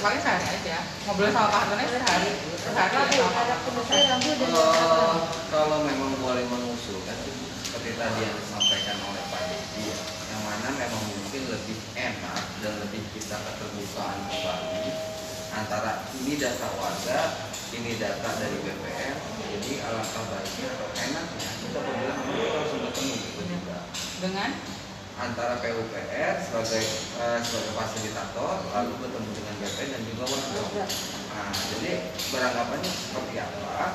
paling 0.00 0.20
sehari 0.24 0.48
aja. 0.48 0.80
Ngobrol 1.04 1.28
sama 1.28 1.52
Pak 1.52 1.60
Hartono 1.68 1.84
sehari. 1.92 2.40
Sehari 2.72 2.96
ada 2.96 3.52
dan 3.52 4.48
Kalau 4.48 5.28
kalau 5.52 5.78
memang 5.84 6.16
boleh 6.24 6.48
mengusulkan 6.48 7.20
seperti 7.68 8.00
tadi 8.00 8.18
yang 8.24 8.32
disampaikan 8.32 8.96
oleh 9.12 9.20
Pak 9.28 9.42
Dedi 9.52 9.92
ya, 9.92 9.96
yang 10.32 10.40
mana 10.40 10.72
memang 10.72 11.04
mungkin 11.12 11.52
lebih 11.52 11.76
enak 12.00 12.40
dan 12.64 12.72
lebih 12.80 13.04
kita 13.12 13.36
keterbukaan 13.44 14.24
kembali 14.24 15.13
antara 15.54 16.10
ini 16.18 16.34
data 16.34 16.68
warga, 16.74 17.20
ini 17.70 17.94
data 17.94 18.28
dari 18.42 18.58
BPM, 18.58 19.16
jadi 19.54 19.70
alangkah 19.86 20.24
baiknya 20.34 20.66
atau 20.74 20.88
enaknya 20.90 21.50
kita 21.62 21.78
bilang 21.78 22.20
kita 22.26 22.44
langsung 22.50 22.80
bertemu 22.82 23.14
bertiga 23.38 23.78
dengan 24.18 24.50
antara 25.14 25.62
PUPR 25.62 26.34
sebagai 26.42 26.82
eh, 27.22 27.38
sebagai 27.38 27.72
fasilitator 27.78 28.66
lalu 28.74 28.92
bertemu 28.98 29.30
dengan 29.30 29.54
BPN 29.62 29.88
dan 29.94 30.02
juga 30.10 30.24
warga. 30.26 30.62
Nah, 31.34 31.50
jadi 31.54 31.92
beranggapannya 32.34 32.90
seperti 32.90 33.34
apa? 33.38 33.86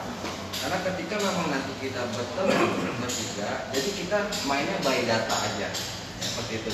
Karena 0.59 0.77
ketika 0.91 1.15
memang 1.19 1.47
nanti 1.51 1.71
kita 1.83 2.01
bertemu 2.07 2.55
bertiga, 3.03 3.51
jadi 3.75 3.89
kita 3.95 4.17
mainnya 4.47 4.79
by 4.79 4.99
data 5.07 5.35
aja, 5.35 5.69
seperti 6.23 6.53
itu. 6.63 6.71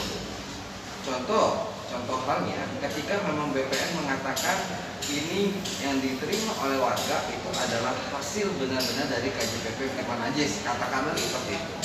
Contoh, 1.06 1.75
contoh 1.96 2.20
halnya, 2.28 2.60
ketika 2.84 3.24
memang 3.24 3.56
BPN 3.56 4.04
mengatakan 4.04 4.68
ini 5.08 5.56
yang 5.80 5.96
diterima 6.04 6.52
oleh 6.60 6.76
warga 6.76 7.24
itu 7.32 7.50
adalah 7.56 7.96
hasil 8.12 8.52
benar-benar 8.60 9.08
dari 9.08 9.32
KJPP 9.32 9.96
Kemanajis, 9.96 10.60
katakanlah 10.68 11.16
seperti 11.16 11.56
itu. 11.56 11.76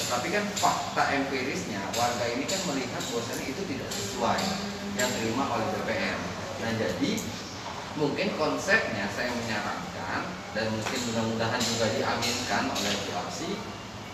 Tetapi 0.00 0.28
kan 0.32 0.44
fakta 0.56 1.04
empirisnya 1.20 1.84
warga 1.92 2.24
ini 2.32 2.48
kan 2.48 2.60
melihat 2.72 3.02
bahwasanya 3.12 3.44
itu 3.44 3.62
tidak 3.68 3.90
sesuai 3.92 4.40
yang 4.96 5.10
terima 5.20 5.44
oleh 5.52 5.68
BPN. 5.76 6.18
Nah 6.64 6.72
jadi 6.80 7.10
mungkin 8.00 8.28
konsepnya 8.40 9.04
saya 9.12 9.36
menyarankan 9.36 10.20
dan 10.56 10.66
mungkin 10.72 11.00
mudah-mudahan 11.12 11.60
juga 11.60 11.92
diaminkan 11.92 12.72
oleh 12.72 12.92
Bu 13.04 13.12
Aksi 13.20 13.52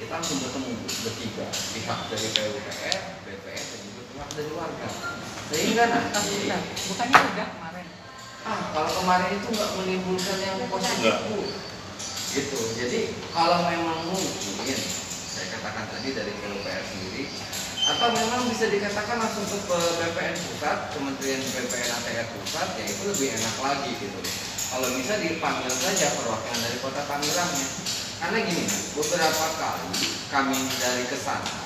kita 0.02 0.18
langsung 0.18 0.42
bertemu 0.42 0.82
bertiga 0.82 1.46
pihak 1.46 1.98
dari 2.10 2.28
PUPR, 2.34 3.21
Dari 4.30 4.52
warga. 4.54 4.88
Sehingga 5.50 5.84
nanti 5.90 6.18
bisa. 6.38 6.58
Bukannya 6.92 7.18
udah 7.18 7.48
kemarin. 7.58 7.86
ah 8.42 8.60
kalau 8.74 8.90
kemarin 8.90 9.30
itu 9.38 9.48
nggak 9.54 9.70
menimbulkan 9.78 10.38
yang 10.42 10.58
positif 10.66 11.14
gitu. 12.32 12.60
Jadi 12.74 13.00
kalau 13.30 13.68
memang 13.70 14.08
mungkin 14.08 14.78
saya 15.32 15.46
katakan 15.58 15.84
tadi 15.92 16.08
dari 16.16 16.32
PUPR 16.40 16.82
sendiri 16.90 17.24
atau 17.82 18.08
memang 18.14 18.46
bisa 18.46 18.70
dikatakan 18.70 19.18
langsung 19.18 19.42
ke 19.46 19.78
BPN 19.98 20.36
pusat 20.38 20.78
Kementerian 20.94 21.42
BPN 21.42 21.90
ATR 21.98 22.26
pusat 22.38 22.68
ya 22.78 22.84
itu 22.86 23.02
lebih 23.10 23.28
enak 23.36 23.56
lagi 23.58 23.90
gitu. 23.98 24.20
Kalau 24.72 24.88
bisa 24.96 25.20
dipanggil 25.20 25.68
saja 25.68 26.06
perwakilan 26.16 26.58
dari 26.62 26.78
kota 26.80 27.02
Tangerangnya 27.04 27.66
karena 28.22 28.38
gini 28.46 28.64
beberapa 28.94 29.46
kali 29.58 29.90
kami 30.30 30.58
dari 30.78 31.04
ke 31.10 31.18
sana 31.18 31.61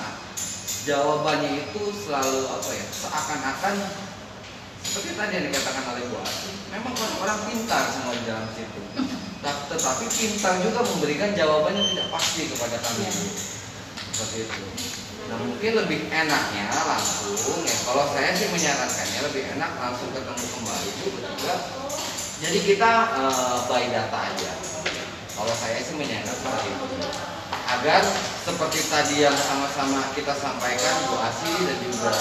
jawabannya 0.87 1.67
itu 1.67 1.81
selalu 1.91 2.47
apa 2.47 2.69
ya 2.71 2.85
seakan-akan 2.87 3.75
seperti 4.87 5.19
tadi 5.19 5.31
yang 5.35 5.45
dikatakan 5.51 5.83
oleh 5.93 6.07
Bu 6.07 6.15
Asi, 6.23 6.47
memang 6.71 6.95
orang-orang 6.95 7.39
pintar 7.43 7.91
semua 7.91 8.15
di 8.15 8.23
dalam 8.23 8.47
situ. 8.55 8.81
Ta- 9.43 9.67
Tetapi 9.67 10.07
pintar 10.07 10.63
juga 10.63 10.79
memberikan 10.79 11.35
jawaban 11.35 11.75
yang 11.75 11.87
tidak 11.91 12.07
pasti 12.09 12.47
kepada 12.47 12.79
kami. 12.79 13.03
Seperti 14.15 14.47
itu. 14.47 14.63
Nah 15.27 15.37
mungkin 15.43 15.71
lebih 15.75 16.07
enaknya 16.07 16.71
langsung 16.71 17.59
ya 17.67 17.75
kalau 17.83 18.07
saya 18.15 18.31
sih 18.31 18.47
menyarankannya 18.47 19.19
lebih 19.27 19.43
enak 19.59 19.71
langsung 19.75 20.09
ketemu 20.15 20.45
kembali 20.55 20.87
itu 20.87 21.07
juga. 21.19 21.55
Jadi 22.47 22.59
kita 22.63 22.91
eh, 23.21 23.57
by 23.67 23.83
data 23.91 24.19
aja. 24.33 24.51
Kalau 25.35 25.53
saya 25.53 25.77
sih 25.83 25.93
menyarankan 25.99 26.31
seperti 26.31 26.67
itu. 26.71 26.85
Agar 27.67 27.99
seperti 28.47 28.79
tadi 28.87 29.15
yang 29.27 29.35
sama-sama 29.35 30.07
kita 30.15 30.31
sampaikan 30.31 30.95
Bu 31.11 31.19
Asi 31.19 31.51
dan 31.67 31.77
juga 31.83 32.15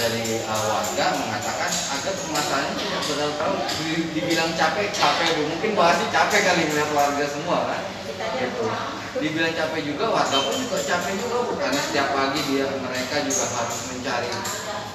dari 0.00 0.40
uh, 0.48 0.64
warga 0.72 1.06
mengatakan 1.12 1.68
agar 1.68 2.12
permasalahannya 2.16 2.72
tidak 2.80 3.28
di- 3.84 4.08
dibilang 4.16 4.50
capek 4.56 4.88
capek 4.88 5.28
bu. 5.36 5.42
Mungkin 5.52 5.76
Bu 5.76 5.82
Asi 5.84 6.08
capek 6.08 6.40
kali 6.40 6.72
melihat 6.72 6.90
warga 6.96 7.24
semua 7.28 7.68
kan? 7.68 7.82
Gitu. 8.40 8.64
Dibilang 9.20 9.52
capek 9.52 9.80
juga 9.84 10.04
warga 10.08 10.36
pun 10.40 10.56
juga 10.56 10.80
capek 10.80 11.14
juga 11.20 11.36
bu. 11.44 11.52
Karena 11.60 11.80
setiap 11.84 12.08
pagi 12.16 12.40
dia 12.48 12.66
mereka 12.80 13.28
juga 13.28 13.44
harus 13.44 13.78
mencari 13.92 14.32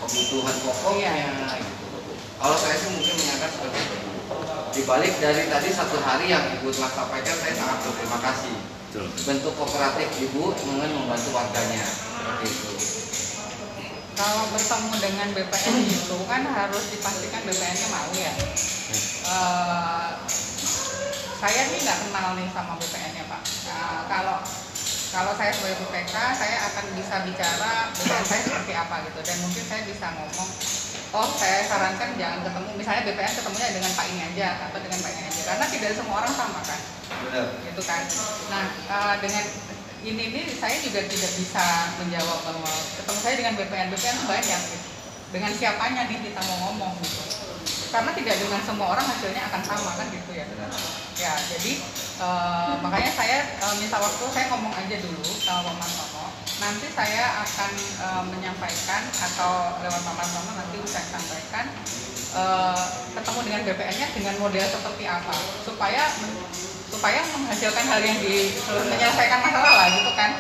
kebutuhan 0.01 0.55
pokoknya 0.65 1.11
gitu. 1.61 1.85
Bu. 1.85 2.17
kalau 2.41 2.57
saya 2.57 2.75
sih 2.81 2.89
mungkin 2.97 3.13
menyarankan 3.13 3.51
seperti 3.55 3.79
itu 3.87 3.97
dibalik 4.73 5.13
dari 5.21 5.43
tadi 5.53 5.69
satu 5.69 6.01
hari 6.01 6.33
yang 6.33 6.43
ibu 6.57 6.73
telah 6.73 6.89
sampaikan 6.89 7.35
saya 7.37 7.53
sangat 7.53 7.77
berterima 7.85 8.19
kasih 8.25 8.57
Betul. 8.93 9.09
bentuk 9.25 9.57
kooperatif 9.57 10.05
ibu 10.21 10.53
dengan 10.53 10.85
membantu 10.93 11.33
warganya 11.33 11.81
seperti 11.81 12.45
itu 12.45 12.73
Kalau 14.13 14.45
bertemu 14.53 14.93
dengan 15.01 15.27
BPN 15.33 15.77
itu 15.89 16.17
kan 16.29 16.45
harus 16.45 16.83
dipastikan 16.93 17.41
BPN-nya 17.41 17.87
mau 17.89 18.13
ya. 18.13 18.33
Eh, 19.33 20.09
saya 21.41 21.61
nih 21.73 21.79
nggak 21.81 21.99
kenal 22.05 22.37
nih 22.37 22.45
sama 22.53 22.77
BPN-nya 22.77 23.25
Pak. 23.25 23.41
Nah, 23.65 24.05
kalau 24.05 24.37
kalau 25.09 25.33
saya 25.41 25.49
sebagai 25.57 25.81
PPK, 25.89 26.13
saya 26.13 26.57
akan 26.69 26.85
bisa 26.93 27.15
bicara 27.25 27.89
BPN 27.97 28.25
saya 28.29 28.41
seperti 28.45 28.73
apa 28.77 28.95
gitu 29.09 29.19
dan 29.25 29.37
mungkin 29.41 29.63
saya 29.65 29.81
bisa 29.89 30.05
ngomong 30.21 30.49
oh 31.14 31.30
saya 31.38 31.61
sarankan 31.70 32.18
jangan 32.18 32.41
ketemu 32.41 32.70
misalnya 32.74 33.01
BPN 33.05 33.34
ketemunya 33.38 33.70
dengan 33.70 33.91
Pak 33.93 34.05
ini 34.09 34.22
aja 34.34 34.47
atau 34.66 34.80
dengan 34.82 34.99
Pak 34.99 35.11
ini 35.14 35.22
aja 35.30 35.41
karena 35.45 35.66
tidak 35.70 35.89
semua 35.93 36.16
orang 36.26 36.34
sama 36.34 36.59
kan 36.66 36.80
benar 37.24 37.47
gitu 37.61 37.82
kan. 37.86 38.01
Nah 38.49 38.66
eh, 38.74 39.16
dengan 39.22 39.43
ini 40.03 40.24
nih 40.36 40.45
saya 40.57 40.76
juga 40.84 41.05
tidak 41.07 41.32
bisa 41.38 41.66
menjawab 42.01 42.39
bahwa 42.43 42.72
ketemu 42.97 43.20
saya 43.22 43.36
dengan 43.39 43.53
BPN 43.55 43.88
BPN 43.93 44.16
tuh 44.26 44.28
banyak 44.28 44.61
gitu. 44.74 44.89
Dengan 45.34 45.51
siapanya 45.53 46.01
nih 46.09 46.18
kita 46.22 46.41
mau 46.49 46.57
ngomong 46.70 46.93
gitu. 47.01 47.22
Karena 47.93 48.11
tidak 48.18 48.36
dengan 48.41 48.61
semua 48.66 48.88
orang 48.97 49.05
hasilnya 49.05 49.41
akan 49.53 49.61
sama 49.61 49.91
kan 49.93 50.07
gitu 50.09 50.32
ya. 50.34 50.45
Ya 51.22 51.34
jadi 51.45 51.72
eh, 52.26 52.74
makanya 52.82 53.11
saya 53.14 53.38
eh, 53.61 53.76
minta 53.78 53.97
waktu 54.01 54.24
saya 54.34 54.45
ngomong 54.49 54.74
aja 54.74 54.95
dulu 54.97 55.30
sama 55.38 55.72
Pak 55.78 55.78
Martono. 55.78 56.42
Nanti 56.61 56.87
saya 56.93 57.41
akan 57.41 57.71
eh, 57.77 58.23
menyampaikan 58.29 59.01
atau 59.09 59.81
lewat 59.81 60.01
Pak 60.05 60.13
Martono 60.13 60.51
nanti 60.57 60.77
saya 60.85 61.05
sampaikan 61.09 61.65
eh, 62.37 62.85
ketemu 63.17 63.39
dengan 63.45 63.61
BPN-nya 63.65 64.07
dengan 64.13 64.35
model 64.41 64.65
seperti 64.67 65.03
apa 65.09 65.35
supaya 65.65 66.03
supaya 66.93 67.25
menghasilkan 67.25 67.85
hal 67.89 68.01
yang 68.05 68.17
di 68.21 68.53
menyelesaikan 68.69 69.39
masalah 69.41 69.73
lah 69.73 69.87
gitu 69.97 70.11
kan. 70.13 70.31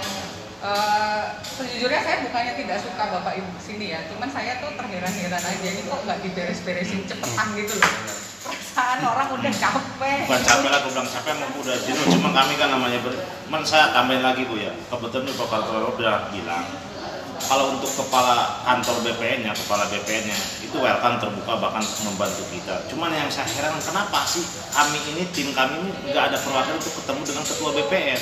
Eh, 0.63 1.23
sejujurnya 1.43 2.01
saya 2.07 2.17
bukannya 2.23 2.53
tidak 2.55 2.77
suka 2.79 3.03
bapak 3.11 3.35
ibu 3.35 3.51
sini 3.59 3.91
ya, 3.91 3.99
cuman 4.07 4.31
saya 4.31 4.63
tuh 4.63 4.71
terheran-heran 4.79 5.43
aja 5.43 5.67
ini 5.67 5.81
kok 5.83 6.01
nggak 6.07 6.23
diberes-beresin 6.23 7.03
cepetan 7.03 7.47
gitu 7.59 7.75
loh. 7.75 7.91
Perasaan 8.53 8.99
orang 9.05 9.29
udah 9.33 9.53
capek. 9.53 10.19
bukan 10.29 10.41
capek 10.45 10.69
lah, 10.69 10.79
aku 10.81 10.89
bilang 10.93 11.09
capek 11.09 11.31
emang 11.37 11.51
udah 11.61 11.75
jenuh. 11.81 12.05
Cuma 12.09 12.29
kami 12.33 12.53
kan 12.57 12.69
namanya 12.73 12.97
ber... 13.01 13.13
Cuman 13.49 13.61
saya 13.61 13.93
tambahin 13.93 14.21
lagi 14.25 14.49
bu 14.49 14.57
ya. 14.57 14.73
Kebetulan 14.89 15.29
nih 15.29 15.33
Pak 15.37 15.47
Kartono 15.49 15.89
udah 15.93 16.17
bilang 16.33 16.65
kalau 17.43 17.75
untuk 17.75 17.91
kepala 17.91 18.63
kantor 18.63 19.03
BPN-nya, 19.03 19.51
kepala 19.51 19.83
BPN-nya 19.91 20.37
itu 20.63 20.77
welcome 20.79 21.19
terbuka 21.19 21.59
bahkan 21.59 21.83
membantu 22.07 22.43
kita. 22.49 22.87
Cuman 22.87 23.11
yang 23.11 23.27
saya 23.27 23.49
heran 23.59 23.75
kenapa 23.83 24.23
sih 24.23 24.43
kami 24.71 24.99
ini 25.11 25.23
tim 25.35 25.51
kami 25.51 25.83
ini 25.83 25.91
nggak 26.13 26.33
ada 26.33 26.37
perwakilan 26.39 26.79
untuk 26.79 26.93
ketemu 27.03 27.21
dengan 27.27 27.43
ketua 27.43 27.69
BPN. 27.75 28.21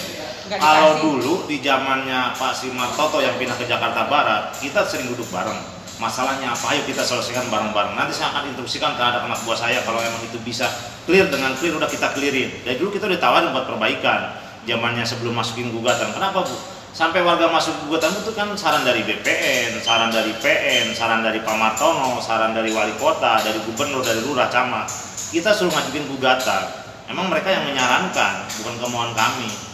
Kalau 0.57 0.91
dulu 0.99 1.33
di 1.45 1.61
zamannya 1.61 2.33
Pak 2.35 2.53
Simar 2.57 2.91
Toto 2.97 3.21
yang 3.21 3.37
pindah 3.37 3.55
ke 3.55 3.65
Jakarta 3.69 4.09
Barat, 4.09 4.57
kita 4.57 4.83
sering 4.89 5.13
duduk 5.13 5.29
bareng. 5.29 5.80
Masalahnya 6.01 6.49
apa? 6.49 6.73
Ayo 6.73 6.81
kita 6.89 7.05
selesaikan 7.05 7.45
bareng-bareng. 7.53 7.93
Nanti 7.93 8.17
saya 8.17 8.33
akan 8.33 8.49
instruksikan 8.49 8.97
terhadap 8.97 9.21
anak 9.29 9.37
buah 9.45 9.53
saya 9.53 9.85
kalau 9.85 10.01
emang 10.01 10.17
itu 10.25 10.41
bisa 10.41 10.65
clear 11.05 11.29
dengan 11.29 11.53
clear 11.61 11.77
udah 11.77 11.85
kita 11.85 12.09
clearin. 12.17 12.49
Dari 12.65 12.81
dulu 12.81 12.89
kita 12.89 13.05
udah 13.05 13.21
tawarin 13.21 13.53
buat 13.53 13.69
perbaikan. 13.69 14.33
Zamannya 14.65 15.05
sebelum 15.05 15.37
masukin 15.37 15.69
gugatan. 15.69 16.09
Kenapa 16.09 16.41
bu? 16.41 16.57
Sampai 16.91 17.21
warga 17.21 17.53
masuk 17.53 17.85
gugatan 17.85 18.17
itu 18.17 18.33
kan 18.33 18.49
saran 18.57 18.81
dari 18.81 19.05
BPN, 19.05 19.79
saran 19.79 20.09
dari 20.09 20.33
PN, 20.41 20.91
saran 20.91 21.21
dari 21.21 21.39
Pak 21.39 21.55
Martono, 21.55 22.19
saran 22.19 22.51
dari 22.51 22.73
wali 22.73 22.91
kota, 22.97 23.37
dari 23.39 23.61
gubernur, 23.63 24.01
dari 24.01 24.25
lurah, 24.25 24.49
camat. 24.49 24.89
Kita 25.31 25.53
suruh 25.53 25.71
ngajuin 25.71 26.09
gugatan. 26.17 26.67
Emang 27.07 27.29
mereka 27.29 27.53
yang 27.53 27.63
menyarankan, 27.63 28.49
bukan 28.57 28.75
kemauan 28.81 29.13
kami 29.13 29.70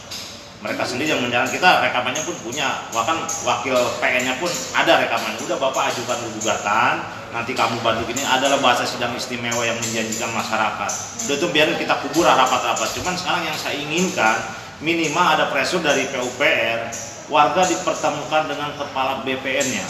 mereka 0.58 0.82
sendiri 0.90 1.14
yang 1.14 1.22
menjalankan 1.22 1.54
kita 1.54 1.70
rekamannya 1.86 2.24
pun 2.26 2.36
punya 2.42 2.82
bahkan 2.90 3.22
wakil 3.46 3.78
PN-nya 4.02 4.42
pun 4.42 4.50
ada 4.74 5.06
rekaman 5.06 5.38
udah 5.46 5.58
bapak 5.62 5.94
ajukan 5.94 6.18
gugatan 6.34 6.94
nanti 7.30 7.54
kamu 7.54 7.78
bantu 7.86 8.10
gini 8.10 8.26
adalah 8.26 8.58
bahasa 8.58 8.82
sidang 8.82 9.14
istimewa 9.14 9.62
yang 9.62 9.78
menjanjikan 9.78 10.32
masyarakat. 10.34 10.92
Udah 11.28 11.36
itu 11.38 11.48
biarin 11.54 11.78
kita 11.78 12.00
kubur 12.02 12.26
rapat-rapat. 12.26 12.90
Cuman 12.98 13.14
sekarang 13.20 13.44
yang 13.46 13.54
saya 13.54 13.78
inginkan 13.78 14.42
minimal 14.82 15.38
ada 15.38 15.46
pressure 15.54 15.84
dari 15.84 16.10
PUPR 16.10 16.90
warga 17.28 17.62
dipertemukan 17.68 18.44
dengan 18.50 18.74
kepala 18.80 19.22
BPN-nya. 19.28 19.86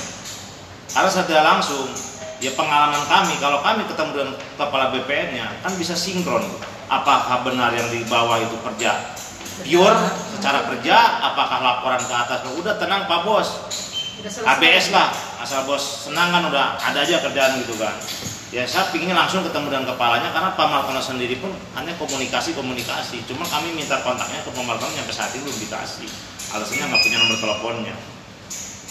Karena 0.91 1.09
secara 1.13 1.41
langsung 1.45 1.88
ya 2.43 2.51
pengalaman 2.57 3.05
kami 3.07 3.34
kalau 3.39 3.61
kami 3.63 3.86
ketemu 3.88 4.11
dengan 4.11 4.36
kepala 4.57 4.86
BPN-nya 4.91 5.47
kan 5.63 5.72
bisa 5.80 5.95
sinkron. 5.95 6.43
Apakah 6.91 7.43
benar 7.43 7.72
yang 7.76 7.88
di 7.91 8.03
bawah 8.07 8.39
itu 8.39 8.55
kerja 8.63 8.95
pure 9.68 9.99
secara 10.39 10.63
kerja 10.72 10.95
apakah 11.28 11.59
laporan 11.59 11.99
ke 11.99 12.15
atas? 12.15 12.39
Udah 12.55 12.80
tenang 12.80 13.03
Pak 13.11 13.22
Bos. 13.28 13.49
ABS 14.28 14.89
lah 14.89 15.13
asal 15.45 15.70
bos 15.70 16.09
senang 16.09 16.34
kan 16.34 16.49
udah 16.49 16.74
ada 16.82 17.05
aja 17.05 17.22
kerjaan 17.22 17.61
gitu 17.61 17.78
kan. 17.78 17.93
Ya 18.49 18.65
saya 18.65 18.89
pinginnya 18.89 19.13
langsung 19.13 19.45
ketemu 19.45 19.70
dengan 19.70 19.93
kepalanya 19.93 20.34
karena 20.34 20.57
Pak 20.57 20.68
Martono 20.72 21.03
sendiri 21.03 21.38
pun 21.38 21.53
hanya 21.78 21.93
komunikasi 21.99 22.57
komunikasi 22.57 23.22
cuma 23.30 23.45
kami 23.45 23.78
minta 23.78 24.01
kontaknya 24.01 24.41
ke 24.41 24.49
Pak 24.49 24.65
Martono 24.65 24.89
sampai 24.89 25.13
saat 25.13 25.32
ini 25.38 25.45
belum 25.45 25.59
dikasih. 25.70 26.09
Alasannya 26.55 26.86
nggak 26.89 27.01
punya 27.03 27.18
nomor 27.22 27.38
teleponnya. 27.38 27.95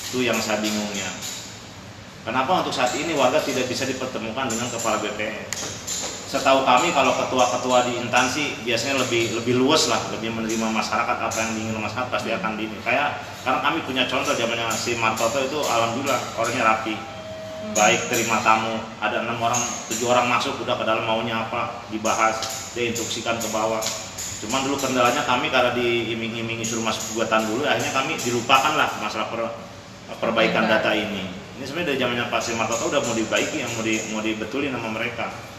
Itu 0.07 0.19
yang 0.23 0.39
saya 0.39 0.63
bingungnya. 0.63 1.11
Kenapa 2.23 2.63
untuk 2.63 2.75
saat 2.77 2.95
ini 2.95 3.11
warga 3.19 3.43
tidak 3.43 3.67
bisa 3.67 3.83
dipertemukan 3.83 4.47
dengan 4.47 4.71
kepala 4.71 5.03
BPN 5.03 5.47
setahu 6.37 6.69
kami 6.69 6.93
kalau 6.93 7.17
ketua-ketua 7.17 7.89
di 7.89 7.93
instansi 8.05 8.61
biasanya 8.61 9.01
lebih 9.01 9.33
lebih 9.41 9.57
luas 9.57 9.89
lah 9.89 9.99
lebih 10.13 10.37
menerima 10.37 10.69
masyarakat 10.69 11.17
apa 11.17 11.37
yang 11.41 11.51
diinginkan 11.57 11.83
masyarakat 11.89 12.13
pasti 12.13 12.31
akan 12.37 12.61
di 12.61 12.69
kayak 12.85 13.17
karena 13.41 13.59
kami 13.65 13.79
punya 13.89 14.05
contoh 14.05 14.37
zamannya 14.37 14.69
si 14.77 14.95
Martoto 15.01 15.41
itu 15.41 15.59
alhamdulillah 15.59 16.21
orangnya 16.37 16.65
rapi. 16.67 16.95
Baik 17.75 18.07
terima 18.07 18.39
tamu. 18.47 18.79
Ada 19.03 19.27
enam 19.27 19.43
orang 19.43 19.59
tujuh 19.91 20.07
orang 20.07 20.31
masuk 20.31 20.55
udah 20.63 20.79
ke 20.79 20.85
dalam 20.87 21.03
maunya 21.03 21.47
apa 21.47 21.83
dibahas 21.91 22.39
diinstruksikan 22.79 23.43
ke 23.43 23.49
bawah. 23.51 23.83
Cuman 24.45 24.63
dulu 24.69 24.79
kendalanya 24.79 25.27
kami 25.27 25.51
karena 25.51 25.75
diiming-imingi 25.75 26.63
suruh 26.63 26.85
masuk 26.87 27.17
gugatan 27.17 27.49
dulu 27.49 27.67
akhirnya 27.67 27.91
kami 27.91 28.15
dilupakan 28.23 28.73
lah 28.79 28.89
masalah 29.03 29.27
per- 29.33 29.57
perbaikan 30.23 30.71
data 30.71 30.95
ini. 30.95 31.27
Ini 31.57 31.65
sebenarnya 31.65 31.97
dari 31.97 31.99
zamannya 31.99 32.25
Pak 32.29 32.41
Martoto 32.55 32.93
udah 32.93 33.01
mau 33.01 33.15
dibaiki 33.17 33.65
yang 33.65 33.71
mau 33.75 33.83
di, 33.83 33.95
mau 34.13 34.21
dibetulin 34.21 34.71
sama 34.71 34.93
mereka 34.93 35.56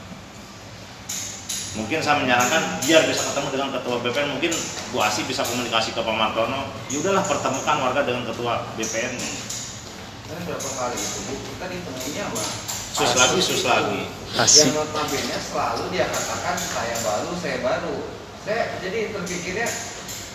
mungkin 1.78 2.01
saya 2.01 2.17
menyarankan 2.25 2.82
biar 2.82 3.05
bisa 3.05 3.21
ketemu 3.32 3.47
dengan 3.53 3.69
ketua 3.78 3.95
BPN 4.01 4.30
mungkin 4.34 4.51
Bu 4.89 4.97
Asi 4.99 5.21
bisa 5.30 5.45
komunikasi 5.45 5.93
ke 5.93 6.01
Pak 6.01 6.15
Martono. 6.17 6.65
Ya 6.89 6.97
udahlah 6.99 7.23
pertemukan 7.23 7.78
warga 7.86 8.01
dengan 8.01 8.25
ketua 8.25 8.65
BPN 8.75 9.13
Kan 10.28 10.43
berapa 10.43 10.69
kali 10.75 10.97
itu 10.99 11.19
bu? 11.23 11.34
Kita 11.39 11.65
ditemuinya 11.71 12.23
sama 12.28 12.43
sus 12.97 13.13
lagi 13.15 13.39
sus 13.39 13.63
lagi. 13.63 14.01
Yang 14.36 14.69
notabene 14.75 15.38
selalu 15.39 15.84
dia 15.93 16.05
katakan 16.09 16.57
saya 16.57 16.95
baru 16.99 17.32
saya 17.39 17.57
baru. 17.63 17.95
Saya 18.43 18.61
jadi 18.84 19.15
terpikirnya 19.15 19.67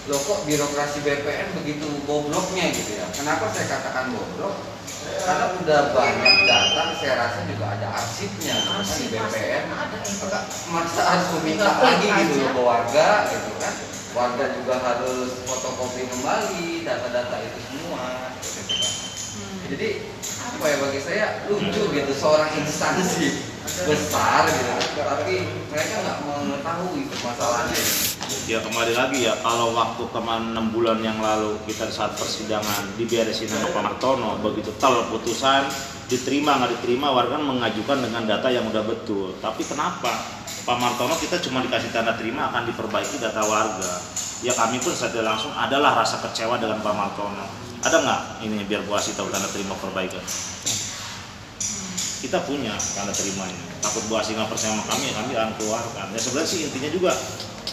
loh 0.09 0.19
kok 0.19 0.49
birokrasi 0.49 0.99
BPN 1.05 1.49
begitu 1.61 1.87
bobloknya 2.09 2.73
gitu 2.73 2.97
ya? 2.97 3.07
Kenapa 3.13 3.53
saya 3.53 3.69
katakan 3.69 4.17
boblok 4.17 4.72
karena 5.23 5.47
udah 5.55 5.81
banyak 5.95 6.35
data 6.47 6.83
saya 6.99 7.15
rasa 7.19 7.41
juga 7.47 7.65
ada 7.79 7.89
arsipnya. 7.95 8.55
Kan 8.67 8.83
di 8.83 9.07
BPN 9.11 9.65
info. 9.71 10.27
maka 10.27 10.41
maksa 10.71 11.03
harus 11.07 11.29
meminta 11.39 11.69
lagi 11.79 12.09
gitu 12.11 12.35
loh 12.43 12.51
ke 12.55 12.63
warga 12.63 13.09
gitu 13.31 13.51
kan. 13.63 13.75
Warga 14.13 14.45
juga 14.61 14.75
harus 14.77 15.31
fotokopi 15.49 16.03
kembali 16.11 16.85
data-data 16.85 17.37
itu 17.41 17.61
semua 17.71 18.35
gitu 18.45 18.75
kan. 18.77 18.93
jadi 19.73 19.89
apa 20.53 20.65
ya 20.69 20.77
bagi 20.85 21.01
saya 21.01 21.27
lucu 21.49 21.83
gitu 21.89 22.13
seorang 22.13 22.51
instansi 22.61 23.41
besar 23.89 24.45
gitu 24.51 24.71
kan. 24.77 25.17
Tapi 25.17 25.35
mereka 25.71 25.95
nggak 26.03 26.19
mengetahui 26.29 27.03
masalahnya 27.09 28.12
ya 28.51 28.59
kembali 28.59 28.99
lagi 28.99 29.23
ya 29.23 29.39
kalau 29.39 29.71
waktu 29.71 30.03
kemarin 30.11 30.51
6 30.51 30.75
bulan 30.75 30.99
yang 30.99 31.23
lalu 31.23 31.55
kita 31.71 31.87
saat 31.87 32.19
persidangan 32.19 32.99
diberesin 32.99 33.47
sama 33.47 33.71
Pak 33.71 33.83
Martono 33.87 34.35
begitu 34.43 34.75
tel 34.83 35.07
putusan 35.15 35.63
diterima 36.11 36.59
nggak 36.59 36.81
diterima 36.81 37.15
warga 37.15 37.39
kan 37.39 37.45
mengajukan 37.47 37.99
dengan 38.03 38.23
data 38.27 38.51
yang 38.51 38.67
udah 38.67 38.83
betul. 38.85 39.33
Tapi 39.39 39.63
kenapa? 39.63 40.11
Pak 40.67 40.77
Martono 40.79 41.15
kita 41.17 41.39
cuma 41.39 41.63
dikasih 41.63 41.95
tanda 41.95 42.19
terima 42.19 42.51
akan 42.51 42.67
diperbaiki 42.67 43.23
data 43.23 43.47
warga. 43.47 43.93
Ya 44.43 44.51
kami 44.59 44.83
pun 44.83 44.91
secara 44.91 45.23
langsung 45.23 45.55
adalah 45.55 45.95
rasa 46.03 46.19
kecewa 46.19 46.59
dengan 46.59 46.83
Pak 46.83 46.95
Martono. 46.99 47.47
Ada 47.83 47.97
nggak 48.03 48.21
ini 48.43 48.67
biar 48.67 48.83
Bu 48.85 48.99
Asi 48.99 49.15
tahu 49.15 49.31
tanda 49.31 49.47
terima 49.55 49.79
perbaikan? 49.79 50.23
Kita 52.23 52.39
punya 52.43 52.75
tanda 52.75 53.15
terimanya. 53.15 53.65
Takut 53.79 54.03
Bu 54.11 54.19
Asi 54.19 54.35
nggak 54.35 54.51
percaya 54.51 54.75
sama 54.75 54.85
kami 54.91 55.05
ya 55.09 55.13
kami 55.15 55.31
akan 55.39 55.53
keluarkan. 55.63 56.07
Ya 56.11 56.19
sebenarnya 56.19 56.51
sih 56.51 56.61
intinya 56.67 56.91
juga 56.91 57.13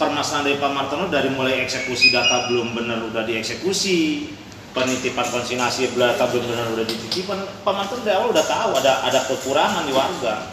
permasalahan 0.00 0.48
dari 0.48 0.56
Pak 0.56 0.72
Martono 0.72 1.04
dari 1.12 1.28
mulai 1.28 1.60
eksekusi 1.60 2.08
data 2.08 2.48
belum 2.48 2.72
benar 2.72 3.04
udah 3.04 3.20
dieksekusi 3.28 4.32
penitipan 4.72 5.28
konsignasi 5.28 5.92
data 5.92 6.24
belum 6.32 6.48
benar 6.48 6.72
udah 6.72 6.84
dititipkan 6.88 7.44
Pak 7.60 7.74
Martono 7.76 8.00
dari 8.00 8.16
awal 8.16 8.32
udah 8.32 8.46
tahu 8.48 8.70
ada 8.80 9.04
ada 9.04 9.20
kekurangan 9.28 9.84
di 9.84 9.92
warga. 9.92 10.48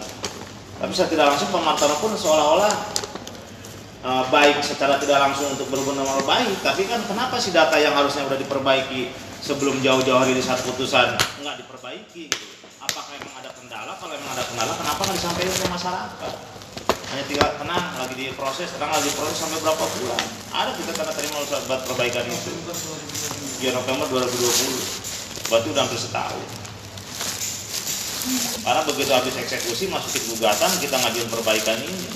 Tapi 0.77 0.91
secara 0.91 1.09
tidak 1.09 1.25
langsung 1.31 1.49
Pak 1.55 1.63
Martono 1.63 1.95
pun 2.03 2.11
seolah-olah 2.11 2.73
eh, 4.03 4.23
baik 4.27 4.59
secara 4.59 4.99
tidak 4.99 5.15
langsung 5.23 5.47
untuk 5.55 5.71
berhubungan 5.71 6.03
dengan 6.03 6.27
baik 6.27 6.59
tapi 6.59 6.83
kan 6.83 6.99
kenapa 7.07 7.39
sih 7.39 7.55
data 7.55 7.79
yang 7.79 7.95
harusnya 7.95 8.27
udah 8.27 8.35
diperbaiki 8.35 9.15
sebelum 9.39 9.79
jauh-jauh 9.79 10.27
hari 10.27 10.35
di 10.35 10.43
saat 10.43 10.59
putusan 10.67 11.15
nggak 11.39 11.55
diperbaiki? 11.63 12.27
Apakah 12.83 13.15
emang 13.15 13.35
ada 13.39 13.49
kendala? 13.55 13.95
Kalau 13.95 14.11
emang 14.11 14.31
ada 14.35 14.43
kendala 14.43 14.71
kenapa 14.75 14.99
nggak 15.07 15.15
disampaikan 15.15 15.55
ke 15.55 15.67
masyarakat 15.71 16.56
hanya 17.07 17.23
tinggal 17.23 17.49
tenang 17.55 17.85
lagi 17.95 18.15
diproses 18.19 18.67
tenang 18.75 18.91
lagi 18.91 19.07
diproses 19.07 19.37
sampai 19.39 19.59
berapa 19.63 19.79
bulan? 19.79 20.23
Ada 20.51 20.71
kita 20.75 20.91
tanda 20.91 21.13
terima 21.15 21.39
buat 21.39 21.81
perbaikan 21.87 22.27
itu. 22.27 22.51
Ya 23.63 23.71
November 23.71 24.11
2020 24.11 25.47
berarti 25.47 25.67
udah 25.71 25.81
hampir 25.87 25.99
setahun. 26.03 26.45
Karena 28.59 28.81
begitu 28.83 29.11
habis 29.15 29.35
eksekusi 29.39 29.87
masukin 29.87 30.35
gugatan 30.35 30.71
kita 30.83 30.99
ngajuin 30.99 31.29
perbaikan 31.31 31.79
ini. 31.79 32.11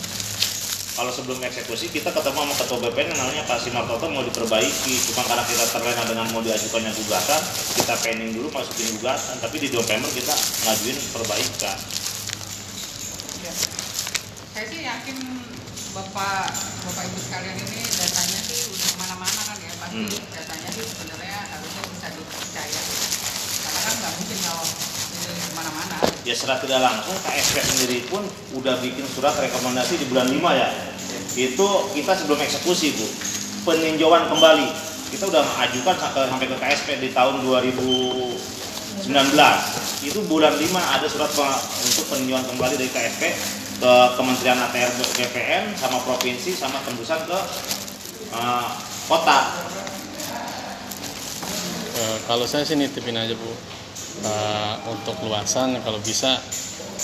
Kalau 0.91 1.07
sebelum 1.07 1.39
eksekusi 1.39 1.87
kita 1.87 2.11
ketemu 2.11 2.51
sama 2.51 2.55
ketua 2.59 2.77
BPN 2.83 3.15
yang 3.15 3.19
namanya 3.23 3.43
Pak 3.47 3.63
Simartoto 3.63 4.11
mau 4.11 4.27
diperbaiki. 4.27 4.95
Cuma 5.07 5.23
karena 5.23 5.47
kita 5.47 5.71
terlena 5.71 6.03
dengan 6.03 6.27
mau 6.35 6.43
diajukannya 6.43 6.91
gugatan 6.91 7.41
kita 7.79 7.95
pending 8.03 8.31
dulu 8.35 8.51
masukin 8.51 8.99
gugatan. 8.99 9.39
Tapi 9.39 9.55
di 9.55 9.71
November 9.71 10.11
kita 10.11 10.35
ngajuin 10.67 10.97
perbaikan. 11.15 11.79
Saya 14.62 14.78
sih 14.78 14.86
yakin 14.86 15.18
bapak 15.97 16.53
bapak 16.86 17.03
ibu 17.09 17.18
sekalian 17.18 17.57
ini 17.66 17.82
datanya 17.82 18.39
sih 18.45 18.70
udah 18.70 18.93
ke 18.93 18.97
mana-mana 19.01 19.41
kan 19.41 19.57
ya. 19.57 19.74
Pasti 19.74 20.05
Hmm. 20.05 20.22
datanya 20.38 20.70
sih 20.70 20.86
sebenarnya 20.86 21.39
harusnya 21.49 21.82
bisa 21.89 22.07
dipercaya. 22.14 22.82
Karena 23.57 23.80
kan 23.82 23.93
nggak 23.97 24.14
mungkin 24.22 24.38
kalau 24.45 24.62
ke 24.62 25.34
mana-mana. 25.57 25.95
ya 26.22 26.34
secara 26.38 26.62
tidak 26.62 26.78
langsung 26.78 27.18
KSP 27.26 27.57
sendiri 27.57 28.05
pun 28.05 28.22
udah 28.53 28.78
bikin 28.86 29.01
surat 29.09 29.34
rekomendasi 29.34 29.97
di 29.97 30.05
bulan 30.14 30.30
5 30.30 30.53
ya. 30.53 30.70
Itu 31.34 31.68
kita 31.97 32.22
sebelum 32.22 32.38
eksekusi 32.45 33.01
bu. 33.01 33.09
Peninjauan 33.66 34.30
kembali. 34.30 34.70
Kita 35.09 35.26
udah 35.26 35.41
ajukan 35.41 35.95
sampai 36.05 36.45
ke 36.45 36.57
KSP 36.62 37.01
di 37.01 37.09
tahun 37.09 37.41
2019 37.49 39.09
itu 40.05 40.22
bulan 40.30 40.53
5 40.53 40.70
ada 40.70 41.09
surat 41.09 41.34
untuk 41.82 42.05
peninjauan 42.14 42.45
kembali 42.45 42.78
dari 42.78 42.93
KSP 42.93 43.24
ke 43.82 43.93
Kementerian 44.13 44.61
ATR 44.61 44.93
BPN 44.93 45.73
sama 45.73 45.97
provinsi 46.05 46.53
sama 46.53 46.77
tembusan 46.86 47.17
ke 47.25 47.39
eh, 48.38 48.67
kota. 49.09 49.39
Eh, 51.97 52.17
kalau 52.29 52.45
saya 52.45 52.61
sih 52.61 52.77
nitipin 52.77 53.17
aja 53.17 53.34
bu. 53.34 53.51
Eh, 54.21 54.73
untuk 54.86 55.17
luasan 55.25 55.82
kalau 55.82 55.97
bisa 56.05 56.38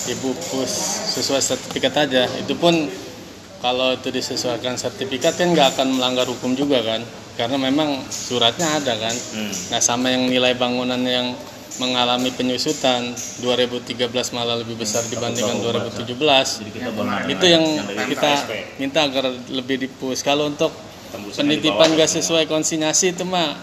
ibu 0.06 0.30
pus 0.54 0.70
sesuai 1.18 1.42
sertifikat 1.42 2.06
aja. 2.06 2.30
Itu 2.38 2.54
pun 2.54 2.86
kalau 3.58 3.98
itu 3.98 4.14
disesuaikan 4.14 4.78
sertifikat 4.78 5.34
kan 5.34 5.50
nggak 5.50 5.74
akan 5.74 5.98
melanggar 5.98 6.30
hukum 6.30 6.54
juga 6.54 6.78
kan? 6.86 7.02
Karena 7.34 7.58
memang 7.58 8.06
suratnya 8.06 8.78
ada 8.78 8.94
kan? 8.98 9.14
Hmm. 9.14 9.50
nah 9.74 9.82
sama 9.82 10.14
yang 10.14 10.30
nilai 10.30 10.54
bangunan 10.54 10.98
yang 11.02 11.34
mengalami 11.78 12.34
penyusutan 12.34 13.14
2013 13.42 14.10
malah 14.34 14.58
lebih 14.58 14.78
besar 14.78 15.06
dibandingkan 15.06 15.62
2017 15.62 16.04
jadi 16.62 16.70
kita 16.74 16.90
benar 16.94 17.22
itu 17.30 17.46
yang 17.46 17.64
kita 18.10 18.32
minta 18.78 19.06
agar 19.06 19.30
lebih 19.50 19.86
dipus. 19.86 20.22
Kalau 20.22 20.50
untuk 20.50 20.70
penitipan 21.34 21.96
gak 21.96 22.10
sesuai 22.10 22.44
konsinyasi 22.50 23.16
itu 23.16 23.24
mah 23.24 23.56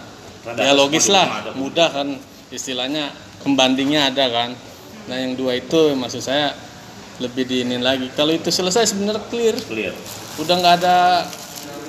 Rada 0.46 0.62
ya 0.62 0.78
logis 0.78 1.10
lah. 1.10 1.58
mudah 1.58 1.90
kan 1.90 2.08
istilahnya 2.54 3.10
pembandingnya 3.42 4.14
ada 4.14 4.30
kan. 4.30 4.50
Nah 5.10 5.18
yang 5.18 5.34
dua 5.34 5.58
itu 5.58 5.98
maksud 5.98 6.22
saya 6.22 6.54
lebih 7.18 7.50
diinin 7.50 7.82
lagi. 7.82 8.14
Kalau 8.14 8.30
itu 8.30 8.54
selesai 8.54 8.94
sebenarnya 8.94 9.26
clear. 9.34 9.58
Clear. 9.66 9.94
Udah 10.38 10.56
nggak 10.62 10.76
ada 10.86 11.26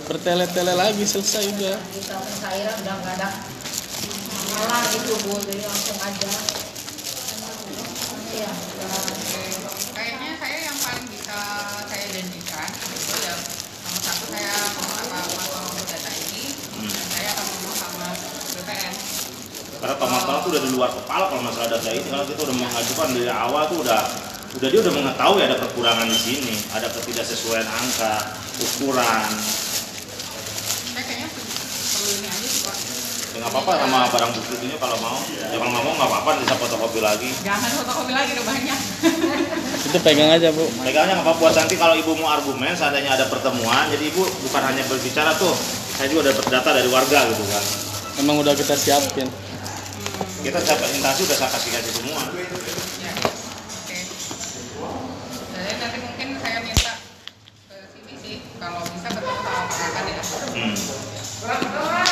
bertele-tele 0.08 0.72
lagi 0.72 1.04
selesai 1.04 1.44
udah. 1.52 1.76
Udah 1.76 2.94
nggak 2.96 3.14
ada 3.20 3.28
malah 4.56 4.82
itu 4.88 5.14
bu. 5.28 5.36
Jadi 5.44 5.62
langsung 5.64 5.98
aja. 6.00 6.32
Iya. 8.36 8.52
kayaknya 9.96 10.30
saya 10.36 10.58
yang 10.68 10.78
paling 10.80 11.06
bisa 11.08 11.38
saya 11.88 12.04
janjikan 12.12 12.68
itu 12.92 13.16
ya. 13.24 13.34
Nomor 13.84 14.00
satu 14.00 14.24
saya 14.28 14.54
mau 14.76 14.88
apa 14.92 15.18
mau 15.32 15.84
data 15.84 16.10
ini. 16.12 16.44
Hmm. 16.76 16.92
saya 17.12 17.28
akan 17.36 17.44
ngomong 17.48 17.76
sama 17.76 18.08
BPN. 18.56 18.92
Karena 19.76 19.94
kalau 20.00 20.10
masalah 20.12 20.38
itu 20.40 20.48
udah 20.52 20.62
di 20.64 20.70
luar 20.72 20.90
kepala 20.92 21.24
kalau 21.32 21.42
masalah 21.44 21.68
data 21.76 21.88
ini. 21.92 22.06
Karena 22.08 22.24
kita 22.28 22.40
udah 22.44 22.56
mengajukan 22.56 23.08
dari 23.12 23.32
awal 23.32 23.62
tuh 23.72 23.78
udah 23.84 24.00
udah 24.56 24.68
dia 24.72 24.80
udah 24.80 24.94
mengetahui 24.96 25.40
ada 25.44 25.56
kekurangan 25.60 26.08
di 26.08 26.16
sini, 26.16 26.54
ada 26.72 26.88
ketidaksesuaian 26.88 27.68
angka, 27.68 28.40
ukuran, 28.56 29.28
nggak 33.46 33.62
apa-apa 33.62 33.72
sama 33.78 34.10
barang 34.10 34.30
bukti 34.34 34.54
ini 34.58 34.74
kalau 34.74 34.98
mau 34.98 35.14
ya 35.30 35.54
kalau 35.54 35.70
nggak 35.70 35.84
mau 35.86 35.94
nggak 35.94 36.10
apa-apa 36.10 36.30
bisa 36.42 36.54
fotokopi 36.58 36.98
lagi 36.98 37.30
Jangan 37.46 37.70
fotokopi 37.78 38.10
lagi 38.10 38.30
udah 38.34 38.42
banyak. 38.44 38.78
Itu 39.86 39.98
pegang 40.02 40.30
aja 40.34 40.50
bu. 40.50 40.66
Pegangnya 40.82 41.14
nggak 41.14 41.26
apa-apa 41.30 41.40
buat 41.40 41.54
nanti 41.54 41.78
kalau 41.78 41.94
ibu 41.94 42.10
mau 42.18 42.34
argumen 42.34 42.74
seandainya 42.74 43.14
ada 43.14 43.30
pertemuan 43.30 43.86
jadi 43.86 44.02
ibu 44.04 44.18
bukan 44.42 44.62
hanya 44.64 44.82
berbicara 44.84 45.30
tuh 45.36 45.54
saya 45.94 46.10
juga 46.10 46.34
dapat 46.34 46.44
data 46.50 46.70
dari 46.74 46.90
warga 46.90 47.22
gitu 47.24 47.44
kan 47.46 47.62
Emang 48.16 48.42
udah 48.42 48.50
kita 48.50 48.74
siapin. 48.74 49.30
kita 50.42 50.58
saya 50.58 50.76
presentasi 50.76 51.20
udah 51.22 51.36
saya 51.36 51.50
kasih 51.52 51.70
kasih 51.70 51.92
semua 51.94 52.20
Ya. 52.98 53.12
Oke. 53.14 53.98
Jadi 55.54 55.70
nanti 55.78 55.98
mungkin 56.02 56.28
saya 56.36 56.58
minta 56.58 56.92
ke 57.70 57.76
sini 57.94 58.14
sih 58.18 58.34
kalau 58.58 58.82
bisa 58.82 59.06
ketemu 59.06 59.38
sama 59.38 59.66
Pak 59.70 60.02
ya. 60.02 60.22
Hmm. 60.50 62.05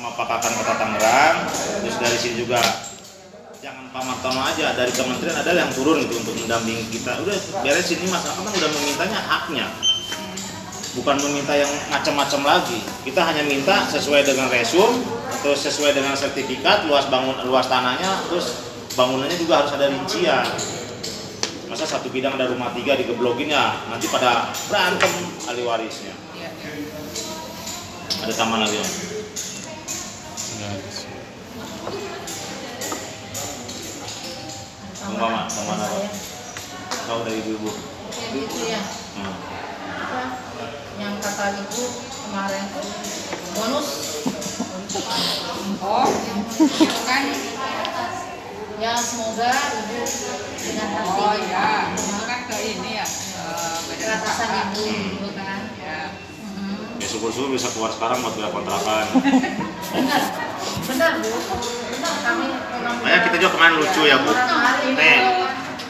Sama 0.00 0.16
Pak 0.16 0.32
Kakan 0.32 0.52
Kota 0.56 0.74
Tangerang, 0.80 1.44
terus 1.84 2.00
dari 2.00 2.16
sini 2.16 2.40
juga 2.40 2.56
jangan 3.60 3.84
Pak 3.92 4.00
Martono 4.00 4.40
aja 4.48 4.72
dari 4.72 4.88
kementerian 4.96 5.36
ada 5.36 5.52
yang 5.52 5.68
turun 5.76 6.00
gitu 6.00 6.24
untuk 6.24 6.32
mendampingi 6.40 6.88
kita. 6.88 7.20
Udah 7.20 7.36
beresin 7.60 8.00
ini 8.00 8.08
Mas 8.08 8.24
Kakan 8.24 8.48
udah 8.48 8.70
memintanya 8.80 9.20
haknya, 9.20 9.68
bukan 10.96 11.20
meminta 11.20 11.52
yang 11.52 11.68
macam-macam 11.92 12.40
lagi. 12.48 12.80
Kita 13.04 13.28
hanya 13.28 13.44
minta 13.44 13.92
sesuai 13.92 14.24
dengan 14.24 14.48
resum, 14.48 15.04
terus 15.44 15.68
sesuai 15.68 15.92
dengan 15.92 16.16
sertifikat 16.16 16.88
luas 16.88 17.04
bangun 17.12 17.36
luas 17.44 17.68
tanahnya, 17.68 18.24
terus 18.32 18.56
bangunannya 18.96 19.36
juga 19.36 19.60
harus 19.60 19.76
ada 19.76 19.92
rincian. 19.92 20.48
Masa 21.68 21.84
satu 21.84 22.08
bidang 22.08 22.40
ada 22.40 22.48
rumah 22.48 22.72
tiga 22.72 22.96
digeblokin 22.96 23.52
ya 23.52 23.76
nanti 23.92 24.08
pada 24.08 24.48
berantem 24.64 25.12
ahli 25.44 25.60
warisnya. 25.60 26.16
Iya. 26.40 26.48
Ada 28.24 28.32
taman 28.32 28.64
lagi 28.64 28.80
om. 28.80 29.19
Umpama, 35.08 35.48
taman 35.48 35.78
apa? 35.80 36.04
Tahu 37.08 37.20
dari. 37.24 37.40
Kayak 37.40 38.28
gitu 38.36 38.58
ya. 38.68 38.82
Hmm. 39.16 39.34
Apa? 40.04 40.22
Yang 41.00 41.14
kata 41.24 41.46
ibu 41.64 41.84
kemarin 42.28 42.64
bonus. 43.56 43.88
Oh, 45.80 46.04
kan. 47.08 47.22
Ya 48.80 48.92
semoga 49.00 49.52
ibu 49.80 50.00
dengan 50.60 50.88
hati 50.92 51.20
Oh 51.24 51.36
ya, 51.40 51.88
kan 52.28 52.40
ke 52.52 52.56
ini 52.68 53.00
ya. 53.00 53.06
eh, 53.08 53.76
usaha. 53.96 54.76
ibu 54.76 54.84
gitu 55.24 55.28
kan. 55.40 55.60
Ya. 55.80 56.29
Ya 57.00 57.06
syukur-syukur 57.08 57.48
bisa 57.50 57.72
keluar 57.72 57.88
sekarang 57.88 58.20
buat 58.20 58.34
bayar 58.36 58.52
kontrakan. 58.52 59.04
Benar, 59.90 60.22
benar 60.84 61.12
bu. 61.16 61.30
Benar 61.90 62.14
kami. 62.20 62.46
Makanya 63.00 63.20
kita 63.24 63.36
juga 63.40 63.50
kemarin 63.56 63.74
lucu 63.80 64.02
ya, 64.04 64.16
Bu. 64.20 64.30
Nih, 64.92 65.18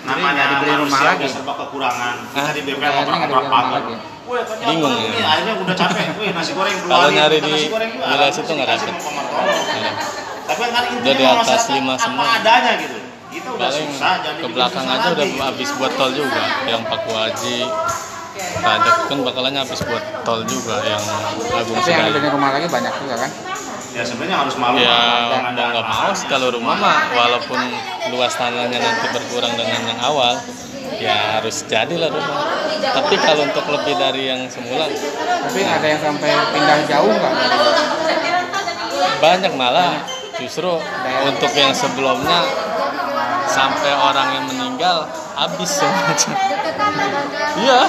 namanya 0.06 0.42
dibeli 0.54 0.72
rumah 0.78 1.00
lagi. 1.02 1.26
serba 1.26 1.52
kekurangan. 1.58 2.14
Kita 2.30 2.50
di 2.54 2.62
BPN 2.62 2.92
pagar. 3.50 3.82
lagi. 3.82 3.94
Wih, 4.30 4.42
Bingung 4.62 4.94
apa 4.94 5.02
ya. 5.02 5.10
ini? 5.10 5.20
Akhirnya 5.26 5.54
udah 5.58 5.74
capek. 5.74 6.06
Wih, 6.22 6.30
nasi 6.30 6.52
goreng 6.54 6.76
keluarin. 6.78 6.94
Kalau 6.94 7.08
nyari 7.10 7.36
di 7.36 7.50
nasi 7.50 7.66
goreng 7.66 7.90
juga. 7.90 8.06
wilayah 8.06 8.30
situ 8.30 8.50
nggak 8.54 8.68
dapet. 8.70 8.94
Pak 8.94 9.10
Martono. 9.10 9.52
Tapi 10.46 10.60
kan 10.62 10.84
intinya 10.86 11.02
Udah 11.02 11.14
di 11.18 11.24
mau 11.26 11.42
atas 11.42 11.62
lima 11.68 11.94
apa 11.98 12.02
semua. 12.06 12.24
adanya 12.38 12.72
gitu. 12.78 12.98
Kita 13.30 13.48
udah 13.54 13.70
susah, 13.70 14.12
ke 14.22 14.46
belakang 14.50 14.86
aja 14.86 15.06
udah 15.14 15.26
habis 15.42 15.68
buat 15.74 15.92
tol 15.94 16.10
juga. 16.10 16.42
Yang 16.66 16.82
Paku 16.86 17.10
Haji, 17.14 17.58
Rajak 18.58 18.96
kan 19.06 19.18
bakalannya 19.22 19.60
habis 19.62 19.80
buat 19.86 20.04
tol 20.26 20.42
juga 20.44 20.82
yang 20.82 21.02
Agung 21.54 21.78
Tapi 21.78 21.90
yang 21.94 22.10
punya 22.10 22.30
rumah 22.34 22.50
lagi 22.50 22.66
banyak 22.66 22.94
juga 22.98 23.14
kan? 23.26 23.30
Ya 23.90 24.02
sebenarnya 24.06 24.36
harus 24.46 24.54
malu. 24.58 24.76
Ya 24.78 24.98
dengan 25.30 25.54
mau 25.54 25.68
nggak 25.74 25.86
mau 25.86 26.12
kalau 26.30 26.48
rumah 26.54 26.76
mah 26.78 26.98
walaupun 27.14 27.60
luas 28.14 28.34
tanahnya 28.38 28.78
nanti 28.78 29.06
berkurang 29.10 29.54
dengan 29.58 29.80
yang 29.82 30.00
awal 30.02 30.38
ya 30.98 31.38
harus 31.38 31.62
jadilah 31.66 32.10
rumah. 32.10 32.38
Tapi 32.80 33.14
kalau 33.18 33.46
untuk 33.46 33.66
lebih 33.66 33.94
dari 33.98 34.30
yang 34.30 34.46
semula 34.50 34.86
Tapi 35.40 35.60
ada 35.64 35.86
yang 35.86 36.00
sampai 36.02 36.30
pindah 36.54 36.78
jauh 36.86 37.10
nggak? 37.10 37.34
banyak 39.20 39.52
malah 39.52 40.00
justru 40.40 40.80
untuk 41.28 41.52
yang 41.52 41.76
sebelumnya 41.76 42.40
sampai 43.44 43.92
orang 43.92 44.28
yang 44.40 44.44
meninggal 44.48 45.04
habis 45.36 45.70
semuanya. 45.70 46.32
Iya, 47.60 47.80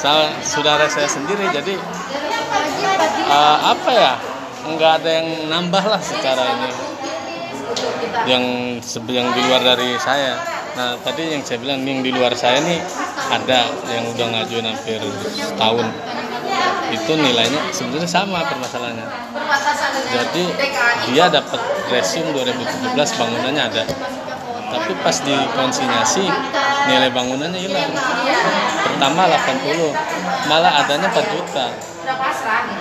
Sa- 0.00 0.32
saudara 0.40 0.88
saya 0.88 1.04
sendiri 1.06 1.44
jadi 1.52 1.76
eh, 3.28 3.58
apa 3.60 3.90
ya 3.92 4.12
nggak 4.60 4.92
ada 5.02 5.10
yang 5.20 5.28
nambah 5.52 5.84
lah 5.84 6.00
secara 6.00 6.42
ini 6.56 6.70
yang 8.26 8.44
yang 9.08 9.28
di 9.32 9.40
luar 9.46 9.62
dari 9.62 9.94
saya. 10.00 10.36
Nah 10.74 10.96
tadi 11.02 11.34
yang 11.34 11.42
saya 11.44 11.58
bilang 11.62 11.82
yang 11.82 12.02
di 12.02 12.10
luar 12.14 12.32
saya 12.34 12.58
nih 12.62 12.80
ada 13.30 13.70
yang 13.90 14.04
udah 14.10 14.26
ngajuin 14.34 14.66
hampir 14.66 15.00
setahun 15.36 15.86
itu 16.90 17.12
nilainya 17.14 17.70
sebenarnya 17.70 18.10
sama 18.10 18.42
permasalahannya. 18.46 19.06
Jadi 20.10 20.44
dia 21.14 21.30
dapat 21.30 21.60
resim 21.90 22.26
2017 22.34 22.96
bangunannya 23.18 23.62
ada. 23.62 23.82
Tapi 24.70 24.92
pas 24.96 25.16
dikonsinyasi 25.18 26.24
nilai 26.86 27.10
bangunannya 27.10 27.58
hilang. 27.58 27.90
Pertama 28.80 29.22
80, 29.26 29.90
malah 30.46 30.72
adanya 30.80 31.10
4 31.10 31.26
juta. 31.28 31.66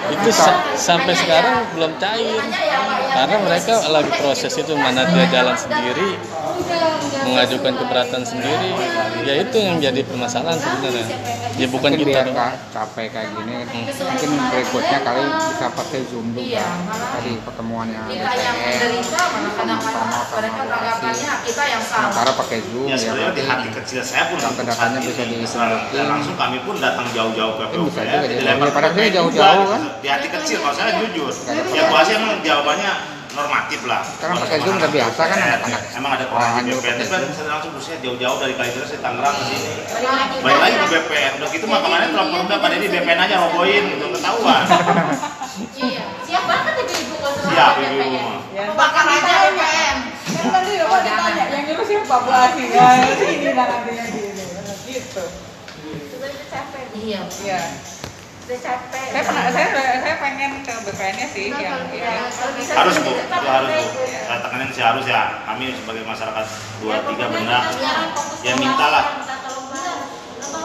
Itu 0.09 0.29
sa- 0.31 0.63
sampai 0.73 1.13
sekarang 1.13 1.67
belum 1.73 1.97
cair. 1.97 2.39
Karena 3.09 3.35
mereka 3.39 3.73
lagi 3.87 4.11
proses 4.15 4.53
itu 4.53 4.73
mana 4.73 5.05
dia 5.05 5.25
jalan 5.27 5.53
sendiri, 5.53 6.17
mengajukan 7.21 7.73
keberatan 7.75 8.21
sendiri. 8.23 8.69
Ya 9.21 9.33
itu 9.37 9.57
yang 9.59 9.77
jadi 9.77 10.01
permasalahan 10.01 10.57
sebenarnya. 10.57 11.05
Ya 11.59 11.67
bukan 11.67 11.91
Mungkin 11.91 12.07
kita 12.07 12.19
dong. 12.23 12.35
capek 12.71 13.07
kayak 13.11 13.29
gini, 13.35 13.67
mungkin 13.67 14.29
berikutnya 14.47 14.99
kali 15.03 15.21
bisa 15.27 15.67
pakai 15.67 15.99
zoom 16.07 16.31
juga. 16.31 16.55
Iya, 16.55 16.67
Tadi 17.19 17.31
pertemuannya 17.43 17.99
Kita 18.07 18.31
yang 18.31 18.55
BPN, 18.55 18.91
menderita 19.59 19.99
malah 19.99 20.78
sementara 21.89 22.31
pakai 22.37 22.57
zoom 22.69 22.85
Ya 22.85 22.95
ya 22.95 23.29
di 23.33 23.41
hati 23.41 23.69
kecil 23.73 24.01
saya 24.05 24.29
pun 24.29 24.37
Sampai 24.37 24.61
untuk 24.61 24.65
datanya 24.69 24.99
saat 25.01 25.09
bisa 25.09 25.23
diselidiki. 25.25 25.95
dan 25.97 26.05
langsung 26.05 26.35
kami 26.37 26.57
pun 26.61 26.75
datang 26.77 27.07
jauh-jauh 27.09 27.53
ke 27.57 27.65
PUPR, 27.73 28.05
juga, 28.05 28.27
dilempar 28.29 28.69
Padahal 28.69 28.93
dia 28.93 29.09
jauh-jauh 29.17 29.65
kan. 29.65 29.81
Di 29.99 30.07
hati 30.07 30.27
kecil 30.29 30.57
kalau 30.61 30.75
saya 30.77 30.91
jujur. 31.01 31.33
Nggak 31.33 31.53
ada 31.57 31.71
Ya 31.73 31.83
gua 31.89 32.01
sih 32.05 32.13
emang 32.15 32.39
jawabannya 32.45 32.91
normatif 33.29 33.79
lah. 33.85 34.01
Sekarang 34.01 34.35
Bukan 34.37 34.45
pakai 34.49 34.57
Zoom 34.65 34.75
udah 34.81 34.91
biasa 34.91 35.21
kan 35.21 35.37
anak-anak. 35.37 35.81
Emang 35.95 36.11
ada 36.17 36.25
Orang 36.29 36.51
di 36.65 36.71
BPN 36.73 36.97
kan 37.05 37.21
bisa 37.29 37.43
langsung 37.45 37.71
busnya 37.73 37.95
jauh-jauh 38.01 38.37
dari 38.41 38.53
Kalideres 38.57 38.89
di 38.89 38.99
Tangerang 38.99 39.35
ke 39.37 39.43
sini. 39.49 39.71
Balik 40.41 40.59
lagi 40.59 40.75
ke 40.75 40.87
BPN. 40.89 41.31
Udah 41.41 41.49
gitu 41.53 41.65
mah 41.69 41.79
kemarin 41.81 42.07
telepon 42.13 42.41
udah 42.49 42.57
pada 42.57 42.75
di 42.77 42.87
BPN 42.89 43.19
aja 43.21 43.35
roboin 43.41 43.83
gitu 43.85 44.05
ketahuan. 44.17 44.63
Iya, 45.75 46.03
siap 46.23 46.43
banget 46.47 46.73
ibu-ibu 46.87 47.15
kalau 47.19 47.35
soal 47.35 47.51
Siap. 47.51 47.73
Ya, 48.55 48.63
Bakar 48.73 49.05
aja 49.07 49.31
BPN. 49.53 49.97
Yang 52.09 52.21
Bu 52.25 52.31
Asi? 52.33 52.63
Ya, 52.73 52.87
ini 53.05 53.51
nantinya 53.53 54.05
gini. 54.09 54.43
Gitu. 54.89 55.25
Sudah 56.09 56.29
capek. 56.49 56.83
Iya, 56.97 57.21
Iya. 57.45 57.61
sudah 58.41 58.59
capek. 58.65 59.07
Saya 59.13 59.23
pernah, 59.29 59.43
saya, 59.53 59.67
saya 60.01 60.15
pengen 60.17 60.51
ke 60.65 60.73
BPN-nya 60.89 61.27
sih 61.29 61.53
yang 61.53 61.85
ini. 61.93 62.01
Kalau 62.01 62.51
bisa 62.57 62.73
Harus 62.73 62.95
bu, 63.05 63.11
itu 63.13 63.45
harus 63.45 63.69
bu. 63.69 64.01
Saya 64.25 64.39
tekanin 64.41 64.69
sih 64.73 64.81
harus 64.81 65.05
ya. 65.05 65.45
Kami 65.45 65.65
sebagai 65.77 66.03
masyarakat 66.09 66.45
dua 66.81 66.93
Ya, 66.97 66.99
tiga 67.05 67.25
benda 67.29 67.59
ya 68.41 68.53
mintalah 68.57 69.05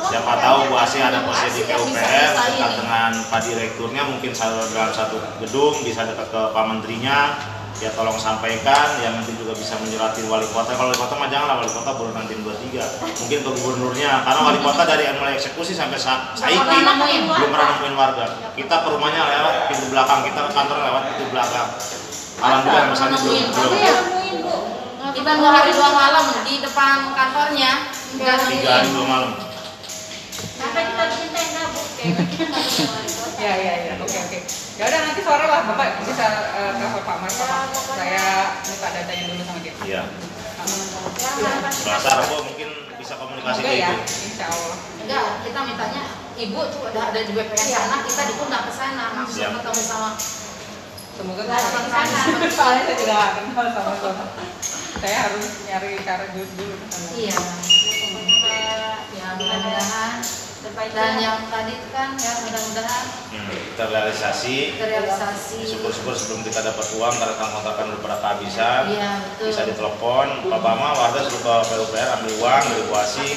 Siapa 0.05 0.33
tahu 0.37 0.59
Bu 0.71 0.77
Asi 0.79 1.01
ada 1.01 1.25
posisi 1.27 1.65
di 1.65 1.73
yang 1.75 1.81
PUPR 1.81 2.31
dekat 2.37 2.73
dengan 2.77 3.11
Pak 3.29 3.41
Direkturnya 3.41 4.03
mungkin 4.05 4.31
satu 4.37 4.63
dalam 4.71 4.93
satu 4.95 5.17
gedung 5.43 5.75
bisa 5.83 6.07
dekat 6.07 6.29
ke 6.29 6.41
Pak 6.55 6.65
Menterinya 6.71 7.35
ya 7.83 7.91
tolong 7.91 8.15
sampaikan 8.15 8.87
yang 9.03 9.19
nanti 9.19 9.35
juga 9.35 9.51
bisa 9.55 9.75
menyurati 9.83 10.23
wali 10.31 10.47
kota 10.55 10.79
kalau 10.79 10.95
wali 10.95 10.99
kota 10.99 11.15
mah 11.19 11.27
jangan 11.27 11.47
lah 11.51 11.57
wali 11.59 11.71
kota 11.75 11.91
baru 11.91 12.11
nanti 12.15 12.39
23 12.39 13.19
mungkin 13.19 13.39
ke 13.43 13.51
gubernurnya 13.51 14.11
karena 14.23 14.41
wali 14.47 14.59
kota 14.63 14.83
dari 14.87 15.05
mulai 15.19 15.35
eksekusi 15.35 15.75
sampai 15.75 15.99
sa 15.99 16.35
saiki 16.39 16.63
belum 16.63 17.51
pernah 17.51 17.67
nemuin 17.75 17.95
warga 17.99 18.25
kita 18.55 18.75
ke 18.79 18.89
rumahnya 18.95 19.23
lewat 19.27 19.55
pintu 19.71 19.87
belakang 19.91 20.21
kita 20.23 20.41
ke 20.47 20.51
kantor 20.55 20.77
lewat 20.87 21.03
pintu 21.13 21.25
belakang 21.35 21.69
alhamdulillah 22.39 22.85
misalnya 22.95 23.19
belum 23.19 23.39
belum 23.51 23.73
Iya. 23.75 23.97
Kita 25.15 25.31
dua 25.39 25.51
hari 25.53 25.71
dua 25.71 25.95
malam 25.95 26.27
di 26.43 26.59
depan 26.59 27.15
kantornya. 27.15 27.87
Tiga 28.19 28.35
hari 28.35 28.89
dua 28.91 29.05
malam 29.07 29.31
Sampai 30.59 30.83
kita 30.91 31.05
bikin 31.07 31.29
tenda, 31.31 31.63
Bu. 31.71 31.81
Ya, 33.39 33.53
ya, 33.55 33.75
ya. 33.85 33.95
Oke, 34.01 34.19
oke. 34.27 34.39
Ya 34.75 34.91
udah 34.91 35.01
nanti 35.07 35.21
sore 35.23 35.47
lah 35.47 35.63
Bapak 35.65 36.03
bisa 36.03 36.27
eh, 36.51 36.73
telepon 36.75 37.03
Pak 37.07 37.17
Marco. 37.23 37.45
Saya 37.95 38.27
minta 38.59 38.89
datanya 38.91 39.25
dulu 39.31 39.43
sama 39.47 39.61
dia. 39.63 39.75
Iya. 39.87 40.03
Ya, 41.15 41.31
Selasa 41.71 42.11
Rabu 42.19 42.37
mungkin 42.43 42.69
bisa 42.97 43.15
komunikasi 43.15 43.61
Semoga 43.61 43.71
ke 43.71 43.79
ya, 43.79 43.91
ibu. 43.93 44.03
insya 44.03 44.47
Allah. 44.49 44.77
Enggak, 44.99 45.27
kita 45.45 45.61
mintanya 45.63 46.03
ibu 46.35 46.61
tuh 46.73 46.81
udah 46.89 47.05
ada 47.13 47.21
di 47.21 47.31
BPN 47.31 47.69
sana, 47.69 47.97
kita 48.03 48.23
diundang 48.27 48.65
ke 48.65 48.73
sana 48.73 49.05
langsung 49.15 49.39
Siap. 49.45 49.53
ketemu 49.61 49.83
sama 49.85 50.11
Semoga 51.15 51.43
Nggak 51.45 51.61
bisa. 51.61 51.79
ada 51.79 51.91
sana. 51.93 52.19
Soalnya 52.59 52.83
saya 52.83 52.97
juga 52.99 53.13
nggak 53.15 53.31
kenal 53.39 53.67
sama 53.71 53.93
Bapak. 53.95 54.29
Saya 54.99 55.17
harus 55.29 55.47
nyari 55.69 55.91
cara 56.03 56.25
dulu 56.33 56.45
ke 56.75 56.87
sana. 56.91 57.09
iya. 57.15 57.39
Ya 59.15 59.27
mudah-mudahan 59.39 60.19
dan 60.67 61.13
yang 61.19 61.45
tadi 61.45 61.77
kan 61.91 62.17
ya 62.17 62.33
mudah-mudahan 62.41 63.05
Hmm, 63.29 63.51
terrealisasi. 63.77 64.79
terrealisasi. 64.79 65.59
Syukur-syukur 65.67 66.15
sebelum 66.15 66.41
kita 66.41 66.63
dapat 66.63 66.87
uang 66.95 67.13
karena 67.13 67.35
kontrakan 67.37 67.85
udah 67.91 68.01
pada 68.01 68.17
kehabisan. 68.17 68.83
Iya 68.89 69.11
betul. 69.21 69.47
bisa 69.51 69.63
ditelepon 69.67 70.27
Pak 70.47 70.61
Bama 70.61 70.89
warga 70.95 71.21
suruh 71.21 71.43
ke 71.43 71.55
PUPR 71.69 72.09
ambil 72.15 72.33
uang 72.39 72.63
dari 72.65 72.83
Bu 72.85 72.95
Asi 72.95 73.29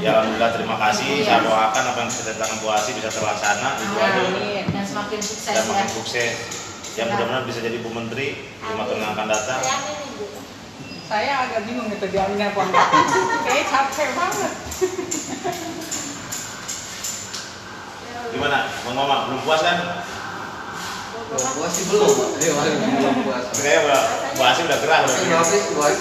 ya 0.00 0.10
Alhamdulillah 0.16 0.50
terima 0.50 0.76
kasih 0.80 1.22
saya 1.22 1.40
doakan 1.40 1.84
apa 1.84 1.98
yang 2.00 2.10
bisa 2.10 2.22
datang 2.26 2.50
Bu 2.58 2.66
Asi 2.68 2.90
bisa 2.92 3.08
terlaksana 3.08 3.70
itu 3.78 3.94
aja 3.96 4.20
Amin. 4.24 4.64
Dan 4.66 4.84
semakin 4.84 5.20
sukses 5.20 5.46
dan 5.46 5.60
ya. 5.60 5.70
makin 5.70 5.88
sukses 5.92 6.32
ya 6.94 7.04
mudah-mudahan 7.06 7.44
bisa 7.44 7.60
jadi 7.60 7.76
Bu 7.78 7.90
Menteri 7.92 8.26
lima 8.64 8.82
tahun 8.82 8.98
yang 8.98 9.12
akan 9.12 9.26
datang 9.28 9.60
Saya 11.04 11.32
agak 11.44 11.68
bingung 11.68 11.84
gitu 11.86 12.08
diamin 12.08 12.40
apa 12.40 12.64
enggak. 12.64 12.88
Kayaknya 13.44 13.64
capek 13.68 14.08
banget. 14.16 14.52
gimana 18.30 18.58
Bang 18.82 18.94
Mama 18.94 19.16
belum 19.28 19.40
puas 19.42 19.60
kan 19.60 19.78
Belum 21.24 21.50
puas 21.58 21.72
sih 21.72 21.84
belum. 21.90 22.10
Iya, 22.38 22.52
belum 22.54 23.16
puas. 23.26 23.42
kayaknya 23.52 23.80
udah 23.82 24.00
Bu 24.34 24.42
Asi 24.44 24.60
udah 24.62 24.78
gerah 24.78 24.98
Tapi 25.02 25.34
Asi 25.34 25.56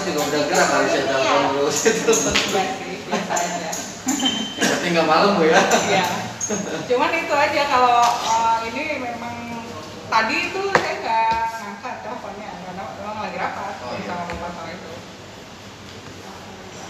juga 0.05 0.21
udah 0.21 0.41
gerak 0.45 0.67
kali 0.69 0.87
saya 0.87 1.03
telepon 1.09 1.41
dulu 1.49 1.63
itu. 1.73 2.13
Tapi 4.53 4.85
nggak 4.89 5.07
malam 5.07 5.29
bu 5.37 5.43
ya. 5.43 5.57
Iya. 5.89 6.05
Cuman 6.85 7.11
itu 7.15 7.33
aja 7.33 7.61
kalau 7.65 7.97
eh, 8.03 8.57
ini 8.69 8.83
memang 8.99 9.35
tadi 10.05 10.35
itu 10.51 10.61
saya 10.75 10.93
nggak 11.01 11.31
ngangkat 11.55 11.95
teleponnya 12.03 12.49
karena 12.61 12.83
memang 12.93 13.17
lagi 13.23 13.37
rapat 13.39 13.73
Oh, 13.81 13.93
iya. 13.95 14.05
sama 14.05 14.23
bapak 14.27 14.49
soal 14.53 14.69
itu. 14.69 14.91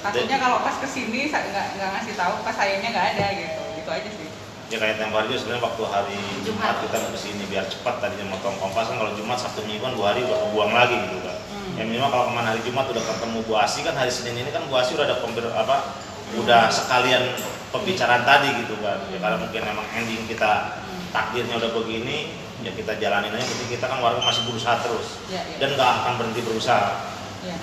Takutnya 0.04 0.38
kalau 0.38 0.58
pas 0.60 0.76
ke 0.76 0.88
sini 0.90 1.32
saya 1.32 1.48
nggak 1.48 1.68
nggak 1.78 1.90
ngasih 1.96 2.14
tahu 2.18 2.34
pas 2.44 2.56
sayanya 2.58 2.90
nggak 2.92 3.08
ada 3.16 3.26
gitu, 3.40 3.62
gitu 3.78 3.90
aja 3.90 4.10
sih. 4.10 4.28
Ya 4.74 4.82
kayak 4.82 5.06
juga 5.06 5.38
sebenarnya 5.38 5.64
waktu 5.70 5.84
hari 5.86 6.20
Jumat. 6.42 6.66
Jumat. 6.66 6.76
kita 6.82 6.96
mau 6.98 7.10
ke 7.14 7.20
sini 7.22 7.44
biar 7.46 7.66
cepat 7.70 7.96
tadinya 8.02 8.26
motong 8.34 8.58
kompas. 8.58 8.90
Kan 8.90 8.98
kalau 8.98 9.14
Jumat 9.14 9.38
Sabtu 9.38 9.62
Minggu 9.70 9.86
kan 9.86 9.94
dua 9.94 10.06
hari 10.10 10.26
udah 10.26 10.38
kebuang 10.50 10.72
lagi 10.74 10.98
gitu 10.98 11.18
kan. 11.22 11.38
Hmm. 11.54 11.78
ya 11.78 11.84
minimal 11.86 12.10
kalau 12.10 12.26
ke 12.26 12.34
mana 12.34 12.48
hari 12.58 12.62
Jumat 12.66 12.86
udah 12.90 13.04
ketemu 13.06 13.38
Bu 13.46 13.54
Asi 13.54 13.80
kan 13.86 13.94
hari 13.94 14.10
Senin 14.10 14.42
ini 14.42 14.50
kan 14.50 14.66
Bu 14.66 14.74
Asi 14.74 14.98
udah 14.98 15.06
ada 15.06 15.22
kompir 15.22 15.46
apa 15.46 15.94
udah 16.34 16.74
sekalian 16.74 17.38
pembicaraan 17.70 18.26
tadi 18.26 18.50
gitu 18.66 18.82
kan. 18.82 18.98
Ya 19.14 19.18
karena 19.22 19.38
mungkin 19.38 19.62
memang 19.62 19.86
ending 19.94 20.26
kita 20.26 20.82
takdirnya 21.14 21.56
udah 21.62 21.70
begini 21.78 22.34
ya 22.66 22.74
kita 22.74 22.98
jalanin 22.98 23.30
aja. 23.30 23.46
Penting 23.46 23.70
kita 23.78 23.86
kan 23.86 24.02
warga 24.02 24.26
masih 24.26 24.50
berusaha 24.50 24.82
terus. 24.82 25.22
Iya, 25.30 25.42
iya. 25.54 25.58
dan 25.62 25.70
nggak 25.78 25.90
akan 26.02 26.12
berhenti 26.18 26.42
berusaha. 26.42 27.14
Iya. 27.46 27.58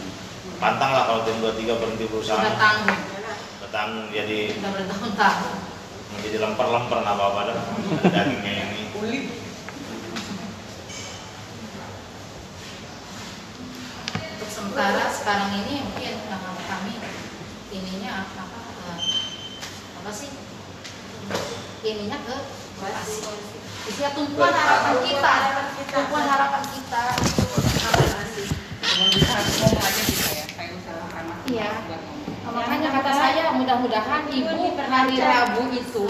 pantang 0.61 0.92
lah 0.92 1.08
kalau 1.08 1.24
tim 1.24 1.40
23 1.40 1.80
berhenti 1.80 2.04
berusaha. 2.06 2.36
Sudah 2.38 2.54
tanggung. 2.54 3.00
ketanggung 3.64 4.06
jadi 4.12 4.38
bertahun-tahun. 6.11 6.18
menjadi 6.18 6.38
lemper-lemper 6.42 6.98
nggak 7.02 7.16
apa-apa 7.16 7.40
dah 7.46 7.56
dagingnya 8.11 8.52
ini 8.66 8.82
Kulit. 8.90 9.24
Untuk 14.34 14.50
sementara 14.50 15.04
sekarang 15.14 15.50
ini 15.62 15.74
mungkin 15.86 16.14
yang 16.26 16.56
kami 16.66 16.92
ininya 17.70 18.11
apa 18.26 18.42
eh, 18.90 19.00
apa 20.02 20.11
sih 20.11 20.30
ininya 21.86 22.18
ke 22.26 22.36
Bekasi. 22.80 23.20
Isinya 23.92 24.11
tumpuan 24.16 24.52
harapan 24.56 25.04
kita, 25.04 25.32
tumpuan 25.92 26.24
harapan 26.24 26.64
kita. 26.64 27.04
Cuma 28.80 29.06
bisa 29.12 29.36
ngomong 29.36 29.84
aja 29.84 30.02
bisa 30.08 30.28
ya. 30.32 30.44
Iya. 31.50 31.89
Makanya 32.51 32.88
kata 32.90 33.11
saya 33.11 33.44
mudah-mudahan 33.55 34.22
ibu 34.26 34.59
hari 34.76 35.16
Rabu 35.18 35.62
itu 35.70 36.05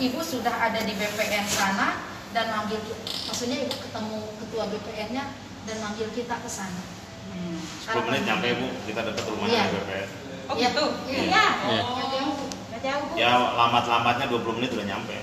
ibu 0.00 0.18
sudah 0.20 0.52
ada 0.52 0.80
di 0.80 0.92
BPN 0.92 1.44
sana 1.44 2.00
dan 2.32 2.50
manggil 2.50 2.80
maksudnya 3.24 3.62
ibu 3.62 3.74
ketemu 3.78 4.18
ketua 4.40 4.64
BPN-nya 4.66 5.24
dan 5.64 5.76
manggil 5.78 6.08
kita 6.10 6.34
ke 6.34 6.48
sana. 6.48 6.82
Hmm. 7.30 7.58
10 7.60 8.06
menit 8.06 8.22
nyampe 8.24 8.48
bu 8.56 8.66
kita 8.84 9.00
dekat 9.02 9.24
rumahnya 9.26 9.52
Iya. 9.54 9.64
di 9.64 9.74
BPN 9.74 10.08
Oh 10.44 10.54
Iya. 10.54 10.68
gitu. 10.68 10.84
Iya. 11.08 11.44
Iya. 11.68 11.82
Nggak 12.68 12.80
jauh. 12.82 13.06
ya 13.14 13.30
lambat-lambatnya 13.54 14.26
20 14.28 14.56
menit 14.56 14.70
udah 14.72 14.86
nyampe 14.86 15.16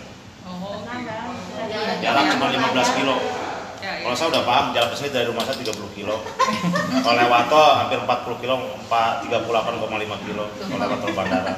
Oh. 0.45 0.81
Iya. 0.85 1.81
jalan 2.01 2.23
cuma 2.31 2.47
15 2.49 2.89
kilo. 2.95 3.15
Kalau 3.99 4.15
saya 4.15 4.27
udah 4.31 4.43
paham 4.47 4.65
jalan 4.71 4.87
ke 4.87 4.95
sini 4.95 5.09
dari 5.11 5.25
rumah 5.27 5.43
saya 5.43 5.57
30 5.59 5.97
kilo. 5.97 6.15
Kalau 7.03 7.15
lewat 7.19 7.43
tol 7.51 7.69
hampir 7.75 7.97
40 7.99 8.41
kilo 8.43 8.55
4, 8.87 9.27
38,5 9.27 10.27
kilo 10.27 10.45
kalau 10.47 10.79
lewat 10.79 10.97
tol 11.03 11.11
bandara. 11.11 11.51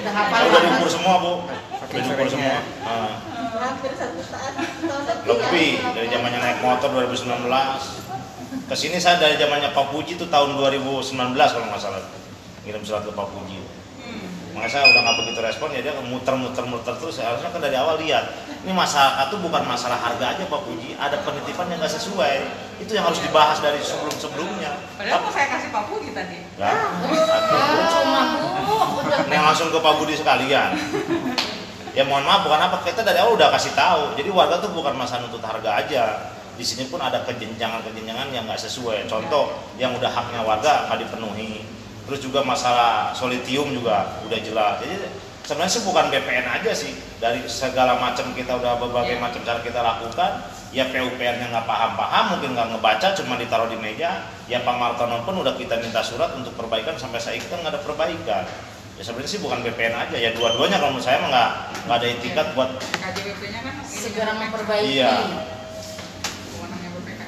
Udah 0.00 0.12
hafal 0.14 0.38
saya 0.38 0.48
udah 0.48 0.60
diukur 0.64 0.88
semua 0.90 1.14
bu. 1.20 1.32
Udah 1.90 2.02
diukur 2.06 2.28
semua. 2.30 2.56
Ah, 2.86 3.12
Hampir 3.60 3.92
satu 3.92 4.20
saat. 4.24 4.54
Lebih 5.28 5.70
dari 5.92 6.08
zamannya 6.08 6.38
naik 6.40 6.58
motor 6.64 6.88
2019 6.96 7.44
ke 8.70 8.74
sini 8.78 8.96
saya 9.02 9.18
dari 9.18 9.34
zamannya 9.36 9.74
Pak 9.74 9.90
Puji 9.90 10.14
itu 10.14 10.26
tahun 10.30 10.54
2019 10.56 11.12
kalau 11.34 11.66
nggak 11.68 11.82
salah. 11.82 12.00
Ngirim 12.64 12.82
surat 12.86 13.02
ke 13.04 13.12
Pak 13.12 13.28
Puji 13.34 13.58
Makanya 14.50 14.70
saya 14.70 14.84
udah 14.90 15.00
nggak 15.06 15.16
begitu 15.22 15.40
respon 15.40 15.68
ya 15.70 15.80
dia 15.80 15.94
muter-muter 16.02 16.64
muter 16.66 16.94
terus. 16.98 17.22
Harusnya 17.22 17.54
kan 17.54 17.62
dari 17.62 17.76
awal 17.78 18.02
lihat 18.02 18.34
ini 18.66 18.74
masyarakat 18.74 19.30
tuh 19.30 19.38
bukan 19.38 19.62
masalah 19.62 19.96
harga 19.96 20.34
aja 20.34 20.42
Pak 20.44 20.60
Puji. 20.66 20.98
Ada 20.98 21.22
penitipan 21.22 21.70
yang 21.70 21.78
nggak 21.78 21.94
sesuai. 21.94 22.34
Itu 22.82 22.92
yang 22.98 23.06
harus 23.06 23.22
dibahas 23.22 23.62
dari 23.62 23.78
sebelum-sebelumnya. 23.78 24.72
Padahal 24.98 25.20
mau 25.22 25.30
saya 25.30 25.46
kasih 25.54 25.68
Pak 25.70 25.84
Puji 25.86 26.10
tadi. 26.10 26.38
ya, 26.58 26.66
Ah, 26.66 26.90
cuma 27.94 28.22
Ini 29.30 29.36
langsung 29.38 29.68
ke 29.70 29.78
Pak 29.78 29.94
Budi 29.96 30.14
sekalian. 30.18 30.70
Ya 31.90 32.06
mohon 32.06 32.22
maaf 32.22 32.46
bukan 32.46 32.60
apa 32.60 32.86
kita 32.86 33.02
dari 33.02 33.18
awal 33.18 33.34
udah 33.38 33.50
kasih 33.54 33.74
tahu. 33.74 34.14
Jadi 34.14 34.30
warga 34.30 34.62
tuh 34.62 34.70
bukan 34.74 34.94
masalah 34.94 35.26
nuntut 35.26 35.42
harga 35.42 35.70
aja. 35.82 36.04
Di 36.54 36.62
sini 36.66 36.86
pun 36.86 37.00
ada 37.00 37.24
kejenjangan-kejenjangan 37.24 38.30
yang 38.34 38.44
nggak 38.46 38.60
sesuai. 38.60 39.08
Contoh 39.08 39.56
yang 39.80 39.96
udah 39.96 40.10
haknya 40.10 40.44
warga 40.44 40.86
nggak 40.90 41.06
dipenuhi 41.06 41.79
terus 42.10 42.26
juga 42.26 42.42
masalah 42.42 43.14
solitium 43.14 43.70
juga 43.70 44.18
udah 44.26 44.38
jelas 44.42 44.82
jadi 44.82 44.98
sebenarnya 45.46 45.70
sih 45.78 45.82
bukan 45.86 46.10
BPN 46.10 46.42
aja 46.42 46.74
sih 46.74 46.90
dari 47.22 47.38
segala 47.46 48.02
macam 48.02 48.34
kita 48.34 48.58
udah 48.58 48.82
berbagai 48.82 49.14
Ya. 49.14 49.22
macam 49.22 49.38
cara 49.46 49.62
kita 49.62 49.78
lakukan 49.78 50.42
ya 50.74 50.90
PUPR-nya 50.90 51.54
nggak 51.54 51.66
paham-paham 51.70 52.24
mungkin 52.34 52.58
nggak 52.58 52.68
ngebaca 52.74 53.14
cuma 53.14 53.38
ditaruh 53.38 53.70
di 53.70 53.78
meja 53.78 54.26
ya 54.50 54.58
Pak 54.66 54.74
Martono 54.74 55.22
pun 55.22 55.38
udah 55.38 55.54
kita 55.54 55.78
minta 55.78 56.02
surat 56.02 56.34
untuk 56.34 56.50
perbaikan 56.58 56.98
sampai 56.98 57.22
saat 57.22 57.38
itu 57.38 57.46
kan 57.46 57.62
nggak 57.62 57.78
ada 57.78 57.82
perbaikan 57.86 58.42
ya 58.98 59.02
sebenarnya 59.06 59.30
sih 59.30 59.38
bukan 59.38 59.62
BPN 59.62 59.94
aja 59.94 60.16
ya 60.18 60.34
dua-duanya 60.34 60.82
kalau 60.82 60.98
menurut 60.98 61.06
saya 61.06 61.22
mah 61.22 61.30
nggak 61.30 61.50
nggak 61.86 61.94
ada 61.94 62.06
etikat 62.10 62.46
buat 62.58 62.70
KJBP-nya 62.74 63.60
kan 63.62 63.74
segera 63.86 64.32
memperbaiki. 64.34 64.98
Iya. 64.98 65.14
Kewenangannya 66.50 66.90
BPK. 66.98 67.22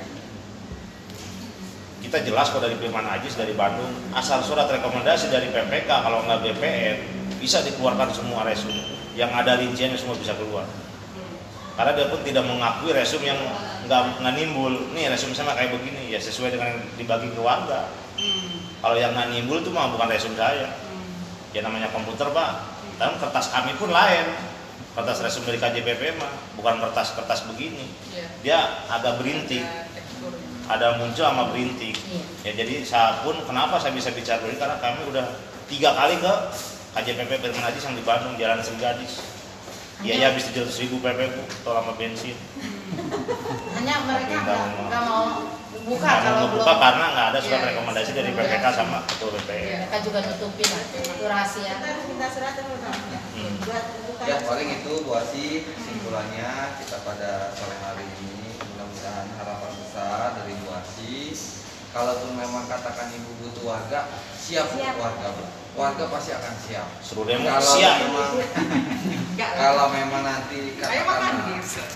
Kita 2.12 2.28
jelas 2.28 2.52
kok 2.52 2.60
dari 2.60 2.76
Firman 2.76 3.08
Ajis 3.08 3.40
dari 3.40 3.56
Bandung. 3.56 3.88
Asal 4.12 4.44
surat 4.44 4.68
rekomendasi 4.68 5.32
dari 5.32 5.48
PPK 5.48 5.88
kalau 5.88 6.20
nggak 6.28 6.44
BPN 6.44 6.96
bisa 7.40 7.64
dikeluarkan 7.64 8.12
semua 8.12 8.44
resum 8.44 8.68
yang 9.16 9.32
ada 9.32 9.56
rinciannya 9.56 9.96
semua 9.96 10.20
bisa 10.20 10.36
keluar. 10.36 10.68
Karena 11.72 11.96
dia 11.96 12.12
pun 12.12 12.20
tidak 12.20 12.44
mengakui 12.44 12.92
resum 12.92 13.24
yang 13.24 13.40
nggak 13.88 14.20
nggak 14.20 14.34
nimbul. 14.36 14.92
Nih 14.92 15.08
resum 15.08 15.32
sama 15.32 15.56
kayak 15.56 15.72
begini. 15.72 16.12
Ya 16.12 16.20
sesuai 16.20 16.52
dengan 16.52 16.76
yang 16.76 16.84
dibagi 17.00 17.32
ke 17.32 17.40
warga. 17.40 17.88
Hmm. 18.12 18.60
kalau 18.84 19.00
yang 19.00 19.16
nggak 19.16 19.32
nimbul 19.32 19.64
itu 19.64 19.72
mah 19.72 19.88
bukan 19.96 20.12
resum 20.12 20.36
saya. 20.36 20.68
Hmm. 20.68 21.56
ya 21.56 21.64
namanya 21.64 21.88
komputer 21.96 22.28
pak. 22.28 22.76
Dan 23.00 23.16
kertas 23.24 23.56
kami 23.56 23.72
pun 23.80 23.88
lain. 23.88 24.36
Kertas 24.92 25.24
resum 25.24 25.48
dari 25.48 25.56
KJPP 25.56 26.20
mah 26.20 26.28
bukan 26.60 26.76
kertas 26.76 27.16
kertas 27.16 27.48
begini. 27.48 27.88
Iya. 28.12 28.26
dia 28.44 28.58
agak 28.92 29.16
berintik. 29.16 29.64
Teksturnya. 29.64 29.91
Ada 30.72 30.96
muncul 30.96 31.20
sama 31.20 31.48
berintik. 31.48 31.94
Iya. 31.98 32.22
ya 32.42 32.52
jadi 32.58 32.74
saya 32.82 33.20
pun 33.20 33.36
kenapa 33.42 33.76
saya 33.76 33.92
bisa 33.92 34.08
bicara 34.10 34.40
ini 34.42 34.56
karena 34.56 34.76
kami 34.76 35.04
udah 35.06 35.26
tiga 35.66 35.92
kali 35.92 36.16
ke 36.16 36.32
KJPP 36.92 37.32
Ajis 37.54 37.82
yang 37.82 37.94
di 37.94 38.04
Bandung 38.04 38.36
Jalan 38.36 38.60
Sri 38.60 38.76
Gadis. 38.76 39.20
Ya 40.02 40.18
ya 40.18 40.26
habis 40.28 40.50
700 40.50 40.66
ribu 40.82 40.98
PP 40.98 41.20
bu 41.30 41.42
tol 41.62 41.72
sama 41.72 41.94
bensin. 41.94 42.34
Hanya 43.78 44.02
mereka 44.02 44.36
nggak 44.42 44.58
mau- 45.06 45.46
buka 45.82 46.04
mau 46.04 46.20
kalau 46.22 46.46
belum. 46.52 46.78
karena 46.78 47.06
nggak 47.10 47.26
ada 47.32 47.38
surat 47.38 47.58
Iya. 47.58 47.68
rekomendasi 47.72 48.10
dari 48.12 48.30
PPK 48.30 48.64
sama 48.70 48.98
ketua 49.08 49.30
BPN. 49.34 49.66
mereka 49.78 49.98
juga 50.02 50.18
nutupin 50.22 50.68
itu 50.68 51.00
rahasia. 51.24 51.74
Hmm. 53.32 53.56
Ya 54.22 54.36
paling 54.42 54.68
itu 54.70 54.92
Bu 55.02 55.10
Asi 55.16 55.66
kesimpulannya 55.66 56.50
kita 56.78 56.96
pada 57.02 57.50
sore 57.54 57.74
hari 57.78 58.06
ini 58.22 58.54
mudah-mudahan 58.58 59.26
besar 60.02 60.34
dari 60.34 60.54
Asi 60.72 61.30
kalaupun 61.92 62.34
memang 62.34 62.64
katakan 62.66 63.12
ibu 63.12 63.30
butuh 63.38 63.64
warga 63.68 64.00
siap 64.34 64.72
untuk 64.72 64.96
warga 64.98 65.28
Bu. 65.30 65.44
warga 65.72 66.04
pasti 66.10 66.30
akan 66.34 66.54
siap 66.58 66.88
Seluruh 67.00 67.28
demo 67.28 67.46
kalau 67.46 67.74
siap. 67.78 67.96
memang 68.02 68.30
Enggak 69.32 69.50
lah. 69.54 69.60
kalau 69.62 69.86
memang 69.88 70.22
nanti. 70.22 70.58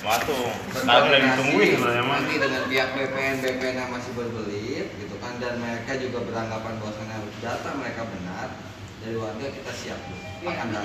Waktu 0.00 0.34
sekarang 0.72 1.04
udah 1.10 1.20
ditungguin 1.20 1.70
mah. 1.76 1.92
nanti 2.06 2.34
dengan 2.38 2.62
pihak 2.64 2.88
BPN 2.94 3.36
BPN 3.42 3.74
yang 3.76 3.90
masih 3.90 4.12
berbelit 4.14 4.86
gitu 4.96 5.16
kan 5.18 5.32
dan 5.36 5.58
mereka 5.58 5.92
juga 5.98 6.18
beranggapan 6.22 6.72
bahwasanya 6.78 7.16
data 7.42 7.70
mereka 7.74 8.02
benar 8.06 8.48
dari 9.02 9.16
warga 9.18 9.46
kita 9.50 9.72
siap 9.74 9.98
Bu. 10.06 10.14
akan 10.46 10.66
datang. 10.70 10.84